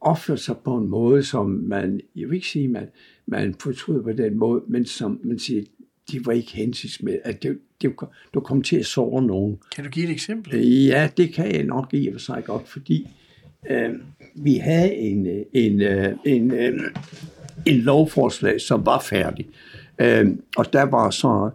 opført 0.02 0.40
sig 0.40 0.58
på 0.58 0.78
en 0.78 0.88
måde, 0.88 1.24
som 1.24 1.50
man, 1.50 2.02
jeg 2.16 2.30
vil 2.30 2.36
ikke 2.36 2.48
sige, 2.48 2.68
man, 2.68 2.90
man 3.26 3.56
fortryder 3.60 4.04
på 4.04 4.12
den 4.12 4.38
måde, 4.38 4.64
men 4.68 4.86
som 4.86 5.20
man 5.24 5.40
siger, 5.40 5.64
de 6.12 6.26
var 6.26 6.32
ikke 6.32 6.52
hensigtsmæssigt, 6.52 7.26
at 7.26 7.44
det, 7.44 7.60
det, 7.82 7.96
du 8.34 8.40
kom 8.40 8.62
til 8.62 8.76
at 8.76 8.86
såre 8.86 9.24
nogen. 9.24 9.60
Kan 9.76 9.84
du 9.84 9.90
give 9.90 10.06
et 10.06 10.12
eksempel? 10.12 10.68
Ja, 10.68 11.10
det 11.18 11.34
kan 11.34 11.56
jeg 11.56 11.64
nok 11.64 11.94
i 11.94 12.08
og 12.08 12.14
for 12.14 12.20
sig 12.20 12.44
godt, 12.46 12.68
fordi 12.68 13.08
øh, 13.70 13.94
vi 14.36 14.56
havde 14.56 14.96
en, 14.96 15.28
øh, 15.28 15.46
en, 15.54 15.82
øh, 15.82 16.18
en, 16.26 16.52
øh, 16.52 16.80
en 17.66 17.78
lovforslag, 17.78 18.62
som 18.62 18.86
var 18.86 19.00
færdig. 19.00 19.48
Øh, 20.02 20.28
og 20.58 20.74
der 20.74 20.84
var 20.84 21.10
så, 21.10 21.50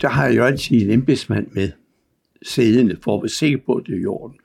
der 0.00 0.08
har 0.08 0.26
jeg 0.26 0.36
jo 0.36 0.44
altid 0.44 0.82
en 0.82 0.90
embedsmand 0.90 1.46
med 1.52 1.70
siddende, 2.42 2.96
for 3.02 3.16
at 3.16 3.22
være 3.22 3.28
sikker 3.28 3.58
på, 3.66 3.74
at 3.74 3.86
det 3.86 3.94
er 3.94 4.00
i 4.00 4.06
orden. 4.06 4.36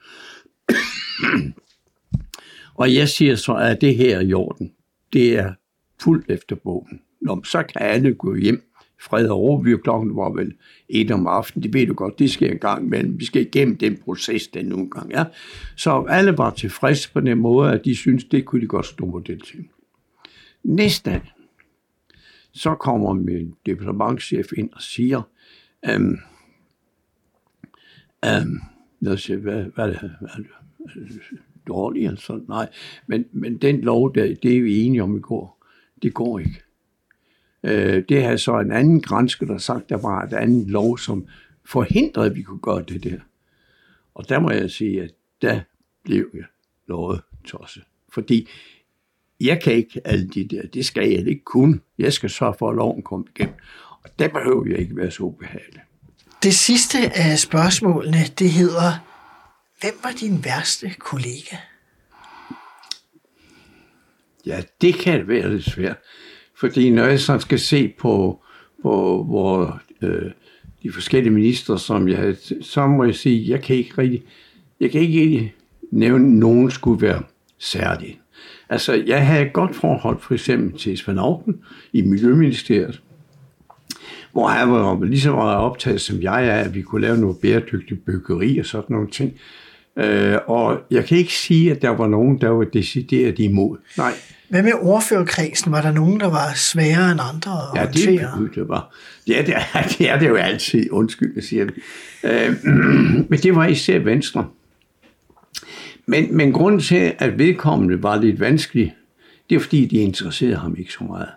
og 2.82 2.94
jeg 2.94 3.10
siger 3.10 3.36
så, 3.36 3.56
at 3.56 3.82
det 3.82 3.96
her 3.96 4.18
er 4.18 4.22
i 4.22 4.34
orden. 4.34 4.72
Det 5.14 5.38
er 5.38 5.54
fuldt 6.02 6.30
efter 6.30 6.56
bogen. 6.56 7.02
Nå, 7.26 7.44
så 7.44 7.64
kan 7.64 7.82
alle 7.82 8.14
gå 8.14 8.36
hjem. 8.36 8.62
Fred 9.02 9.28
og 9.28 9.40
ro, 9.40 9.56
vi 9.56 9.78
klokken 9.78 10.16
var 10.16 10.30
vel 10.30 10.54
et 10.90 11.12
om 11.12 11.28
aftenen, 11.28 11.64
det 11.64 11.74
ved 11.74 11.88
du 11.88 11.94
godt, 11.94 12.20
det 12.20 12.32
skal 12.32 12.52
en 12.52 12.60
gang 12.60 12.86
imellem. 12.86 13.20
Vi 13.20 13.26
skal 13.26 13.42
igennem 13.42 13.78
den 13.78 13.98
proces, 13.98 14.48
den 14.48 14.66
nogle 14.66 14.90
gange 14.90 15.16
er. 15.16 15.20
Ja. 15.20 15.26
Så 15.76 16.06
alle 16.10 16.38
var 16.38 16.50
tilfredse 16.50 17.14
på 17.14 17.20
den 17.20 17.38
måde, 17.38 17.72
at 17.72 17.86
de 17.86 17.96
synes 17.96 18.24
det 18.24 18.46
kunne 18.46 18.62
de 18.62 18.68
godt 18.68 18.86
stå 18.86 19.06
model 19.06 19.42
til. 19.42 19.68
Næste 20.64 21.10
dag, 21.10 21.22
så 22.52 22.76
kommer 22.76 23.14
min 23.14 23.56
departementchef 23.66 24.52
ind 24.58 24.70
og 24.74 24.82
siger, 24.82 25.22
øhm, 25.90 26.18
øhm, 28.26 28.60
lad 29.00 29.14
os 29.14 29.24
se, 29.24 29.38
hvad, 29.38 29.64
hvad, 29.64 29.88
hvad, 29.88 30.10
hvad, 30.20 30.30
hvad 30.80 31.40
dårligt, 31.68 32.22
sådan, 32.22 32.46
nej, 32.48 32.70
men, 33.08 33.26
men 33.32 33.58
den 33.58 33.82
lov, 33.82 34.16
der, 34.16 34.36
det 34.44 34.58
er 34.58 34.62
vi 34.62 34.82
enige 34.82 35.04
om 35.04 35.18
i 35.18 35.20
går, 35.20 35.66
det 36.04 36.14
går 36.14 36.40
ikke. 36.40 36.65
Øh, 37.66 38.04
det 38.10 38.24
har 38.24 38.38
så 38.38 38.60
en 38.60 38.72
anden 38.72 39.02
grænske, 39.02 39.48
der 39.48 39.58
sagt, 39.58 39.90
der 39.90 39.98
var 39.98 40.24
et 40.24 40.34
andet 40.34 40.70
lov, 40.70 40.98
som 40.98 41.28
forhindrede, 41.66 42.26
at 42.26 42.36
vi 42.36 42.42
kunne 42.42 42.60
gøre 42.60 42.84
det 42.88 43.04
der. 43.04 43.20
Og 44.16 44.30
der 44.30 44.40
må 44.40 44.52
jeg 44.52 44.72
sige, 44.72 45.04
at 45.04 45.12
der 45.42 45.60
blev 46.04 46.30
jeg 46.34 46.46
lovet 46.88 47.22
tosse. 47.46 47.82
Fordi 48.10 48.50
jeg 49.42 49.62
kan 49.62 49.74
ikke 49.74 50.02
alle 50.06 50.28
de 50.28 50.48
der, 50.48 50.68
det 50.68 50.86
skal 50.86 51.10
jeg 51.10 51.28
ikke 51.28 51.44
kunne. 51.44 51.80
Jeg 51.98 52.14
skal 52.14 52.30
sørge 52.30 52.56
for, 52.60 52.70
at 52.70 52.76
loven 52.76 53.04
kommer 53.04 53.26
igennem. 53.36 53.56
Og 54.04 54.10
der 54.20 54.28
behøver 54.28 54.66
jeg 54.66 54.80
ikke 54.80 54.96
være 54.96 55.12
så 55.12 55.24
ubehagelig. 55.24 55.82
Det 56.44 56.54
sidste 56.54 56.98
af 56.98 57.40
spørgsmålene, 57.40 58.18
det 58.40 58.50
hedder, 58.50 58.92
hvem 59.82 59.94
var 60.04 60.12
din 60.20 60.46
værste 60.46 60.90
kollega? 61.00 61.58
Ja, 64.46 64.62
det 64.82 64.96
kan 64.96 65.28
være 65.28 65.50
lidt 65.50 65.64
svært. 65.64 65.98
Fordi 66.60 66.90
når 66.90 67.04
jeg 67.04 67.20
sådan 67.20 67.42
skal 67.42 67.60
se 67.60 67.94
på, 68.00 68.42
på 68.82 69.24
hvor, 69.24 69.82
øh, 70.02 70.32
de 70.84 70.92
forskellige 70.92 71.34
ministre, 71.34 71.80
som 71.80 72.08
jeg 72.08 72.18
havde, 72.18 72.36
så 72.62 72.88
må 72.88 73.04
jeg 73.04 73.16
sige, 73.16 73.52
jeg 73.52 73.62
kan 73.62 73.76
ikke 73.76 73.94
rigtig, 73.98 74.24
jeg 74.80 74.92
kan 74.92 75.02
ikke 75.02 75.54
nævne, 75.92 76.26
at 76.26 76.32
nogen 76.32 76.72
skulle 76.72 77.02
være 77.02 77.24
særlig. 77.60 78.20
Altså, 78.70 79.04
jeg 79.08 79.28
havde 79.28 79.46
et 79.46 79.54
godt 79.54 79.76
forhold 79.76 80.20
for 80.20 80.34
eksempel 80.34 80.80
til 80.80 80.98
Svend 80.98 81.20
Auken 81.20 81.56
i 81.94 82.02
Miljøministeriet, 82.02 83.02
hvor 84.32 84.48
han 84.48 84.72
var 84.72 85.04
lige 85.06 85.22
så 85.22 85.32
meget 85.32 85.58
optaget, 85.58 86.02
som 86.02 86.22
jeg 86.22 86.48
er, 86.48 86.60
at 86.60 86.76
vi 86.76 86.82
kunne 86.82 87.02
lave 87.02 87.18
noget 87.18 87.38
bæredygtigt 87.42 88.06
byggeri 88.06 88.58
og 88.60 88.66
sådan 88.66 88.94
nogle 88.94 89.10
ting. 89.10 89.34
Øh, 89.98 90.38
og 90.48 90.82
jeg 90.92 91.06
kan 91.06 91.18
ikke 91.18 91.34
sige, 91.34 91.72
at 91.72 91.82
der 91.82 91.90
var 91.90 92.08
nogen, 92.08 92.42
der 92.42 92.50
var 92.50 92.64
decideret 92.64 93.40
imod. 93.40 93.78
Nej. 93.98 94.12
Hvad 94.50 94.64
med 94.64 94.72
ordførerkredsen? 94.82 95.72
Var 95.72 95.82
der 95.82 95.92
nogen, 95.92 96.20
der 96.20 96.30
var 96.30 96.54
sværere 96.56 97.12
end 97.12 97.20
andre 97.34 97.52
at 97.52 97.96
Ja, 97.96 98.12
det, 98.12 98.30
håndtere? 98.30 98.50
det 98.56 98.70
var. 98.70 98.96
Ja, 99.28 99.44
det 99.46 99.56
er, 99.56 99.82
det 99.98 100.10
er 100.10 100.20
det 100.20 100.28
jo 100.28 100.36
altid. 100.36 100.92
Undskyld, 100.92 101.32
jeg 101.36 101.44
siger 101.44 101.66
det. 101.66 101.74
Øh, 102.24 102.56
men 103.30 103.40
det 103.40 103.56
var 103.56 103.66
især 103.68 104.00
Venstre. 104.00 104.48
Men, 106.06 106.38
men 106.38 106.52
grunden 106.54 106.82
til, 106.82 107.14
at 107.20 107.40
vedkommende 107.40 108.04
var 108.04 108.22
lidt 108.22 108.40
vanskelig, 108.40 108.96
det 109.50 109.56
er 109.56 109.60
fordi, 109.60 109.86
de 109.86 109.98
interesserede 109.98 110.56
ham 110.56 110.76
ikke 110.80 110.92
så 110.94 111.04
meget. 111.04 111.30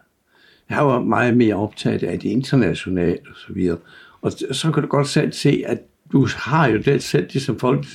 Han 0.66 0.86
var 0.86 1.00
meget 1.00 1.36
mere 1.36 1.54
optaget 1.54 2.02
af 2.02 2.18
det 2.18 2.28
internationale 2.28 3.18
og 3.30 3.36
så 3.36 3.52
videre. 3.52 3.76
Og 4.22 4.32
så 4.52 4.70
kan 4.72 4.82
du 4.82 4.88
godt 4.88 5.08
selv 5.08 5.32
se, 5.32 5.62
at 5.66 5.78
du 6.12 6.28
har 6.36 6.66
jo 6.66 6.78
det 6.78 7.02
selv, 7.02 7.22
det 7.22 7.42
som 7.42 7.54
ligesom 7.54 7.58
folk, 7.58 7.86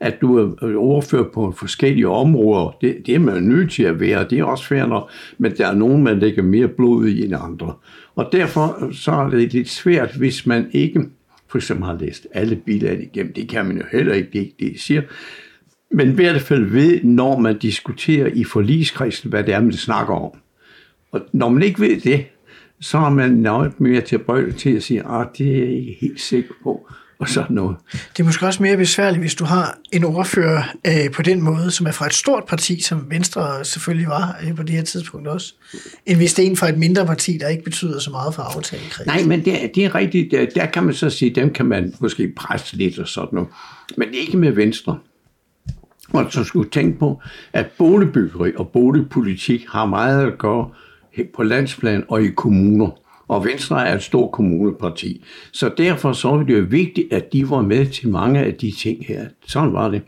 at 0.00 0.20
du 0.20 0.36
er 0.36 0.76
overført 0.76 1.26
på 1.34 1.52
forskellige 1.52 2.08
områder. 2.08 2.76
Det, 2.80 2.96
det 3.06 3.14
er 3.14 3.18
man 3.18 3.42
nødt 3.42 3.70
til 3.70 3.82
at 3.82 4.00
være, 4.00 4.26
det 4.30 4.38
er 4.38 4.44
også 4.44 4.64
fair 4.64 4.86
nok, 4.86 5.10
men 5.38 5.56
der 5.56 5.66
er 5.66 5.74
nogen, 5.74 6.02
man 6.02 6.18
lægger 6.18 6.42
mere 6.42 6.68
blod 6.68 7.06
i 7.06 7.24
end 7.24 7.34
andre. 7.34 7.74
Og 8.14 8.28
derfor 8.32 8.92
så 8.92 9.12
er 9.12 9.30
det 9.30 9.52
lidt 9.52 9.68
svært, 9.68 10.14
hvis 10.14 10.46
man 10.46 10.66
ikke 10.72 11.00
for 11.48 11.58
eksempel 11.58 11.86
har 11.86 11.98
læst 12.00 12.26
alle 12.32 12.56
bilag 12.56 13.02
igennem. 13.02 13.32
Det 13.32 13.48
kan 13.48 13.66
man 13.66 13.76
jo 13.76 13.82
heller 13.92 14.14
ikke, 14.14 14.28
det, 14.32 14.52
det 14.58 14.80
siger. 14.80 15.02
Men 15.90 16.08
i 16.08 16.14
hvert 16.14 16.40
fald 16.40 16.64
ved, 16.64 17.02
når 17.02 17.38
man 17.38 17.58
diskuterer 17.58 18.26
i 18.26 18.44
forligskredsen, 18.44 19.30
hvad 19.30 19.44
det 19.44 19.54
er, 19.54 19.60
man 19.60 19.72
snakker 19.72 20.14
om. 20.14 20.38
Og 21.12 21.20
når 21.32 21.48
man 21.48 21.62
ikke 21.62 21.80
ved 21.80 22.00
det, 22.00 22.24
så 22.80 22.98
er 22.98 23.10
man 23.10 23.30
nøjet 23.30 23.80
mere 23.80 24.00
tilbøjelig 24.00 24.56
til 24.56 24.76
at 24.76 24.82
sige, 24.82 25.00
at 25.00 25.28
det 25.38 25.46
er 25.46 25.58
jeg 25.58 25.72
ikke 25.72 25.96
helt 26.00 26.20
sikker 26.20 26.54
på, 26.62 26.88
og 27.18 27.28
sådan 27.28 27.54
noget. 27.56 27.76
Det 27.92 28.20
er 28.20 28.24
måske 28.24 28.46
også 28.46 28.62
mere 28.62 28.76
besværligt, 28.76 29.20
hvis 29.22 29.34
du 29.34 29.44
har 29.44 29.78
en 29.92 30.04
ordfører 30.04 30.62
øh, 30.86 31.10
på 31.12 31.22
den 31.22 31.42
måde, 31.42 31.70
som 31.70 31.86
er 31.86 31.90
fra 31.92 32.06
et 32.06 32.14
stort 32.14 32.44
parti, 32.48 32.80
som 32.82 33.06
Venstre 33.10 33.64
selvfølgelig 33.64 34.08
var 34.08 34.36
øh, 34.44 34.56
på 34.56 34.62
det 34.62 34.74
her 34.74 34.82
tidspunkt 34.82 35.28
også, 35.28 35.54
end 36.06 36.16
hvis 36.16 36.34
det 36.34 36.46
er 36.46 36.50
en 36.50 36.56
fra 36.56 36.68
et 36.68 36.78
mindre 36.78 37.06
parti, 37.06 37.38
der 37.40 37.48
ikke 37.48 37.64
betyder 37.64 37.98
så 38.00 38.10
meget 38.10 38.34
for 38.34 38.42
aftalekredsen. 38.42 39.06
Nej, 39.06 39.22
men 39.24 39.44
det, 39.44 39.64
er- 39.64 39.68
det 39.74 39.84
er 39.84 39.94
rigtigt. 39.94 40.30
Der, 40.30 40.46
der 40.54 40.66
kan 40.66 40.82
man 40.84 40.94
så 40.94 41.10
sige, 41.10 41.34
dem 41.34 41.52
kan 41.52 41.66
man 41.66 41.94
måske 42.00 42.32
presse 42.36 42.76
lidt 42.76 42.98
og 42.98 43.08
sådan 43.08 43.28
noget. 43.32 43.48
Men 43.96 44.08
ikke 44.12 44.36
med 44.36 44.52
Venstre. 44.52 44.98
Og 46.12 46.26
så 46.32 46.44
skulle 46.44 46.70
tænke 46.70 46.98
på, 46.98 47.20
at 47.52 47.66
boligbyggeri 47.78 48.52
og 48.56 48.68
boligpolitik 48.68 49.64
har 49.68 49.86
meget 49.86 50.26
at 50.26 50.38
gøre 50.38 50.68
på 51.36 51.42
landsplan 51.42 52.04
og 52.08 52.22
i 52.22 52.28
kommuner. 52.28 52.90
Og 53.28 53.44
Venstre 53.44 53.88
er 53.88 53.94
et 53.94 54.02
stort 54.02 54.32
kommuneparti. 54.32 55.24
Så 55.52 55.70
derfor 55.78 56.12
så 56.12 56.28
var 56.28 56.42
det 56.42 56.58
jo 56.58 56.66
vigtigt, 56.70 57.12
at 57.12 57.32
de 57.32 57.50
var 57.50 57.62
med 57.62 57.86
til 57.86 58.08
mange 58.08 58.40
af 58.40 58.54
de 58.54 58.70
ting 58.70 59.06
her. 59.06 59.26
Sådan 59.46 59.72
var 59.72 59.88
det. 59.88 60.02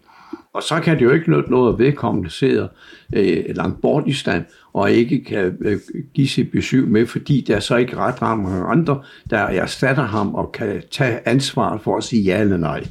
Og 0.54 0.62
så 0.62 0.80
kan 0.80 0.98
det 0.98 1.04
jo 1.04 1.10
ikke 1.10 1.30
nytte 1.30 1.50
noget, 1.50 1.72
at 1.72 1.78
vedkommende 1.78 2.30
sidder 2.30 2.68
øh, 3.16 3.44
langt 3.48 3.80
bort 3.80 4.04
i 4.06 4.12
stand, 4.12 4.44
og 4.72 4.90
ikke 4.90 5.24
kan 5.24 5.56
øh, 5.60 5.78
give 6.14 6.28
sit 6.28 6.50
besøg 6.50 6.88
med, 6.88 7.06
fordi 7.06 7.44
der 7.46 7.56
er 7.56 7.60
så 7.60 7.76
ikke 7.76 7.96
ret 7.96 8.20
mange 8.20 8.64
andre, 8.64 9.02
der 9.30 9.38
erstatter 9.38 10.06
ham 10.06 10.34
og 10.34 10.52
kan 10.52 10.82
tage 10.90 11.28
ansvar 11.28 11.78
for 11.78 11.96
at 11.96 12.04
sige 12.04 12.22
ja 12.22 12.40
eller 12.40 12.56
nej. 12.56 12.84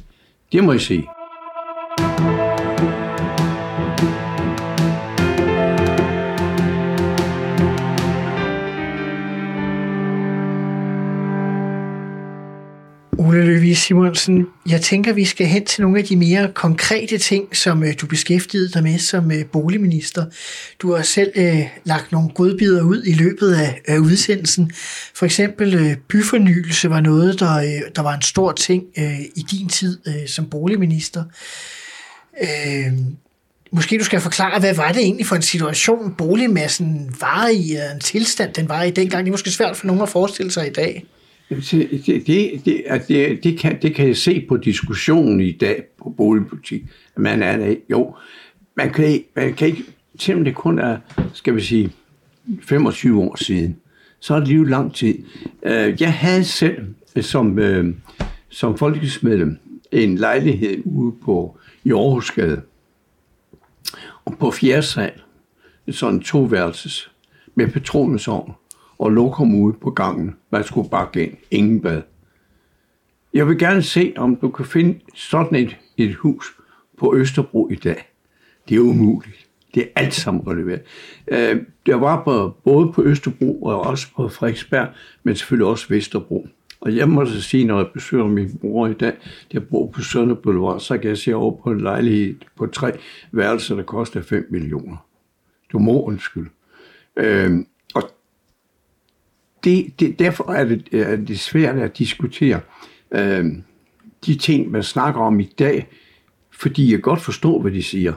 Det 0.52 0.64
må 0.64 0.72
jeg 0.72 0.80
sige. 0.80 1.06
Ole 13.30 13.44
Løvig 13.44 13.76
Simonsen, 13.76 14.46
jeg 14.68 14.80
tænker, 14.80 15.12
vi 15.12 15.24
skal 15.24 15.46
hen 15.46 15.64
til 15.64 15.82
nogle 15.82 15.98
af 15.98 16.04
de 16.04 16.16
mere 16.16 16.52
konkrete 16.54 17.18
ting, 17.18 17.56
som 17.56 17.84
øh, 17.84 17.94
du 18.00 18.06
beskæftigede 18.06 18.68
dig 18.68 18.82
med 18.82 18.98
som 18.98 19.32
øh, 19.32 19.44
boligminister. 19.46 20.24
Du 20.78 20.94
har 20.94 21.02
selv 21.02 21.32
øh, 21.36 21.62
lagt 21.84 22.12
nogle 22.12 22.30
godbidder 22.34 22.82
ud 22.82 23.02
i 23.04 23.12
løbet 23.12 23.54
af, 23.54 23.80
af 23.86 23.98
udsendelsen. 23.98 24.72
For 25.14 25.26
eksempel 25.26 25.74
øh, 25.74 25.96
byfornyelse 25.96 26.90
var 26.90 27.00
noget, 27.00 27.40
der, 27.40 27.56
øh, 27.56 27.90
der 27.96 28.02
var 28.02 28.14
en 28.14 28.22
stor 28.22 28.52
ting 28.52 28.84
øh, 28.98 29.20
i 29.20 29.44
din 29.50 29.68
tid 29.68 29.98
øh, 30.06 30.28
som 30.28 30.46
boligminister. 30.50 31.24
Øh, 32.42 32.92
måske 33.72 33.98
du 33.98 34.04
skal 34.04 34.20
forklare, 34.20 34.60
hvad 34.60 34.74
var 34.74 34.92
det 34.92 35.02
egentlig 35.02 35.26
for 35.26 35.36
en 35.36 35.42
situation, 35.42 36.14
boligmassen 36.18 37.16
var 37.20 37.48
i, 37.48 37.72
øh, 37.72 37.94
en 37.94 38.00
tilstand, 38.00 38.54
den 38.54 38.68
var 38.68 38.82
i 38.82 38.90
dengang. 38.90 39.24
Det 39.24 39.30
er 39.30 39.34
måske 39.34 39.50
svært 39.50 39.76
for 39.76 39.86
nogen 39.86 40.02
at 40.02 40.08
forestille 40.08 40.52
sig 40.52 40.66
i 40.66 40.72
dag. 40.72 41.04
Det, 41.50 41.70
det, 41.70 42.26
det, 42.26 43.08
det, 43.08 43.44
det, 43.44 43.58
kan, 43.58 43.82
det 43.82 43.94
kan 43.94 44.06
jeg 44.06 44.16
se 44.16 44.46
på 44.48 44.56
diskussionen 44.56 45.40
i 45.40 45.52
dag 45.52 45.82
på 46.02 46.10
boligpolitik. 46.10 46.82
Man 47.16 47.42
er, 47.42 47.74
jo, 47.90 48.14
man 48.76 48.92
kan, 48.92 49.22
man 49.36 49.54
kan 49.54 49.68
ikke, 49.68 49.84
selvom 50.18 50.44
det 50.44 50.54
kun 50.54 50.78
er, 50.78 50.98
skal 51.34 51.56
vi 51.56 51.60
sige, 51.60 51.92
25 52.62 53.22
år 53.22 53.36
siden, 53.36 53.76
så 54.20 54.34
er 54.34 54.38
det 54.38 54.48
lige 54.48 54.68
lang 54.68 54.94
tid. 54.94 55.18
Øh, 55.62 56.02
jeg 56.02 56.12
havde 56.12 56.44
selv 56.44 56.86
som, 57.20 57.58
øh, 57.58 57.94
som 58.48 58.78
folketingsmedlem 58.78 59.58
en 59.92 60.18
lejlighed 60.18 60.82
ude 60.84 61.14
på 61.24 61.58
i 61.84 61.92
Aarhusgade. 61.92 62.62
Og 64.24 64.38
på 64.38 64.50
fjerde 64.50 64.82
sal, 64.82 65.12
sådan 65.90 66.14
en 66.14 66.22
toværelses, 66.22 67.10
med 67.54 67.68
petroleumsovn 67.68 68.52
og 69.00 69.10
lokum 69.10 69.54
ude 69.54 69.76
på 69.82 69.90
gangen. 69.90 70.36
Man 70.50 70.64
skulle 70.64 70.90
bakke 70.90 71.26
ind. 71.26 71.36
Ingen 71.50 71.80
bad. 71.80 72.02
Jeg 73.34 73.48
vil 73.48 73.58
gerne 73.58 73.82
se, 73.82 74.12
om 74.16 74.36
du 74.36 74.48
kan 74.48 74.64
finde 74.64 74.98
sådan 75.14 75.54
et, 75.54 75.76
et 75.96 76.14
hus 76.14 76.46
på 76.98 77.16
Østerbro 77.16 77.68
i 77.68 77.74
dag. 77.74 78.08
Det 78.68 78.76
er 78.76 78.80
umuligt. 78.80 79.46
Det 79.74 79.82
er 79.82 79.86
alt 79.96 80.14
sammen 80.14 80.46
renoveret. 80.46 80.82
Øh, 81.28 81.62
der 81.86 81.94
var 81.94 82.24
på, 82.24 82.54
både 82.64 82.92
på 82.92 83.02
Østerbro 83.02 83.62
og 83.62 83.80
også 83.80 84.06
på 84.16 84.28
Frederiksberg, 84.28 84.88
men 85.22 85.36
selvfølgelig 85.36 85.66
også 85.66 85.86
Vesterbro. 85.88 86.46
Og 86.80 86.96
jeg 86.96 87.08
må 87.08 87.24
så 87.24 87.42
sige, 87.42 87.64
når 87.64 87.76
jeg 87.76 87.86
besøger 87.94 88.26
min 88.26 88.58
bror 88.60 88.86
i 88.86 88.92
dag, 88.92 89.12
der 89.52 89.60
bor 89.60 89.86
på 89.86 90.02
Sønder 90.02 90.34
Boulevard, 90.34 90.80
så 90.80 90.98
kan 90.98 91.08
jeg 91.08 91.18
se 91.18 91.34
over 91.34 91.56
på 91.62 91.70
en 91.70 91.80
lejlighed 91.80 92.34
på 92.56 92.66
tre 92.66 92.92
værelser, 93.32 93.76
der 93.76 93.82
koster 93.82 94.22
5 94.22 94.46
millioner. 94.50 94.96
Du 95.72 95.78
må 95.78 96.02
undskylde. 96.02 96.50
Øh, 97.16 97.58
det, 99.64 100.00
det, 100.00 100.18
derfor 100.18 100.52
er 100.52 100.64
det, 100.64 100.88
er 100.92 101.16
det 101.16 101.40
svært 101.40 101.78
at 101.78 101.98
diskutere 101.98 102.60
øh, 103.14 103.44
de 104.26 104.34
ting, 104.34 104.70
man 104.70 104.82
snakker 104.82 105.20
om 105.20 105.40
i 105.40 105.52
dag, 105.58 105.88
fordi 106.50 106.92
jeg 106.92 107.02
godt 107.02 107.20
forstår, 107.20 107.60
hvad 107.60 107.72
de 107.72 107.82
siger. 107.82 108.12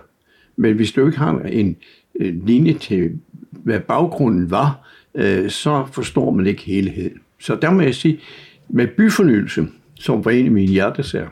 Men 0.55 0.75
hvis 0.75 0.91
du 0.91 1.05
ikke 1.05 1.17
har 1.17 1.39
en, 1.39 1.75
øh, 2.19 2.45
linje 2.45 2.73
til, 2.73 3.11
hvad 3.51 3.79
baggrunden 3.79 4.51
var, 4.51 4.89
øh, 5.15 5.49
så 5.49 5.85
forstår 5.91 6.31
man 6.31 6.47
ikke 6.47 6.63
helheden. 6.63 7.19
Så 7.39 7.55
der 7.55 7.71
må 7.71 7.81
jeg 7.81 7.95
sige, 7.95 8.19
med 8.69 8.87
byfornyelse, 8.87 9.67
som 9.95 10.25
var 10.25 10.31
en 10.31 10.45
af 10.45 10.51
mine 10.51 10.71
hjertesager, 10.71 11.29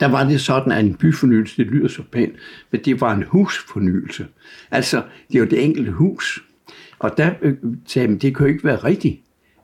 der 0.00 0.06
var 0.06 0.28
det 0.28 0.40
sådan, 0.40 0.72
at 0.72 0.84
en 0.84 0.94
byfornyelse, 0.94 1.56
det 1.56 1.66
lyder 1.66 1.88
så 1.88 2.02
pænt, 2.12 2.34
men 2.70 2.80
det 2.84 3.00
var 3.00 3.14
en 3.14 3.22
husfornyelse. 3.22 4.26
Altså, 4.70 5.02
det 5.32 5.40
var 5.40 5.46
det 5.46 5.64
enkelte 5.64 5.92
hus. 5.92 6.44
Og 6.98 7.16
der 7.16 7.30
øh, 7.42 7.54
sagde 7.86 8.08
man, 8.08 8.18
det 8.18 8.36
kan 8.36 8.46
jo 8.46 8.52
ikke 8.52 8.64
være 8.64 8.76
rigtigt, 8.76 9.20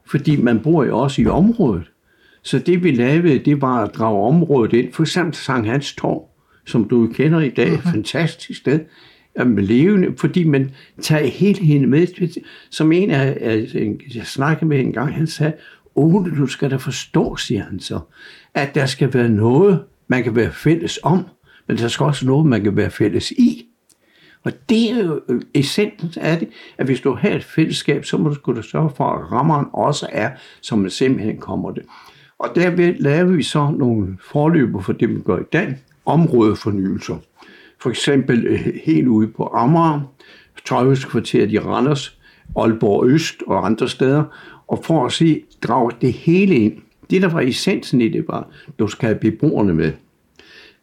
fordi 0.07 0.37
man 0.37 0.61
bor 0.61 0.85
jo 0.85 0.99
også 0.99 1.23
i 1.23 1.27
området. 1.27 1.91
Så 2.43 2.59
det 2.59 2.85
vi 2.85 2.91
lavede, 2.91 3.39
det 3.39 3.61
var 3.61 3.85
at 3.85 3.95
drage 3.95 4.27
området 4.27 4.73
ind, 4.73 4.93
for 4.93 5.03
eksempel 5.03 5.35
Sankt 5.35 5.69
Hans 5.69 5.95
Torv, 5.95 6.29
som 6.67 6.89
du 6.89 7.07
kender 7.15 7.41
i 7.41 7.51
dag, 7.51 7.75
et 7.75 7.81
fantastisk 7.81 8.61
sted, 8.61 8.81
Jamen, 9.39 9.65
levende, 9.65 10.15
fordi 10.17 10.45
man 10.45 10.71
tager 11.01 11.27
helheden 11.27 11.91
med. 11.91 12.41
Som 12.71 12.93
en 12.93 13.11
af, 13.11 13.39
af 13.41 13.67
jeg 14.15 14.27
snakkede 14.27 14.67
med 14.67 14.81
en 14.81 14.93
gang, 14.93 15.15
han 15.15 15.27
sagde, 15.27 15.53
Ole, 15.95 16.37
du 16.37 16.47
skal 16.47 16.71
da 16.71 16.77
forstå, 16.77 17.37
siger 17.37 17.63
han 17.65 17.81
så, 17.81 18.01
at 18.55 18.75
der 18.75 18.87
skal 18.87 19.15
være 19.15 19.29
noget, 19.29 19.81
man 20.09 20.23
kan 20.23 20.37
være 20.37 20.53
fælles 20.53 20.99
om, 21.03 21.27
men 21.69 21.79
der 21.79 21.89
skal 21.89 22.05
også 22.05 22.27
noget, 22.27 22.47
man 22.47 22.63
kan 22.63 22.77
være 22.77 22.91
fælles 22.91 23.31
i. 23.31 23.67
Og 24.45 24.53
det 24.69 24.91
er 24.91 25.05
jo 25.05 25.21
øh, 25.29 25.43
essensen 25.55 26.11
af 26.23 26.39
det, 26.39 26.49
at 26.79 26.87
hvis 26.87 27.01
du 27.01 27.15
har 27.15 27.29
et 27.29 27.45
fællesskab, 27.45 28.05
så 28.05 28.17
må 28.17 28.29
du 28.29 28.35
skulle 28.35 28.63
sørge 28.63 28.91
for, 28.97 29.05
at 29.05 29.33
rammeren 29.33 29.67
også 29.73 30.07
er, 30.13 30.31
som 30.61 30.79
man 30.79 30.91
simpelthen 30.91 31.39
kommer 31.39 31.71
det. 31.71 31.83
Og 32.39 32.49
derved 32.55 32.95
laver 32.95 33.33
vi 33.33 33.43
så 33.43 33.71
nogle 33.79 34.19
forløber 34.21 34.81
for 34.81 34.93
det, 34.93 35.11
man 35.11 35.23
gør 35.23 35.39
i 35.39 35.45
dag, 35.53 35.77
områdefornyelser. 36.07 37.17
For 37.81 37.91
eksempel 37.91 38.47
øh, 38.47 38.73
helt 38.85 39.09
ude 39.09 39.29
på 39.29 39.51
Amager, 39.55 40.01
Tøjhuskvarteret 40.65 41.53
i 41.53 41.59
Randers, 41.59 42.19
Aalborg 42.57 43.07
Øst 43.07 43.43
og 43.47 43.67
andre 43.67 43.89
steder, 43.89 44.25
og 44.69 44.85
for 44.85 45.07
at 45.07 45.13
se, 45.13 45.43
drage 45.63 45.93
det 46.01 46.13
hele 46.13 46.55
ind. 46.55 46.79
Det, 47.11 47.23
der 47.23 47.29
var 47.29 47.41
essensen 47.41 48.01
i 48.01 48.09
det, 48.09 48.25
var, 48.29 48.49
at 48.69 48.79
du 48.79 48.87
skal 48.87 49.07
have 49.07 49.19
beboerne 49.19 49.75
med. 49.75 49.93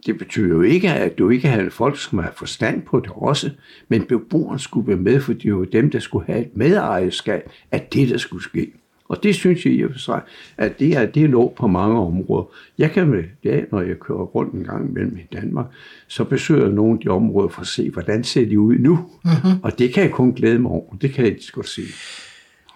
Det 0.06 0.18
betyder 0.18 0.48
jo 0.48 0.62
ikke, 0.62 0.90
at 0.90 1.18
du 1.18 1.30
ikke 1.30 1.48
har 1.48 1.70
folk, 1.70 2.00
som 2.00 2.20
har 2.20 2.34
forstand 2.38 2.82
på 2.82 3.00
det 3.00 3.12
også, 3.16 3.50
men 3.88 4.04
beboerne 4.04 4.60
skulle 4.60 4.88
være 4.88 4.98
med, 4.98 5.22
for 5.22 5.34
det 5.34 5.56
var 5.56 5.66
dem, 5.66 5.92
der 5.92 6.00
skulle 6.00 6.26
have 6.26 6.42
et 6.42 6.58
medejerskab 6.58 7.50
af 7.72 7.88
det, 7.94 8.10
der 8.10 8.18
skulle 8.18 8.44
ske. 8.44 8.72
Og 9.10 9.24
det 9.24 9.36
synes 9.36 9.66
jeg 9.66 9.74
i 9.74 9.84
og 9.84 9.92
for 9.92 10.00
sig, 10.00 10.22
at 10.58 10.80
det 10.80 10.98
er 10.98 11.06
det 11.06 11.30
lå 11.30 11.54
på 11.58 11.68
mange 11.68 12.00
områder. 12.00 12.44
Jeg 12.78 12.92
kan 12.92 13.08
med 13.08 13.24
det, 13.44 13.66
når 13.72 13.82
jeg 13.82 14.00
kører 14.00 14.20
rundt 14.20 14.54
en 14.54 14.64
gang 14.64 14.90
imellem 14.90 15.18
i 15.18 15.36
Danmark, 15.36 15.66
så 16.08 16.24
besøger 16.24 16.64
jeg 16.64 16.74
nogle 16.74 16.94
af 16.94 17.00
de 17.00 17.08
områder 17.08 17.50
for 17.50 17.62
at 17.62 17.68
se, 17.68 17.90
hvordan 17.90 18.24
ser 18.24 18.46
de 18.46 18.60
ud 18.60 18.76
nu. 18.76 18.96
Mm-hmm. 19.26 19.60
Og 19.64 19.80
det 19.80 19.94
kan 19.94 20.04
jeg 20.04 20.12
kun 20.12 20.34
glæde 20.34 20.60
mig 20.60 20.72
over. 20.72 20.96
Det 21.02 21.14
kan 21.14 21.26
jeg 21.26 21.34
ikke 21.34 21.52
godt 21.52 21.68
sige. 21.68 21.88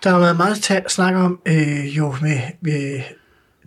Der 0.03 0.09
har 0.09 0.19
været 0.19 0.37
meget 0.37 0.57
ta- 0.57 0.87
snak 0.87 1.15
om 1.15 1.39
øh, 1.47 1.97
jo 1.97 2.13
med, 2.21 2.37
med 2.61 3.01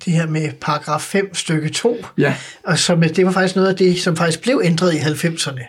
det 0.05 0.13
her 0.13 0.27
med 0.27 0.53
paragraf 0.61 1.01
5 1.01 1.35
stykke 1.35 1.69
2, 1.69 2.05
Ja. 2.19 2.35
og 2.65 2.79
som, 2.79 3.01
det 3.01 3.27
var 3.27 3.33
faktisk 3.33 3.57
noget 3.57 3.69
af 3.69 3.77
det, 3.77 3.99
som 4.01 4.17
faktisk 4.17 4.43
blev 4.43 4.61
ændret 4.65 4.95
i 4.95 4.97
90'erne, 4.97 5.65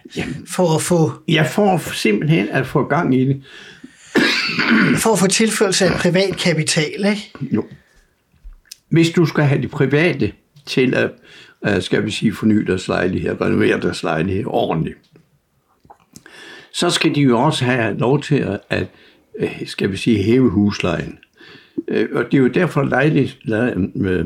for 0.47 0.75
at 0.75 0.81
få, 0.81 1.11
Jeg 1.27 1.49
får 1.53 1.93
simpelthen 1.93 2.49
at 2.49 2.67
få 2.67 2.83
gang 2.87 3.15
i 3.15 3.25
det. 3.25 3.43
for 4.97 5.13
at 5.13 5.19
få 5.19 5.27
tilførelse 5.27 5.85
af 5.85 5.99
privat 5.99 6.37
kapital, 6.37 7.05
ikke? 7.09 7.31
Jo. 7.41 7.65
Hvis 8.89 9.09
du 9.09 9.25
skal 9.25 9.43
have 9.43 9.61
de 9.61 9.67
private 9.67 10.31
til 10.65 10.93
at, 10.95 11.11
øh, 11.67 11.81
skal 11.81 12.05
vi 12.05 12.11
sige, 12.11 12.33
forny 12.33 12.55
deres 12.55 12.87
lejlighed, 12.87 13.41
renovere 13.41 13.79
deres 13.79 14.03
lejlighed 14.03 14.43
ordentligt, 14.47 14.97
så 16.73 16.89
skal 16.89 17.15
de 17.15 17.21
jo 17.21 17.39
også 17.39 17.65
have 17.65 17.97
lov 17.97 18.21
til 18.21 18.35
at, 18.35 18.59
at 18.69 18.87
øh, 19.39 19.61
skal 19.65 19.91
vi 19.91 19.97
sige, 19.97 20.23
hæve 20.23 20.49
huslejen. 20.49 21.17
Øh, 21.87 22.09
og 22.13 22.25
det 22.25 22.33
er 22.33 22.41
jo 22.41 22.47
derfor, 22.47 22.83
lejlig, 22.83 23.33
øh, 23.53 23.67
øh, 23.95 24.25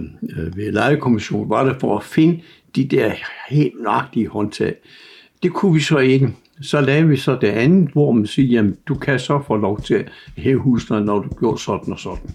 ved 0.57 0.71
lejekommissionen 0.71 1.49
var 1.49 1.63
det 1.63 1.75
for 1.79 1.97
at 1.97 2.03
finde 2.03 2.41
de 2.75 2.87
der 2.87 3.11
helt 3.49 3.81
nøjagtige 3.81 4.27
håndtag. 4.27 4.75
Det 5.43 5.53
kunne 5.53 5.73
vi 5.73 5.79
så 5.79 5.97
ikke. 5.97 6.29
Så 6.61 6.81
lavede 6.81 7.07
vi 7.07 7.17
så 7.17 7.37
det 7.41 7.47
andet, 7.47 7.89
hvor 7.91 8.11
man 8.11 8.25
siger, 8.25 8.47
jamen, 8.51 8.77
du 8.87 8.95
kan 8.95 9.19
så 9.19 9.41
få 9.47 9.55
lov 9.55 9.81
til 9.81 9.93
at 9.93 10.11
hæve 10.37 10.59
huslejen, 10.59 11.05
når 11.05 11.19
du 11.19 11.29
gjorde 11.39 11.61
sådan 11.61 11.93
og 11.93 11.99
sådan. 11.99 12.29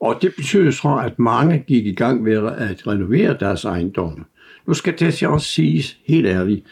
Og 0.00 0.18
det 0.22 0.32
betyder 0.36 0.70
så, 0.70 1.00
at 1.04 1.18
mange 1.18 1.64
gik 1.66 1.86
i 1.86 1.94
gang 1.94 2.22
med 2.22 2.36
at 2.58 2.86
renovere 2.86 3.36
deres 3.40 3.64
ejendomme. 3.64 4.24
Nu 4.66 4.74
skal 4.74 4.98
det 4.98 5.14
så 5.14 5.28
også 5.28 5.46
siges 5.46 5.98
helt 6.06 6.26
ærligt, 6.26 6.64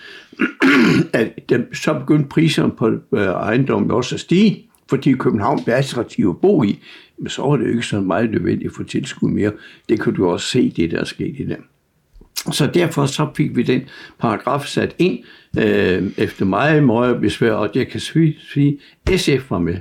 at 1.13 1.33
dem- 1.49 1.75
så 1.75 1.95
begyndte 1.99 2.29
priserne 2.29 2.73
på 2.73 3.17
ejendommen 3.17 3.91
også 3.91 4.15
at 4.15 4.21
stige, 4.21 4.69
fordi 4.89 5.13
København 5.13 5.65
blev 5.65 5.75
attraktiv 5.75 6.29
at 6.29 6.41
bo 6.41 6.63
i. 6.63 6.79
Men 7.19 7.29
så 7.29 7.43
var 7.43 7.57
det 7.57 7.65
jo 7.65 7.71
ikke 7.71 7.83
så 7.83 8.01
meget 8.01 8.31
nødvendigt 8.31 8.71
at 8.71 8.77
få 8.77 8.83
tilskud 8.83 9.31
mere. 9.31 9.53
Det 9.89 10.01
kan 10.01 10.15
du 10.15 10.29
også 10.29 10.47
se, 10.47 10.71
det 10.71 10.91
der 10.91 11.05
skete 11.05 11.43
i 11.43 11.47
dem. 11.47 11.65
Så 12.53 12.71
derfor 12.75 13.07
så 13.07 13.29
fik 13.37 13.57
vi 13.57 13.63
den 13.63 13.83
paragraf 14.19 14.65
sat 14.67 14.95
ind 14.99 15.19
øh, 15.59 16.11
efter 16.17 16.45
meget, 16.45 16.85
meget 16.85 17.21
besvær, 17.21 17.53
og 17.53 17.71
jeg 17.75 17.89
kan 17.89 18.01
sige, 18.01 18.79
at 19.07 19.21
SF 19.21 19.51
var 19.51 19.59
med. 19.59 19.77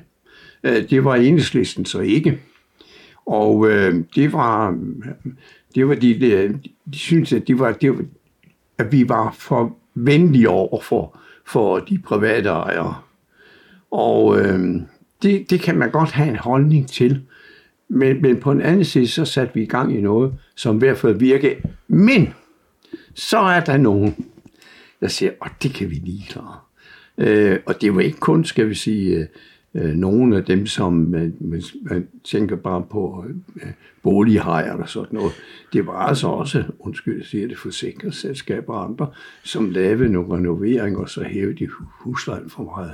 Øh, 0.63 0.89
det 0.89 1.03
var 1.03 1.15
enhedslisten 1.15 1.86
så 1.86 1.99
ikke. 1.99 2.39
Og 3.25 3.69
øh, 3.69 4.03
det 4.15 4.33
var, 4.33 4.77
det 5.75 5.88
var 5.88 5.95
de, 5.95 6.19
de, 6.19 6.59
de 6.93 6.97
synes, 6.97 7.33
at, 7.33 7.47
det 7.47 7.59
var, 7.59 7.71
det 7.71 7.91
var, 7.91 8.03
at 8.77 8.91
vi 8.91 9.09
var 9.09 9.36
for 9.39 9.77
venlige 9.95 10.49
over 10.49 10.81
for, 10.81 11.19
for 11.45 11.79
de 11.79 11.97
private 11.97 12.49
ejere. 12.49 12.95
Og 13.91 14.39
øh, 14.39 14.81
det, 15.24 15.49
det 15.49 15.59
kan 15.59 15.78
man 15.78 15.91
godt 15.91 16.11
have 16.11 16.30
en 16.30 16.36
holdning 16.36 16.88
til. 16.88 17.22
Men, 17.88 18.22
men 18.22 18.39
på 18.39 18.51
en 18.51 18.61
anden 18.61 18.86
side, 18.86 19.07
så 19.07 19.26
satte 19.26 19.53
vi 19.53 19.61
i 19.61 19.66
gang 19.66 19.97
i 19.97 20.01
noget, 20.01 20.34
som 20.55 20.76
i 20.76 20.80
hvert 20.80 20.97
fald 20.97 21.20
virke. 21.20 21.61
Men 21.88 22.34
så 23.13 23.38
er 23.38 23.59
der 23.59 23.78
nogen, 23.78 24.26
der 24.99 25.07
siger, 25.07 25.32
at 25.41 25.51
det 25.63 25.74
kan 25.74 25.89
vi 25.89 25.95
lige 25.95 26.26
klare. 26.30 26.57
Øh, 27.18 27.59
og 27.66 27.82
det 27.82 27.95
var 27.95 28.01
ikke 28.01 28.20
kun, 28.20 28.45
skal 28.45 28.70
vi 28.70 28.76
sige, 28.76 29.16
øh, 29.16 29.26
øh 29.74 29.95
nogle 29.95 30.38
af 30.38 30.45
dem, 30.45 30.66
som 30.66 30.93
man, 30.93 31.36
man, 31.39 31.63
man 31.82 32.07
tænker 32.24 32.55
bare 32.55 32.86
på 32.91 33.26
øh, 33.55 33.72
bolighajer 34.03 34.74
eller 34.74 34.86
sådan 34.86 35.16
noget. 35.16 35.34
Det 35.74 35.88
var 35.88 35.93
altså 35.93 36.28
også, 36.28 36.63
undskyld, 36.80 37.18
jeg 37.18 37.26
siger 37.26 37.47
det, 37.47 37.57
forsikringsselskaber 37.57 38.74
og 38.74 38.84
andre, 38.84 39.07
som 39.43 39.70
lavede 39.70 40.09
nogle 40.09 40.36
renoveringer, 40.36 40.99
og 40.99 41.09
så 41.09 41.24
hævede 41.24 41.66
de 41.66 41.70
huslejen 41.99 42.49
for 42.49 42.63
meget. 42.63 42.93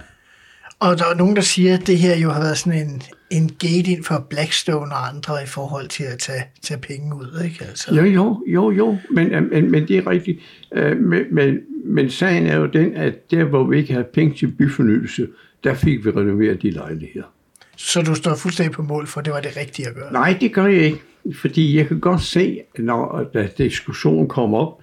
Og 0.82 0.98
der 0.98 1.06
er 1.06 1.16
nogen, 1.16 1.36
der 1.36 1.42
siger, 1.42 1.78
at 1.78 1.88
det 1.88 1.98
her 1.98 2.18
jo 2.18 2.30
har 2.30 2.42
været 2.42 2.58
sådan 2.58 2.88
en, 2.88 3.02
en 3.30 3.50
gate 3.60 3.92
ind 3.92 4.04
for 4.04 4.28
Blackstone 4.30 4.92
og 4.92 5.08
andre 5.08 5.44
i 5.44 5.46
forhold 5.48 5.88
til 5.88 6.04
at 6.04 6.20
tage, 6.20 6.44
tage 6.62 6.80
penge 6.80 7.16
ud, 7.16 7.42
ikke? 7.44 7.66
Altså. 7.66 7.96
Jo, 7.96 8.04
jo, 8.04 8.44
jo, 8.48 8.72
jo, 8.72 8.98
men, 9.12 9.50
men, 9.50 9.72
men 9.72 9.88
det 9.88 9.98
er 9.98 10.08
rigtigt. 10.08 10.40
Øh, 10.72 10.98
Men, 10.98 11.24
men, 11.32 11.60
men 11.86 12.10
sagen 12.10 12.48
er 12.48 12.56
jo 12.56 12.66
den, 12.66 12.96
at 12.96 13.32
der, 13.32 13.44
hvor 13.44 13.64
vi 13.64 13.78
ikke 13.78 13.94
havde 13.94 14.08
penge 14.14 14.36
til 14.36 14.48
byfornyelse, 14.48 15.28
der 15.64 15.74
fik 15.74 16.06
vi 16.06 16.10
renoveret 16.10 16.62
de 16.62 16.72
lejligheder. 16.72 17.28
Så 17.76 18.02
du 18.02 18.16
står 18.16 18.36
fuldstændig 18.36 18.72
på 18.72 18.84
mål 18.84 19.08
for, 19.08 19.20
at 19.20 19.26
det 19.26 19.34
var 19.34 19.42
det 19.42 19.58
rigtige 19.58 19.88
at 19.88 19.96
gøre? 19.96 20.14
Nej, 20.14 20.38
det 20.42 20.54
gør 20.54 20.66
jeg 20.66 20.82
ikke. 20.82 21.02
Fordi 21.36 21.78
jeg 21.78 21.88
kan 21.88 22.00
godt 22.00 22.22
se, 22.22 22.62
når 22.80 23.30
da 23.34 23.50
diskussionen 23.58 24.28
kom 24.28 24.54
op, 24.54 24.82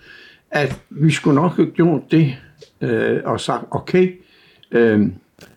at 0.51 0.81
vi 0.91 1.11
skulle 1.11 1.35
nok 1.35 1.57
have 1.57 1.71
gjort 1.71 2.03
det 2.11 2.37
øh, 2.81 3.21
og 3.25 3.41
sagt, 3.41 3.65
okay, 3.71 4.21
øh, 4.73 5.09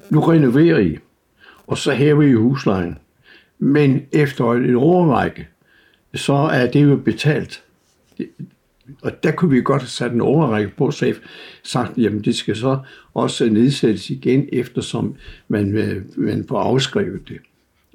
nu 0.10 0.20
renoverer 0.20 0.80
I, 0.80 0.98
og 1.68 1.78
så 1.78 1.92
hæver 1.92 2.24
I 2.24 2.34
huslejen. 2.34 2.98
Men 3.60 4.02
efter 4.12 4.52
en 4.52 4.76
overrække, 4.76 5.48
så 6.14 6.34
er 6.34 6.68
det 6.72 6.84
jo 6.84 6.96
betalt. 6.96 7.64
Og 9.02 9.24
der 9.24 9.32
kunne 9.32 9.52
vi 9.52 9.62
godt 9.62 9.82
have 9.82 9.88
sat 9.88 10.12
en 10.12 10.22
overrække 10.22 10.72
på, 10.78 10.92
så 10.92 11.14
sagt, 11.64 11.98
jamen 11.98 12.22
det 12.22 12.36
skal 12.36 12.56
så 12.56 12.80
også 13.14 13.50
nedsættes 13.50 14.10
igen, 14.10 14.50
eftersom 14.52 15.16
man, 15.48 15.78
øh, 15.78 16.02
man 16.16 16.46
får 16.48 16.60
afskrevet 16.60 17.30
det. 17.30 17.38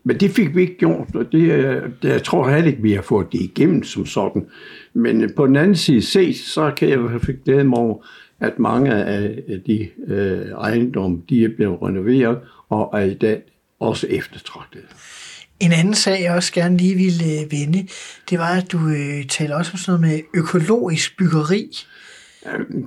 Men 0.05 0.21
det 0.21 0.31
fik 0.31 0.57
vi 0.57 0.61
ikke 0.61 0.79
gjort, 0.79 1.09
og 1.15 1.33
det, 1.33 1.83
det, 2.03 2.09
jeg 2.09 2.23
tror 2.23 2.51
heller 2.51 2.71
ikke, 2.71 2.83
vi 2.83 2.93
har 2.93 3.03
fået 3.03 3.33
det 3.33 3.41
igennem 3.41 3.83
som 3.83 4.07
sådan. 4.07 4.47
Men 4.95 5.23
øh, 5.23 5.35
på 5.37 5.47
den 5.47 5.57
anden 5.57 5.77
side 5.77 6.03
set, 6.03 6.37
så 6.37 6.73
kan 6.77 6.89
jeg 6.89 6.99
have 6.99 7.21
glæde 7.45 7.65
mig 7.65 7.79
over, 7.79 8.05
at 8.41 8.59
mange 8.59 8.95
af 8.95 9.61
de 9.67 9.89
øh, 10.07 10.51
ejendomme, 10.51 11.23
de 11.29 11.45
er 11.45 11.49
blevet 11.57 11.83
renoveret 11.83 12.39
og 12.69 12.91
er 13.01 13.05
i 13.05 13.15
dag 13.15 13.43
også 13.81 14.07
eftertragtet. 14.07 14.83
En 15.61 15.73
anden 15.73 15.95
sag, 15.95 16.23
jeg 16.23 16.35
også 16.35 16.53
gerne 16.53 16.77
lige 16.77 16.95
ville 16.95 17.25
øh, 17.25 17.53
vende, 17.53 17.89
det 18.31 18.39
var, 18.39 18.49
at 18.49 18.73
du 18.73 18.89
øh, 18.89 19.27
taler 19.29 19.57
også 19.57 19.73
om 19.73 19.79
sådan 19.79 20.01
noget 20.01 20.15
med 20.15 20.41
økologisk 20.41 21.19
byggeri. 21.19 21.71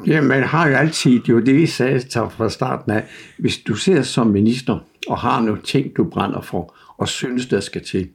Ja, 0.08 0.22
man 0.22 0.44
har 0.44 0.68
jo 0.68 0.76
altid, 0.76 1.20
jo 1.30 1.40
det 1.40 1.56
vi 1.56 1.66
sagde 1.66 2.02
fra 2.12 2.50
starten 2.50 2.92
af, 2.92 3.04
hvis 3.38 3.58
du 3.58 3.76
ser 3.76 4.02
som 4.02 4.28
minister 4.28 4.80
og 5.08 5.18
har 5.18 5.42
nogle 5.42 5.62
ting, 5.62 5.98
du 5.98 6.04
brænder 6.04 6.42
for, 6.42 6.76
og 6.98 7.08
synes, 7.08 7.46
der 7.46 7.60
skal 7.60 7.86
til, 7.86 8.10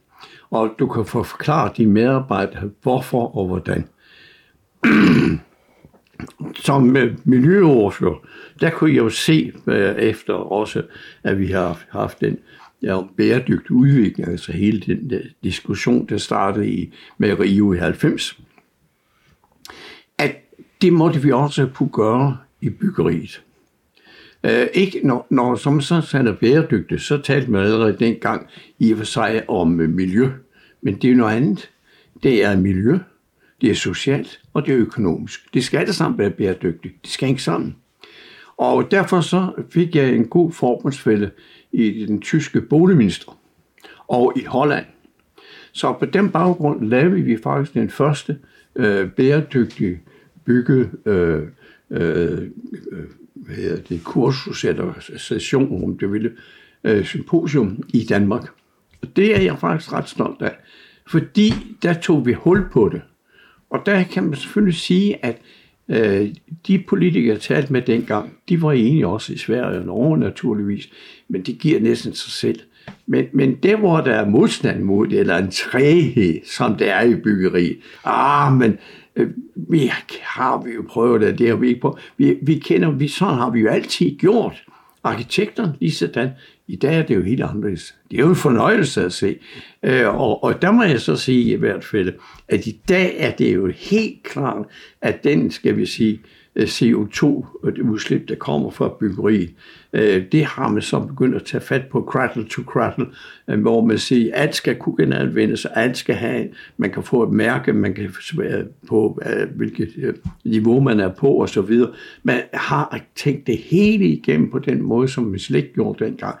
og 0.51 0.69
du 0.79 0.87
kan 0.87 1.05
få 1.05 1.23
forklaret 1.23 1.77
dine 1.77 1.91
medarbejdere, 1.91 2.69
hvorfor 2.81 3.37
og 3.37 3.47
hvordan. 3.47 3.87
som 6.55 6.97
miljøordfører, 7.23 8.27
der 8.59 8.69
kunne 8.69 8.89
jeg 8.89 8.97
jo 8.97 9.09
se 9.09 9.53
øh, 9.67 9.95
efter 9.95 10.33
også, 10.33 10.83
at 11.23 11.39
vi 11.39 11.47
har 11.47 11.85
haft 11.89 12.21
den 12.21 12.37
ja, 12.83 13.01
bæredygtig 13.17 13.71
udvikling, 13.71 14.29
altså 14.29 14.51
hele 14.51 14.79
den 14.79 15.09
der 15.09 15.19
diskussion, 15.43 16.05
der 16.05 16.17
startede 16.17 16.69
i, 16.69 16.93
med 17.17 17.39
Rio 17.39 17.73
i 17.73 17.77
90, 17.77 18.39
at 20.17 20.35
det 20.81 20.93
måtte 20.93 21.21
vi 21.21 21.31
også 21.31 21.67
kunne 21.73 21.89
gøre 21.89 22.37
i 22.61 22.69
byggeriet. 22.69 23.41
Uh, 24.43 24.51
ikke 24.73 24.99
når, 25.03 25.27
når 25.29 25.55
som 25.55 25.81
sådan 25.81 26.27
er 26.27 26.33
bæredygtigt, 26.33 27.01
så 27.01 27.17
talte 27.17 27.51
man 27.51 27.63
allerede 27.63 27.97
dengang 27.99 28.47
i 28.79 28.91
og 28.91 28.97
for 28.97 29.05
sig 29.05 29.49
om 29.49 29.67
miljø, 29.67 30.29
men 30.81 30.95
det 30.95 31.11
er 31.11 31.15
noget 31.15 31.35
andet. 31.35 31.69
Det 32.23 32.43
er 32.43 32.57
miljø, 32.57 32.99
det 33.65 33.71
er 33.71 33.75
socialt, 33.75 34.41
og 34.53 34.65
det 34.65 34.73
er 34.73 34.79
økonomisk. 34.79 35.53
Det 35.53 35.63
skal 35.63 35.77
alle 35.77 35.93
sammen 35.93 36.17
være 36.17 36.29
bæredygtigt. 36.29 36.95
Det 37.01 37.11
skal 37.11 37.29
ikke 37.29 37.43
sammen. 37.43 37.75
Og 38.57 38.91
derfor 38.91 39.21
så 39.21 39.51
fik 39.69 39.95
jeg 39.95 40.09
en 40.09 40.27
god 40.27 40.51
forbundsfælde 40.51 41.31
i 41.71 42.05
den 42.05 42.21
tyske 42.21 42.61
boligminister 42.61 43.39
og 44.07 44.33
i 44.35 44.43
Holland. 44.43 44.85
Så 45.71 45.93
på 45.99 46.05
den 46.05 46.29
baggrund 46.29 46.89
lavede 46.89 47.21
vi 47.21 47.37
faktisk 47.43 47.73
den 47.73 47.89
første 47.89 48.37
øh, 48.75 49.09
bæredygtige 49.11 50.01
bygge 50.45 50.89
øh, 51.05 51.41
øh, 51.89 52.31
øh 52.91 53.07
hvad 53.35 53.55
hedder 53.55 53.81
det, 53.81 54.03
kursus 54.03 54.63
eller 54.63 54.93
session, 55.17 55.83
om 55.83 55.97
det 55.97 56.11
ville, 56.11 56.31
øh, 56.83 57.05
symposium 57.05 57.83
i 57.89 58.05
Danmark. 58.09 58.43
Og 59.01 59.15
det 59.15 59.35
er 59.35 59.41
jeg 59.41 59.59
faktisk 59.59 59.93
ret 59.93 60.09
stolt 60.09 60.41
af, 60.41 60.55
fordi 61.07 61.53
der 61.83 61.93
tog 61.93 62.25
vi 62.25 62.33
hul 62.33 62.69
på 62.71 62.89
det. 62.89 63.01
Og 63.75 63.85
der 63.85 64.03
kan 64.03 64.23
man 64.23 64.35
selvfølgelig 64.35 64.75
sige, 64.75 65.25
at 65.25 65.37
øh, 65.89 66.29
de 66.67 66.83
politikere, 66.87 67.33
jeg 67.33 67.41
talte 67.41 67.73
med 67.73 67.81
dengang, 67.81 68.33
de 68.49 68.61
var 68.61 68.71
enige 68.71 69.07
også 69.07 69.33
i 69.33 69.37
Sverige 69.37 69.79
og 69.79 69.85
Norge 69.85 70.17
naturligvis, 70.17 70.89
men 71.27 71.41
det 71.41 71.57
giver 71.59 71.79
næsten 71.79 72.13
sig 72.13 72.31
selv. 72.31 72.59
Men, 73.05 73.25
men 73.33 73.55
det, 73.55 73.77
hvor 73.77 74.01
der 74.01 74.13
er 74.13 74.29
modstand 74.29 74.83
mod 74.83 75.07
det, 75.07 75.19
eller 75.19 75.37
en 75.37 75.51
træhed, 75.51 76.39
som 76.45 76.75
der 76.75 76.93
er 76.93 77.03
i 77.03 77.15
byggeri, 77.15 77.81
ah, 78.03 78.53
men 78.53 78.77
øh, 79.15 79.29
vi 79.55 79.91
har 80.21 80.63
vi 80.65 80.71
jo 80.71 80.83
prøvet 80.89 81.21
det, 81.21 81.39
det 81.39 81.47
har 81.49 81.55
vi 81.55 81.67
ikke 81.67 81.81
på. 81.81 81.97
Vi, 82.17 82.37
vi 82.41 82.55
kender, 82.55 82.91
vi, 82.91 83.07
sådan 83.07 83.35
har 83.37 83.49
vi 83.49 83.59
jo 83.59 83.69
altid 83.69 84.17
gjort. 84.17 84.63
Arkitekterne, 85.03 85.73
lige 85.79 85.91
sådan, 85.91 86.29
i 86.67 86.75
dag 86.75 86.99
er 86.99 87.03
det 87.03 87.15
jo 87.15 87.21
helt 87.21 87.41
anderledes. 87.41 87.95
Det 88.11 88.17
er 88.17 88.23
jo 88.23 88.29
en 88.29 88.35
fornøjelse 88.35 89.05
at 89.05 89.13
se. 89.13 89.37
Øh, 89.83 90.21
og, 90.21 90.43
og 90.43 90.61
der 90.61 90.71
må 90.71 90.83
jeg 90.83 91.01
så 91.01 91.15
sige 91.15 91.53
i 91.53 91.55
hvert 91.55 91.83
fald, 91.83 92.13
at 92.47 92.67
i 92.67 92.81
dag 92.89 93.15
er 93.17 93.31
det 93.31 93.55
jo 93.55 93.71
helt 93.75 94.23
klart, 94.23 94.65
at 95.01 95.23
den, 95.23 95.51
skal 95.51 95.77
vi 95.77 95.85
sige, 95.85 96.19
Øh, 96.55 96.63
CO2-udslip, 96.63 98.27
der 98.27 98.35
kommer 98.35 98.69
fra 98.69 98.93
byggeriet. 98.99 99.49
Øh, 99.93 100.23
det 100.31 100.45
har 100.45 100.67
man 100.67 100.81
så 100.81 100.99
begyndt 100.99 101.35
at 101.35 101.43
tage 101.43 101.61
fat 101.61 101.85
på 101.91 102.07
cradle 102.11 102.45
to 102.49 102.61
cradle, 102.61 103.05
øh, 103.47 103.61
hvor 103.61 103.85
man 103.85 103.97
siger, 103.97 104.35
at 104.35 104.41
alt 104.41 104.55
skal 104.55 104.75
kunne 104.75 104.97
genanvendes, 104.97 105.65
og 105.65 105.81
alt 105.83 105.97
skal 105.97 106.15
have, 106.15 106.47
man 106.77 106.91
kan 106.91 107.03
få 107.03 107.23
et 107.23 107.31
mærke, 107.31 107.73
man 107.73 107.93
kan 107.93 108.09
på, 108.87 109.21
hvilket 109.55 110.15
niveau 110.43 110.79
man 110.79 110.99
er 110.99 111.09
på 111.09 111.27
og 111.27 111.49
så 111.49 111.61
videre. 111.61 111.91
Man 112.23 112.41
har 112.53 112.99
tænkt 113.15 113.47
det 113.47 113.57
hele 113.57 114.05
igennem 114.05 114.51
på 114.51 114.59
den 114.59 114.81
måde, 114.81 115.07
som 115.07 115.23
man 115.23 115.39
slet 115.39 115.57
ikke 115.57 115.73
gjorde 115.73 116.05
dengang. 116.05 116.35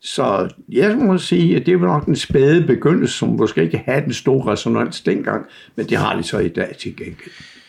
Så 0.00 0.48
jeg 0.68 0.96
må 0.96 1.18
sige, 1.18 1.56
at 1.56 1.66
det 1.66 1.80
var 1.80 1.86
nok 1.86 2.06
en 2.06 2.16
spæde 2.16 2.66
begyndelse, 2.66 3.14
som 3.14 3.28
måske 3.28 3.62
ikke 3.62 3.78
havde 3.78 4.04
den 4.04 4.12
store 4.12 4.52
resonans 4.52 5.00
dengang, 5.00 5.46
men 5.76 5.86
det 5.86 5.98
har 5.98 6.16
de 6.16 6.22
så 6.22 6.38
i 6.38 6.48
dag 6.48 6.76
til 6.78 6.96
gengæld. 6.96 7.59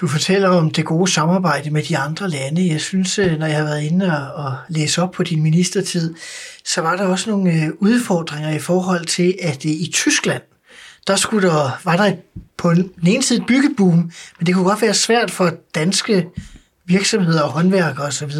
Du 0.00 0.06
fortæller 0.06 0.48
om 0.48 0.70
det 0.70 0.84
gode 0.84 1.10
samarbejde 1.10 1.70
med 1.70 1.82
de 1.82 1.98
andre 1.98 2.28
lande. 2.28 2.68
Jeg 2.68 2.80
synes, 2.80 3.18
øh, 3.18 3.38
når 3.38 3.46
jeg 3.46 3.56
har 3.56 3.64
været 3.64 3.82
inde 3.82 4.34
og, 4.34 4.56
læse 4.68 5.02
op 5.02 5.10
på 5.10 5.22
din 5.22 5.42
ministertid, 5.42 6.14
så 6.64 6.80
var 6.80 6.96
der 6.96 7.06
også 7.06 7.30
nogle 7.30 7.52
øh, 7.52 7.70
udfordringer 7.78 8.50
i 8.50 8.58
forhold 8.58 9.04
til, 9.06 9.34
at 9.42 9.66
øh, 9.66 9.72
i 9.72 9.90
Tyskland, 9.92 10.42
der 11.06 11.16
skulle 11.16 11.48
der, 11.48 11.80
var 11.84 11.96
der 11.96 12.12
på 12.56 12.74
den 12.74 12.92
ene 13.06 13.22
side 13.22 13.38
et 13.38 13.46
byggeboom, 13.46 14.10
men 14.38 14.46
det 14.46 14.54
kunne 14.54 14.64
godt 14.64 14.82
være 14.82 14.94
svært 14.94 15.30
for 15.30 15.50
danske 15.74 16.26
virksomheder 16.84 17.42
og 17.42 17.50
håndværkere 17.50 18.06
osv. 18.06 18.30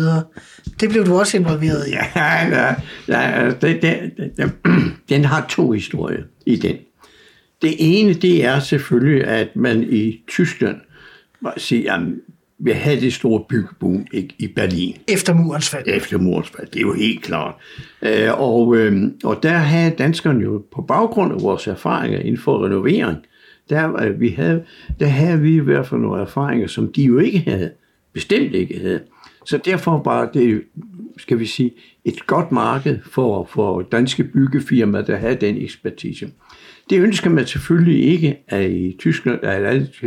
Det 0.81 0.89
blev 0.89 1.07
du 1.07 1.19
også 1.19 1.37
involveret 1.37 1.89
i. 1.89 1.91
Ja, 1.91 2.07
ja, 2.17 2.35
altså, 2.35 2.85
ja 3.09 3.51
det, 3.61 3.83
det, 3.83 4.13
det, 4.37 4.53
den 5.09 5.25
har 5.25 5.47
to 5.49 5.71
historier 5.71 6.23
i 6.47 6.57
den. 6.57 6.77
Det 7.63 7.75
ene, 7.79 8.15
det 8.15 8.45
er 8.45 8.61
selvfølgelig, 8.61 9.25
at 9.25 9.49
man 9.57 9.83
i 9.83 10.19
Tyskland 10.29 10.77
sige, 11.57 11.93
at 11.93 12.01
vi 12.59 12.71
havde 12.71 13.01
det 13.01 13.13
store 13.13 13.45
byggeboom 13.49 14.07
i 14.39 14.47
Berlin. 14.57 14.97
Efter 15.09 15.35
murens 15.35 15.71
fald. 15.71 15.85
Efter 15.87 16.19
murens 16.19 16.51
fald, 16.51 16.67
det 16.67 16.77
er 16.77 16.81
jo 16.81 16.93
helt 16.93 17.23
klart. 17.23 17.55
Øh, 18.03 18.41
og, 18.41 18.77
øhm, 18.77 19.15
og 19.25 19.43
der 19.43 19.51
havde 19.51 19.95
danskerne 19.99 20.43
jo 20.43 20.65
på 20.75 20.83
baggrund 20.83 21.33
af 21.33 21.43
vores 21.43 21.67
erfaringer 21.67 22.19
inden 22.19 22.39
for 22.39 22.65
renovering, 22.65 23.19
der, 23.71 24.09
vi 24.13 24.29
havde, 24.29 24.65
der 25.01 25.07
havde 25.07 25.41
vi 25.41 25.55
i 25.55 25.59
hvert 25.59 25.87
fald 25.87 26.01
nogle 26.01 26.23
erfaringer, 26.23 26.67
som 26.67 26.93
de 26.93 27.03
jo 27.03 27.19
ikke 27.19 27.39
havde. 27.39 27.71
Bestemt 28.13 28.55
ikke 28.55 28.79
havde. 28.79 29.01
Så 29.45 29.59
derfor 29.65 30.03
var 30.05 30.27
det, 30.27 30.63
skal 31.17 31.39
vi 31.39 31.47
sige, 31.47 31.71
et 32.05 32.27
godt 32.27 32.53
marked 32.53 32.99
for, 33.03 33.45
for 33.45 33.83
danske 33.83 34.25
byggefirmaer, 34.25 35.03
der 35.03 35.17
havde 35.17 35.35
den 35.35 35.57
ekspertise. 35.57 36.31
Det 36.91 37.01
ønsker 37.01 37.31
man 37.31 37.47
selvfølgelig 37.47 38.05
ikke, 38.05 38.39
at 38.49 38.71
i 38.71 38.97
Tyskland, 38.99 39.39
at 39.43 39.67
alt, 39.67 40.05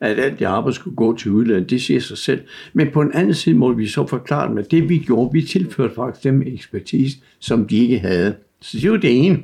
at 0.00 0.18
alt 0.18 0.38
det 0.38 0.44
arbejde 0.44 0.74
skulle 0.74 0.96
gå 0.96 1.16
til 1.16 1.30
udlandet. 1.30 1.70
Det 1.70 1.82
siger 1.82 2.00
sig 2.00 2.18
selv. 2.18 2.40
Men 2.72 2.90
på 2.90 3.00
en 3.00 3.12
anden 3.14 3.34
side 3.34 3.54
må 3.54 3.72
vi 3.72 3.86
så 3.86 4.06
forklare 4.06 4.58
at 4.58 4.70
det 4.70 4.88
vi 4.88 4.98
gjorde, 4.98 5.32
vi 5.32 5.42
tilførte 5.42 5.94
faktisk 5.94 6.24
dem 6.24 6.42
ekspertise, 6.46 7.18
som 7.38 7.68
de 7.68 7.78
ikke 7.78 7.98
havde. 7.98 8.34
Så 8.60 8.76
det 8.76 8.84
er 8.84 8.88
jo 8.88 8.96
det 8.96 9.26
ene. 9.26 9.38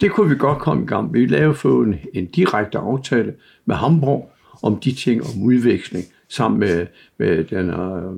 Det 0.00 0.10
kunne 0.10 0.30
vi 0.30 0.36
godt 0.36 0.58
komme 0.58 0.82
i 0.82 0.86
gang 0.86 1.12
med. 1.12 1.20
Vi 1.20 1.26
lavede 1.26 1.54
for 1.54 1.82
en, 1.82 1.94
en 2.14 2.26
direkte 2.26 2.78
aftale 2.78 3.34
med 3.64 3.76
Hamburg 3.76 4.32
om 4.62 4.80
de 4.80 4.92
ting 4.92 5.22
om 5.22 5.42
udveksling, 5.42 6.04
sammen 6.28 6.60
med, 6.60 6.86
med 7.18 7.44
den 7.44 7.70
øh, 7.70 8.12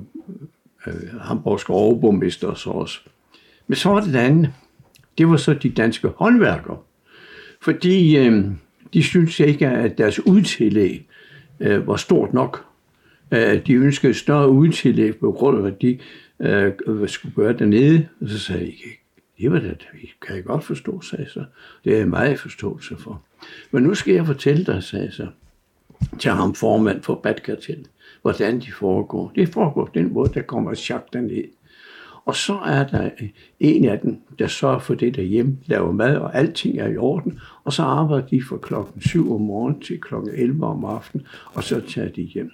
øh, 0.87 0.93
uh, 0.93 1.19
hamburgske 1.21 1.73
overborgmester 1.73 2.53
så 2.53 2.69
også. 2.69 2.99
Men 3.67 3.75
så 3.75 3.89
var 3.89 4.01
det 4.01 4.13
det 4.13 4.19
andet. 4.19 4.51
Det 5.17 5.29
var 5.29 5.37
så 5.37 5.53
de 5.53 5.69
danske 5.69 6.07
håndværkere 6.07 6.77
fordi 7.61 8.17
øh, 8.17 8.45
de 8.93 9.03
synes 9.03 9.39
ikke, 9.39 9.67
at 9.67 9.97
deres 9.97 10.19
udtillæg 10.19 11.07
øh, 11.59 11.87
var 11.87 11.95
stort 11.95 12.33
nok. 12.33 12.65
Øh, 13.31 13.65
de 13.67 13.73
ønskede 13.73 14.13
større 14.13 14.49
udtillæg 14.49 15.17
på 15.17 15.31
grund 15.31 15.65
af, 15.65 15.71
at 15.71 15.81
de 15.81 15.99
øh, 16.39 17.09
skulle 17.09 17.35
gøre 17.35 17.53
dernede. 17.53 18.07
Og 18.21 18.29
så 18.29 18.39
sagde 18.39 18.65
jeg, 18.65 18.91
det 19.39 19.51
var 19.51 19.59
det, 19.59 19.87
kan 20.27 20.35
jeg 20.35 20.43
godt 20.43 20.63
forstå, 20.63 21.01
sagde 21.01 21.23
jeg 21.23 21.31
så. 21.31 21.43
Det 21.83 21.93
er 21.93 21.97
jeg 21.97 22.07
meget 22.07 22.39
forståelse 22.39 22.95
for. 22.97 23.21
Men 23.71 23.83
nu 23.83 23.95
skal 23.95 24.13
jeg 24.13 24.25
fortælle 24.25 24.65
dig, 24.65 24.83
sagde 24.83 25.05
jeg 25.05 25.13
så, 25.13 25.27
til 26.19 26.31
ham 26.31 26.55
formand 26.55 27.01
for 27.03 27.15
Badkartellet. 27.15 27.89
hvordan 28.21 28.59
de 28.59 28.71
foregår. 28.71 29.31
Det 29.35 29.49
foregår 29.49 29.85
på 29.85 29.91
den 29.93 30.13
måde, 30.13 30.31
der 30.33 30.41
kommer 30.41 30.73
chak 30.73 31.03
derned. 31.13 31.43
Og 32.29 32.35
så 32.35 32.53
er 32.53 32.87
der 32.87 33.09
øh, 33.21 33.29
en 33.59 33.85
af 33.85 33.99
dem, 33.99 34.21
der 34.39 34.47
sørger 34.47 34.79
for 34.79 34.93
det 34.93 35.15
derhjemme, 35.15 35.57
laver 35.65 35.91
mad, 35.91 36.17
og 36.17 36.35
alting 36.35 36.79
er 36.79 36.87
i 36.87 36.97
orden. 36.97 37.39
Og 37.63 37.73
så 37.73 37.83
arbejder 37.83 38.27
de 38.27 38.41
fra 38.43 38.57
klokken 38.57 39.01
7 39.01 39.33
om 39.35 39.41
morgenen 39.41 39.81
til 39.81 40.01
klokken 40.01 40.33
11 40.33 40.65
om 40.65 40.85
aftenen, 40.85 41.27
og 41.53 41.63
så 41.63 41.81
tager 41.81 42.09
de 42.09 42.21
hjem. 42.21 42.51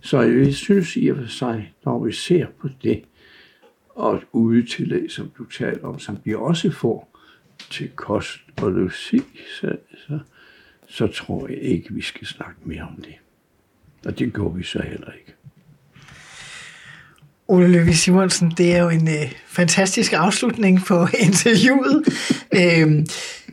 Så 0.00 0.20
jeg 0.20 0.54
synes 0.54 0.96
i 0.96 1.08
og 1.08 1.16
for 1.16 1.26
sig, 1.26 1.72
når 1.84 2.04
vi 2.04 2.12
ser 2.12 2.46
på 2.60 2.68
det, 2.82 3.02
og 3.88 4.22
udetillæg, 4.32 5.10
som 5.10 5.30
du 5.38 5.44
taler 5.44 5.84
om, 5.84 5.98
som 5.98 6.18
vi 6.24 6.34
også 6.34 6.70
får 6.70 7.18
til 7.70 7.90
kost 7.90 8.40
og 8.62 8.70
logi, 8.72 9.22
så, 9.60 9.76
så, 10.06 10.18
så 10.88 11.06
tror 11.06 11.48
jeg 11.48 11.58
ikke, 11.58 11.94
vi 11.94 12.02
skal 12.02 12.26
snakke 12.26 12.60
mere 12.64 12.82
om 12.82 12.96
det. 12.96 13.14
Og 14.06 14.18
det 14.18 14.32
går 14.32 14.48
vi 14.48 14.62
så 14.62 14.82
heller 14.82 15.12
ikke. 15.12 15.35
Ole 17.48 17.68
Løvi 17.68 17.92
Simonsen, 17.94 18.52
det 18.58 18.74
er 18.76 18.82
jo 18.82 18.88
en 18.88 19.08
øh, 19.08 19.32
fantastisk 19.48 20.12
afslutning 20.12 20.84
på 20.84 21.08
interviewet. 21.18 22.02
øh, 22.54 23.06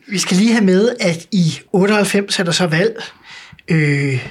vi 0.07 0.17
skal 0.17 0.37
lige 0.37 0.51
have 0.53 0.65
med, 0.65 0.89
at 0.99 1.27
i 1.31 1.59
98 1.73 2.39
er 2.39 2.43
der 2.43 2.51
så 2.51 2.67
valg. 2.67 3.03
Øh, 3.67 4.27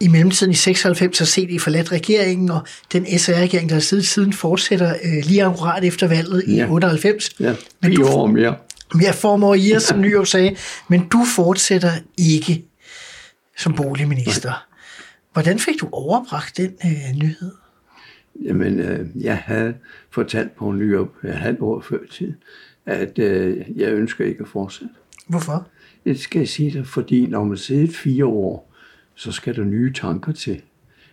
I 0.00 0.08
mellemtiden 0.08 0.50
i 0.52 0.56
96 0.56 1.18
har 1.18 1.26
i 1.50 1.58
forladt 1.58 1.92
regeringen, 1.92 2.50
og 2.50 2.60
den 2.92 3.18
SR-regering, 3.18 3.68
der 3.70 3.78
siden 3.80 4.04
siden 4.04 4.32
fortsætter 4.32 4.94
øh, 5.04 5.24
lige 5.24 5.44
akkurat 5.44 5.84
efter 5.84 6.06
valget 6.08 6.44
i 6.46 6.56
Ja. 6.56 6.66
98. 6.70 7.30
Ja, 7.40 7.54
Men 7.82 7.94
du- 7.94 8.06
år 8.08 8.26
mere. 8.26 8.56
mere 8.94 9.12
formår 9.12 9.54
i 9.54 9.74
som 9.80 10.00
Nyrup 10.02 10.26
sagde, 10.26 10.56
men 10.88 11.08
du 11.08 11.24
fortsætter 11.36 11.92
ikke 12.18 12.64
som 13.58 13.74
boligminister. 13.74 14.64
Hvordan 15.32 15.58
fik 15.58 15.80
du 15.80 15.88
overbragt 15.92 16.56
den 16.56 16.70
øh, 16.84 17.12
nyhed? 17.16 17.52
Jamen, 18.40 18.80
øh, 18.80 19.06
jeg 19.20 19.36
havde 19.36 19.74
fortalt 20.10 20.56
på 20.56 20.72
Nyrup 20.72 21.24
et 21.24 21.34
halvt 21.34 21.60
år 21.60 21.80
før 21.80 21.98
tid, 22.10 22.32
at 22.86 23.18
øh, 23.18 23.64
jeg 23.76 23.92
ønsker 23.92 24.24
ikke 24.24 24.40
at 24.40 24.48
fortsætte. 24.48 24.94
Hvorfor? 25.28 25.68
Det 26.04 26.20
skal 26.20 26.38
jeg 26.38 26.48
sige 26.48 26.70
dig, 26.70 26.86
fordi 26.86 27.26
når 27.26 27.44
man 27.44 27.56
sidder 27.56 27.92
fire 27.92 28.26
år, 28.26 28.72
så 29.14 29.32
skal 29.32 29.56
der 29.56 29.64
nye 29.64 29.92
tanker 29.92 30.32
til. 30.32 30.62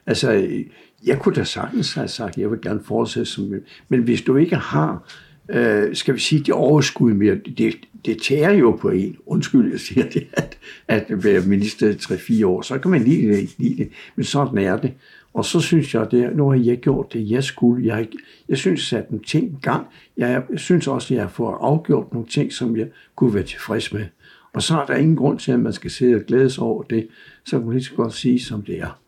Altså, 0.06 0.34
øh, 0.34 0.66
jeg 1.06 1.20
kunne 1.20 1.36
da 1.36 1.44
sagtens 1.44 1.94
have 1.94 2.08
sagt, 2.08 2.30
at 2.30 2.38
jeg 2.38 2.52
vil 2.52 2.62
gerne 2.62 2.84
fortsætte 2.84 3.32
som... 3.32 3.54
Men 3.90 4.02
hvis 4.02 4.22
du 4.22 4.36
ikke 4.36 4.56
har, 4.56 5.12
øh, 5.50 5.96
skal 5.96 6.14
vi 6.14 6.20
sige, 6.20 6.44
det 6.44 6.54
overskud 6.54 7.14
mere, 7.14 7.36
det, 7.58 7.76
det 8.06 8.22
tærer 8.22 8.52
jo 8.54 8.72
på 8.72 8.90
en. 8.90 9.18
Undskyld, 9.26 9.72
jeg 9.72 9.80
siger 9.80 10.10
det, 10.10 10.28
at, 10.34 10.58
at 10.88 11.24
være 11.24 11.42
minister 11.42 11.90
i 11.90 11.94
3-4 11.94 12.46
år, 12.46 12.62
så 12.62 12.78
kan 12.78 12.92
man 12.92 13.08
ikke 13.08 13.50
lide 13.58 13.78
det, 13.78 13.90
men 14.16 14.26
sådan 14.26 14.58
er 14.58 14.78
det. 14.78 14.94
Og 15.34 15.46
så 15.46 15.60
synes 15.60 15.94
jeg, 15.94 16.02
at 16.02 16.36
nu 16.36 16.50
har 16.50 16.60
jeg 16.64 16.78
gjort 16.78 17.14
det, 17.14 17.32
jeg 17.32 17.44
skulle. 17.44 17.86
Jeg, 17.88 18.08
jeg 18.50 18.58
synes, 18.58 18.94
at 18.94 19.12
nogle 19.12 19.26
ting 19.26 19.46
i 19.52 19.58
gang. 19.62 19.88
Jeg, 20.18 20.44
jeg 20.52 20.60
synes 20.60 20.88
også, 20.88 21.14
at 21.14 21.16
jeg 21.16 21.24
har 21.24 21.30
fået 21.30 21.56
afgjort 21.60 22.14
nogle 22.14 22.28
ting, 22.28 22.54
som 22.54 22.78
jeg 22.78 22.88
kunne 23.16 23.34
være 23.34 23.44
tilfreds 23.44 23.94
med. 23.94 24.06
Og 24.54 24.62
så 24.62 24.82
er 24.82 24.86
der 24.86 24.96
ingen 24.96 25.16
grund 25.16 25.40
til, 25.40 25.52
at 25.52 25.60
man 25.60 25.74
skal 25.74 25.92
sidde 25.92 26.16
og 26.16 26.22
glæde 26.22 26.50
sig 26.50 26.64
over 26.64 26.84
det. 26.84 27.08
Så 27.46 27.58
kan 27.58 27.66
man 27.66 27.76
lige 27.76 27.86
så 27.86 27.94
godt 27.94 28.14
sige, 28.14 28.40
som 28.40 28.62
det 28.62 28.80
er. 28.80 29.00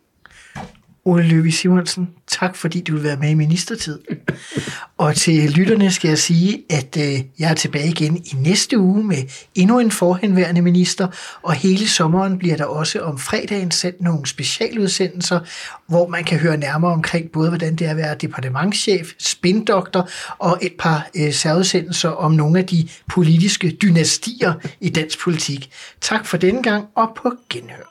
Ole 1.05 1.23
Løvi 1.23 1.51
Simonsen, 1.51 2.09
tak 2.27 2.55
fordi 2.55 2.81
du 2.81 2.93
vil 2.93 3.03
være 3.03 3.17
med 3.17 3.29
i 3.29 3.33
ministertid. 3.33 3.99
Og 4.97 5.15
til 5.15 5.51
lytterne 5.51 5.91
skal 5.91 6.07
jeg 6.07 6.17
sige, 6.17 6.63
at 6.69 6.97
øh, 6.97 7.19
jeg 7.39 7.51
er 7.51 7.53
tilbage 7.53 7.87
igen 7.87 8.17
i 8.17 8.35
næste 8.35 8.79
uge 8.79 9.03
med 9.03 9.17
endnu 9.55 9.79
en 9.79 9.91
forhenværende 9.91 10.61
minister, 10.61 11.07
og 11.41 11.53
hele 11.53 11.87
sommeren 11.87 12.37
bliver 12.37 12.57
der 12.57 12.65
også 12.65 12.99
om 12.99 13.17
fredagen 13.17 13.71
sendt 13.71 14.01
nogle 14.01 14.25
specialudsendelser, 14.25 15.39
hvor 15.87 16.07
man 16.07 16.23
kan 16.23 16.39
høre 16.39 16.57
nærmere 16.57 16.91
omkring 16.91 17.31
både, 17.31 17.49
hvordan 17.49 17.75
det 17.75 17.87
er 17.87 17.91
at 17.91 17.97
være 17.97 18.15
departementschef, 18.15 19.11
spindoktor 19.19 20.09
og 20.37 20.59
et 20.61 20.73
par 20.79 21.09
øh, 21.15 21.33
særudsendelser 21.33 22.09
om 22.09 22.31
nogle 22.31 22.59
af 22.59 22.65
de 22.65 22.87
politiske 23.09 23.77
dynastier 23.81 24.53
i 24.81 24.89
dansk 24.89 25.19
politik. 25.19 25.71
Tak 26.01 26.25
for 26.25 26.37
denne 26.37 26.63
gang, 26.63 26.85
og 26.95 27.11
på 27.15 27.33
genhør. 27.49 27.90